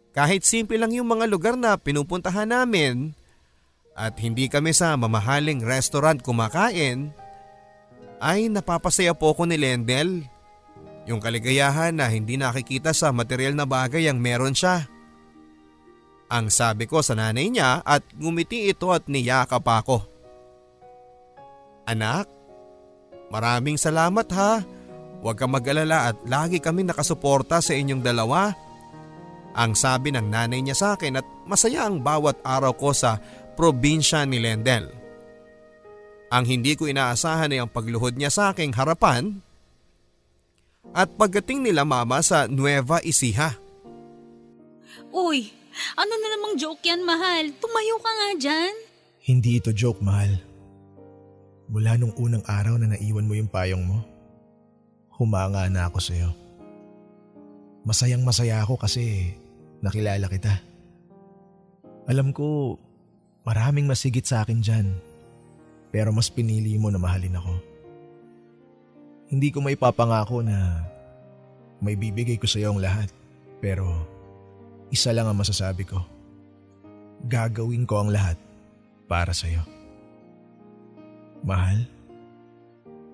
Kahit 0.09 0.41
simple 0.41 0.75
lang 0.81 0.89
yung 0.89 1.05
mga 1.05 1.25
lugar 1.29 1.53
na 1.53 1.77
pinupuntahan 1.77 2.49
namin 2.49 3.13
at 3.93 4.17
hindi 4.17 4.49
kami 4.49 4.73
sa 4.73 4.97
mamahaling 4.97 5.61
restaurant 5.61 6.23
kumakain, 6.23 7.13
ay 8.19 8.51
napapasaya 8.51 9.15
po 9.15 9.31
ko 9.35 9.47
ni 9.47 9.55
Lendel. 9.55 10.25
Yung 11.07 11.23
kaligayahan 11.23 11.95
na 11.95 12.11
hindi 12.11 12.35
nakikita 12.35 12.93
sa 12.93 13.09
material 13.09 13.55
na 13.55 13.65
bagay 13.65 14.05
ang 14.11 14.19
meron 14.19 14.53
siya. 14.53 14.85
Ang 16.29 16.53
sabi 16.53 16.85
ko 16.85 17.01
sa 17.01 17.17
nanay 17.17 17.49
niya 17.49 17.81
at 17.81 18.05
ngumiti 18.13 18.69
ito 18.69 18.93
at 18.93 19.09
niyakap 19.09 19.65
ako. 19.65 20.05
Anak, 21.89 22.29
maraming 23.33 23.81
salamat 23.81 24.27
ha. 24.37 24.61
Huwag 25.25 25.35
kang 25.41 25.51
mag-alala 25.51 26.13
at 26.13 26.17
lagi 26.29 26.61
kami 26.61 26.85
nakasuporta 26.85 27.59
sa 27.59 27.73
inyong 27.73 28.05
dalawa. 28.05 28.53
Ang 29.59 29.75
sabi 29.75 30.15
ng 30.15 30.23
nanay 30.23 30.63
niya 30.63 30.71
sa 30.71 30.87
akin 30.95 31.19
at 31.19 31.27
masaya 31.43 31.83
ang 31.83 31.99
bawat 31.99 32.39
araw 32.47 32.71
ko 32.79 32.95
sa 32.95 33.19
probinsya 33.59 34.23
ni 34.23 34.39
Lendel. 34.39 34.87
Ang 36.31 36.47
hindi 36.47 36.79
ko 36.79 36.87
inaasahan 36.87 37.51
ay 37.51 37.59
ang 37.59 37.67
pagluhod 37.67 38.15
niya 38.15 38.31
sa 38.31 38.55
aking 38.55 38.71
harapan 38.71 39.43
at 40.95 41.11
pagdating 41.19 41.67
nila 41.67 41.83
mama 41.83 42.23
sa 42.23 42.47
Nueva 42.47 43.03
Ecija. 43.03 43.51
Uy, 45.11 45.51
ano 45.99 46.13
na 46.15 46.27
namang 46.39 46.55
joke 46.55 46.85
yan, 46.87 47.03
mahal? 47.03 47.51
Tumayo 47.59 47.99
ka 47.99 48.11
nga 48.15 48.29
dyan. 48.39 48.73
Hindi 49.27 49.59
ito 49.59 49.75
joke, 49.75 49.99
mahal. 49.99 50.39
Mula 51.67 51.99
nung 51.99 52.15
unang 52.15 52.47
araw 52.47 52.79
na 52.79 52.95
naiwan 52.95 53.27
mo 53.27 53.35
yung 53.35 53.51
payong 53.51 53.83
mo, 53.83 53.99
humanga 55.19 55.67
na 55.67 55.91
ako 55.91 55.99
sa'yo. 55.99 56.29
Masayang 57.83 58.23
masaya 58.23 58.63
ako 58.63 58.79
kasi 58.79 59.35
nakilala 59.79 60.27
kita. 60.27 60.53
Alam 62.09 62.33
ko, 62.33 62.75
maraming 63.45 63.85
masigit 63.85 64.25
sa 64.25 64.43
akin 64.43 64.59
dyan. 64.59 64.87
Pero 65.89 66.13
mas 66.13 66.29
pinili 66.29 66.77
mo 66.77 66.93
na 66.93 67.01
mahalin 67.01 67.37
ako. 67.37 67.55
Hindi 69.29 69.49
ko 69.53 69.61
may 69.61 69.77
papangako 69.77 70.41
na 70.41 70.85
may 71.81 71.93
bibigay 71.93 72.37
ko 72.37 72.49
sa 72.49 72.57
iyo 72.61 72.73
ang 72.73 72.81
lahat. 72.81 73.09
Pero 73.61 73.85
isa 74.89 75.13
lang 75.13 75.29
ang 75.29 75.37
masasabi 75.37 75.85
ko. 75.85 76.01
Gagawin 77.29 77.85
ko 77.85 78.01
ang 78.01 78.09
lahat 78.09 78.37
para 79.05 79.33
sa 79.33 79.49
iyo. 79.49 79.61
Mahal, 81.45 81.87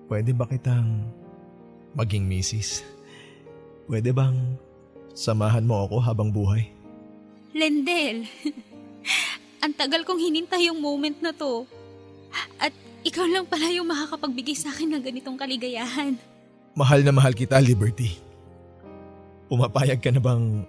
pwede 0.08 0.32
ba 0.34 0.48
kitang 0.48 1.04
maging 1.94 2.26
misis? 2.26 2.82
Pwede 3.86 4.10
bang 4.10 4.58
samahan 5.16 5.64
mo 5.64 5.88
ako 5.88 5.96
habang 6.04 6.28
buhay? 6.28 6.68
Lendel, 7.56 8.28
ang 9.64 9.72
tagal 9.72 10.04
kong 10.04 10.20
hinintay 10.20 10.68
yung 10.68 10.78
moment 10.78 11.16
na 11.24 11.32
to. 11.32 11.64
At 12.60 12.76
ikaw 13.00 13.24
lang 13.24 13.48
pala 13.48 13.72
yung 13.72 13.88
makakapagbigay 13.88 14.52
sa 14.52 14.68
akin 14.68 14.92
ng 14.92 15.02
ganitong 15.02 15.40
kaligayahan. 15.40 16.20
Mahal 16.76 17.00
na 17.00 17.16
mahal 17.16 17.32
kita, 17.32 17.56
Liberty. 17.56 18.12
Pumapayag 19.48 20.04
ka 20.04 20.12
na 20.12 20.20
bang 20.20 20.68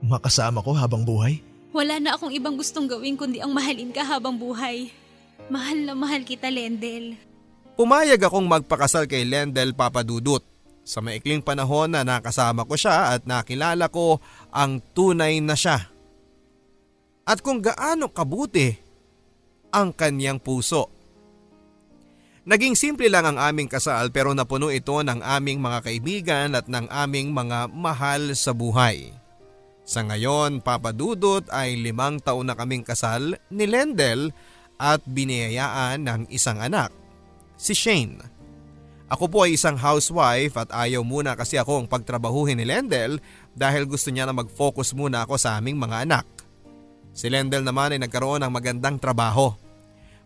makasama 0.00 0.64
ko 0.64 0.72
habang 0.72 1.04
buhay? 1.04 1.44
Wala 1.74 2.00
na 2.00 2.16
akong 2.16 2.32
ibang 2.32 2.56
gustong 2.56 2.88
gawin 2.88 3.18
kundi 3.18 3.42
ang 3.42 3.52
mahalin 3.52 3.92
ka 3.92 4.06
habang 4.06 4.38
buhay. 4.38 4.88
Mahal 5.50 5.84
na 5.84 5.92
mahal 5.92 6.24
kita, 6.24 6.48
Lendel. 6.48 7.18
Pumayag 7.74 8.22
akong 8.22 8.46
magpakasal 8.46 9.10
kay 9.10 9.26
Lendel 9.26 9.74
Papadudut. 9.74 10.53
Sa 10.84 11.00
maikling 11.00 11.40
panahon 11.40 11.96
na 11.96 12.04
nakasama 12.04 12.68
ko 12.68 12.76
siya 12.76 13.16
at 13.16 13.24
nakilala 13.24 13.88
ko 13.88 14.20
ang 14.52 14.84
tunay 14.92 15.40
na 15.40 15.56
siya. 15.56 15.88
At 17.24 17.40
kung 17.40 17.64
gaano 17.64 18.12
kabuti 18.12 18.68
ang 19.72 19.96
kanyang 19.96 20.38
puso. 20.38 20.92
Naging 22.44 22.76
simple 22.76 23.08
lang 23.08 23.24
ang 23.24 23.40
aming 23.40 23.72
kasal 23.72 24.12
pero 24.12 24.36
napuno 24.36 24.68
ito 24.68 25.00
ng 25.00 25.24
aming 25.24 25.64
mga 25.64 25.78
kaibigan 25.80 26.48
at 26.52 26.68
ng 26.68 26.92
aming 26.92 27.32
mga 27.32 27.72
mahal 27.72 28.36
sa 28.36 28.52
buhay. 28.52 29.08
Sa 29.84 30.04
ngayon, 30.04 30.60
Papadudot 30.60 31.44
ay 31.48 31.80
limang 31.80 32.20
taon 32.20 32.52
na 32.52 32.56
kaming 32.56 32.84
kasal 32.84 33.40
ni 33.48 33.64
Lendel 33.64 34.32
at 34.76 35.00
biniyayaan 35.08 36.04
ng 36.04 36.20
isang 36.32 36.60
anak, 36.60 36.92
si 37.56 37.72
Shane. 37.72 38.33
Ako 39.04 39.28
po 39.28 39.44
ay 39.44 39.60
isang 39.60 39.76
housewife 39.76 40.56
at 40.56 40.72
ayaw 40.72 41.04
muna 41.04 41.36
kasi 41.36 41.60
akong 41.60 41.84
pagtrabahuhin 41.84 42.56
ni 42.56 42.64
Lendel 42.64 43.20
dahil 43.52 43.84
gusto 43.84 44.08
niya 44.08 44.24
na 44.24 44.32
mag-focus 44.32 44.96
muna 44.96 45.28
ako 45.28 45.36
sa 45.36 45.60
aming 45.60 45.76
mga 45.76 46.08
anak. 46.08 46.26
Si 47.12 47.28
Lendel 47.28 47.62
naman 47.62 47.94
ay 47.94 48.00
nagkaroon 48.00 48.40
ng 48.42 48.52
magandang 48.52 48.96
trabaho. 48.96 49.52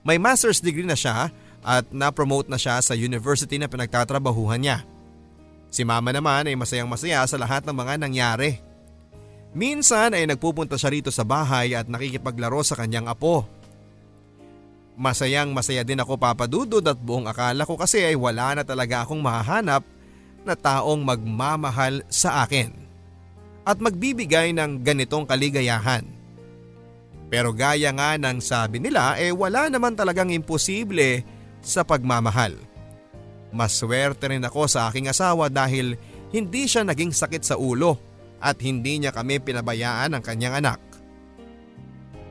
May 0.06 0.16
master's 0.16 0.62
degree 0.62 0.86
na 0.86 0.94
siya 0.94 1.34
at 1.60 1.84
na-promote 1.90 2.46
na 2.46 2.56
siya 2.56 2.78
sa 2.78 2.94
university 2.94 3.58
na 3.58 3.66
pinagtatrabahuhan 3.66 4.62
niya. 4.62 4.86
Si 5.68 5.84
mama 5.84 6.14
naman 6.14 6.48
ay 6.48 6.56
masayang 6.56 6.88
masaya 6.88 7.26
sa 7.28 7.36
lahat 7.36 7.66
ng 7.66 7.76
mga 7.76 7.94
nangyari. 8.00 8.62
Minsan 9.52 10.14
ay 10.14 10.24
nagpupunta 10.24 10.78
siya 10.78 10.94
rito 10.94 11.10
sa 11.10 11.26
bahay 11.26 11.74
at 11.74 11.90
nakikipaglaro 11.90 12.62
sa 12.62 12.78
kanyang 12.78 13.10
apo. 13.10 13.57
Masayang 14.98 15.54
masaya 15.54 15.86
din 15.86 16.02
ako 16.02 16.18
papadudod 16.18 16.82
at 16.82 16.98
buong 16.98 17.30
akala 17.30 17.62
ko 17.62 17.78
kasi 17.78 18.02
ay 18.02 18.18
wala 18.18 18.58
na 18.58 18.62
talaga 18.66 19.06
akong 19.06 19.22
mahahanap 19.22 19.86
na 20.42 20.58
taong 20.58 21.06
magmamahal 21.06 22.02
sa 22.10 22.42
akin 22.42 22.74
at 23.62 23.78
magbibigay 23.78 24.50
ng 24.50 24.82
ganitong 24.82 25.22
kaligayahan. 25.22 26.02
Pero 27.30 27.54
gaya 27.54 27.94
nga 27.94 28.18
ng 28.18 28.42
sabi 28.42 28.82
nila 28.82 29.14
eh 29.22 29.30
wala 29.30 29.70
naman 29.70 29.94
talagang 29.94 30.34
imposible 30.34 31.22
sa 31.62 31.86
pagmamahal. 31.86 32.58
Maswerte 33.54 34.26
rin 34.34 34.42
ako 34.42 34.66
sa 34.66 34.90
aking 34.90 35.14
asawa 35.14 35.46
dahil 35.46 35.94
hindi 36.34 36.66
siya 36.66 36.82
naging 36.82 37.14
sakit 37.14 37.46
sa 37.46 37.54
ulo 37.54 37.94
at 38.42 38.58
hindi 38.66 38.98
niya 38.98 39.14
kami 39.14 39.38
pinabayaan 39.38 40.10
ng 40.18 40.22
kanyang 40.26 40.58
anak. 40.58 40.87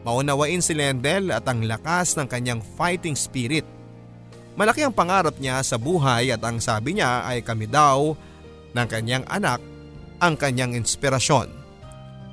Maunawain 0.07 0.63
si 0.63 0.71
Lendel 0.71 1.35
at 1.35 1.43
ang 1.51 1.67
lakas 1.67 2.15
ng 2.15 2.31
kanyang 2.31 2.63
fighting 2.63 3.11
spirit. 3.11 3.67
Malaki 4.55 4.87
ang 4.87 4.95
pangarap 4.95 5.35
niya 5.35 5.59
sa 5.59 5.75
buhay 5.75 6.31
at 6.31 6.39
ang 6.47 6.63
sabi 6.63 6.95
niya 6.95 7.27
ay 7.27 7.43
kami 7.43 7.67
daw 7.67 8.15
ng 8.71 8.87
kanyang 8.87 9.27
anak 9.27 9.59
ang 10.23 10.39
kanyang 10.39 10.79
inspirasyon. 10.79 11.51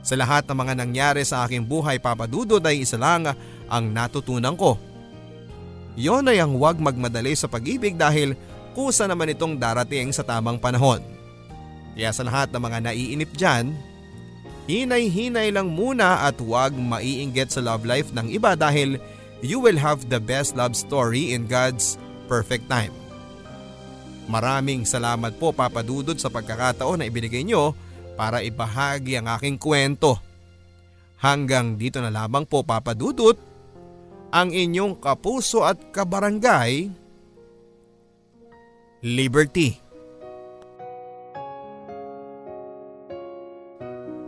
Sa 0.07 0.15
lahat 0.15 0.47
ng 0.47 0.55
mga 0.55 0.75
nangyari 0.79 1.27
sa 1.27 1.43
aking 1.43 1.67
buhay 1.67 1.99
papadudod 1.99 2.63
ay 2.63 2.87
isa 2.87 2.95
lang 2.95 3.35
ang 3.67 3.85
natutunan 3.91 4.55
ko. 4.55 4.79
Yon 5.99 6.31
ay 6.31 6.39
ang 6.39 6.55
huwag 6.55 6.79
magmadali 6.79 7.35
sa 7.35 7.51
pag-ibig 7.51 7.99
dahil 7.99 8.39
kusa 8.79 9.11
naman 9.11 9.35
itong 9.35 9.59
darating 9.59 10.15
sa 10.15 10.23
tamang 10.23 10.63
panahon. 10.63 11.03
Kaya 11.99 12.15
sa 12.15 12.23
lahat 12.23 12.55
ng 12.55 12.63
mga 12.63 12.79
naiinip 12.87 13.31
dyan, 13.35 13.75
Hinay-hinay 14.65 15.53
lang 15.53 15.77
muna 15.77 16.25
at 16.25 16.41
huwag 16.41 16.73
maiinggit 16.73 17.53
sa 17.53 17.61
love 17.61 17.85
life 17.85 18.09
ng 18.17 18.33
iba 18.33 18.57
dahil 18.57 18.97
you 19.45 19.61
will 19.61 19.77
have 19.77 20.09
the 20.09 20.17
best 20.17 20.57
love 20.57 20.73
story 20.73 21.37
in 21.37 21.45
God's 21.45 22.01
perfect 22.25 22.73
time. 22.73 22.93
Maraming 24.25 24.89
salamat 24.89 25.37
po 25.37 25.53
Papa 25.53 25.85
Dudod 25.85 26.17
sa 26.17 26.33
pagkakataon 26.33 27.05
na 27.05 27.09
ibinigay 27.13 27.45
nyo 27.45 27.77
para 28.17 28.41
ibahagi 28.41 29.21
ang 29.21 29.29
aking 29.37 29.61
kwento. 29.61 30.17
Hanggang 31.21 31.77
dito 31.77 32.01
na 32.01 32.09
lamang 32.09 32.49
po 32.49 32.65
Papa 32.65 32.97
Dudut, 32.97 33.37
ang 34.33 34.49
inyong 34.49 34.97
kapuso 34.97 35.61
at 35.61 35.77
kabarangay, 35.93 36.89
Liberty. 39.05 39.84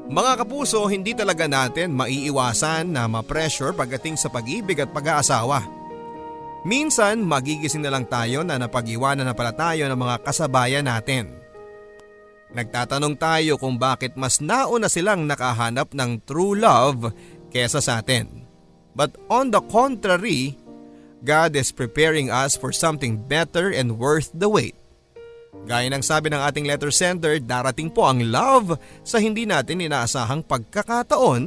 Mga 0.07 0.33
kapuso, 0.39 0.87
hindi 0.87 1.19
talaga 1.19 1.51
natin 1.51 1.91
maiiwasan 1.91 2.95
na 2.95 3.11
ma-pressure 3.11 3.75
pagdating 3.75 4.15
sa 4.15 4.31
pag-ibig 4.31 4.79
at 4.79 4.95
pag-aasawa. 4.95 5.67
Minsan 6.63 7.27
magigising 7.27 7.83
na 7.83 7.91
lang 7.91 8.07
tayo 8.07 8.47
na 8.47 8.55
napag-iwanan 8.55 9.27
na 9.27 9.35
pala 9.35 9.51
tayo 9.51 9.91
ng 9.91 9.99
mga 9.99 10.17
kasabayan 10.23 10.87
natin. 10.87 11.35
Nagtatanong 12.55 13.19
tayo 13.19 13.59
kung 13.59 13.75
bakit 13.83 14.15
mas 14.15 14.39
nauna 14.39 14.87
silang 14.87 15.27
nakahanap 15.27 15.91
ng 15.91 16.23
true 16.23 16.55
love 16.55 17.11
kesa 17.51 17.83
sa 17.83 17.99
atin. 17.99 18.47
But 18.95 19.19
on 19.27 19.51
the 19.51 19.61
contrary, 19.67 20.55
God 21.27 21.59
is 21.59 21.75
preparing 21.75 22.31
us 22.31 22.55
for 22.55 22.71
something 22.71 23.19
better 23.19 23.75
and 23.75 23.99
worth 23.99 24.31
the 24.31 24.47
wait. 24.47 24.79
Gaya 25.65 25.89
ng 25.89 26.05
sabi 26.05 26.29
ng 26.29 26.43
ating 26.45 26.69
letter 26.69 26.93
sender, 26.93 27.41
darating 27.41 27.89
po 27.89 28.05
ang 28.05 28.21
love 28.21 28.77
sa 29.03 29.17
hindi 29.17 29.49
natin 29.49 29.81
inaasahang 29.81 30.45
pagkakataon 30.45 31.43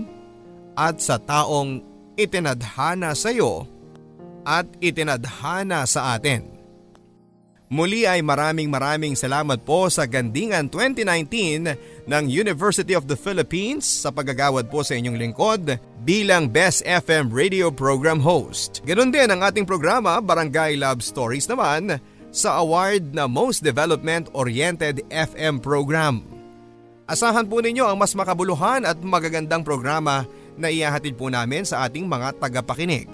at 0.74 0.98
sa 0.98 1.22
taong 1.22 1.84
itinadhana 2.18 3.16
sa 3.16 3.30
iyo 3.30 3.64
at 4.44 4.68
itinadhana 4.82 5.86
sa 5.86 6.18
atin. 6.18 6.60
Muli 7.70 8.02
ay 8.02 8.26
maraming 8.26 8.66
maraming 8.66 9.14
salamat 9.14 9.62
po 9.62 9.94
sa 9.94 10.10
Gandingan 10.10 10.74
2019 10.74 12.10
ng 12.10 12.24
University 12.26 12.98
of 12.98 13.06
the 13.06 13.14
Philippines 13.14 13.86
sa 13.86 14.10
paggagawad 14.10 14.74
po 14.74 14.82
sa 14.82 14.98
inyong 14.98 15.22
lingkod 15.22 15.78
bilang 16.02 16.50
Best 16.50 16.82
FM 16.82 17.30
Radio 17.30 17.70
Program 17.70 18.18
Host. 18.18 18.82
Ganon 18.90 19.14
din 19.14 19.30
ang 19.30 19.46
ating 19.46 19.70
programa 19.70 20.18
Barangay 20.18 20.82
Love 20.82 21.06
Stories 21.06 21.46
naman 21.46 22.02
sa 22.30 22.62
award 22.62 23.14
na 23.14 23.26
Most 23.26 23.66
Development 23.66 24.30
Oriented 24.38 25.06
FM 25.10 25.62
Program. 25.62 26.22
Asahan 27.10 27.50
po 27.50 27.58
ninyo 27.58 27.90
ang 27.90 27.98
mas 27.98 28.14
makabuluhan 28.14 28.86
at 28.86 29.02
magagandang 29.02 29.66
programa 29.66 30.30
na 30.54 30.70
ihahatid 30.70 31.18
po 31.18 31.28
namin 31.28 31.66
sa 31.66 31.86
ating 31.90 32.06
mga 32.06 32.38
tagapakinig. 32.38 33.10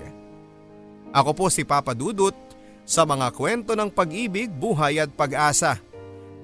Ako 1.15 1.31
po 1.31 1.47
si 1.47 1.63
Papa 1.63 1.95
Dudut 1.95 2.35
sa 2.83 3.07
mga 3.07 3.31
kwento 3.31 3.71
ng 3.71 3.87
pag-ibig, 3.87 4.51
buhay 4.51 4.99
at 4.99 5.09
pag-asa 5.15 5.79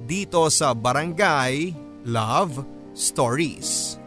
dito 0.07 0.47
sa 0.47 0.72
Barangay 0.72 1.76
Love 2.07 2.63
Stories. 2.95 4.01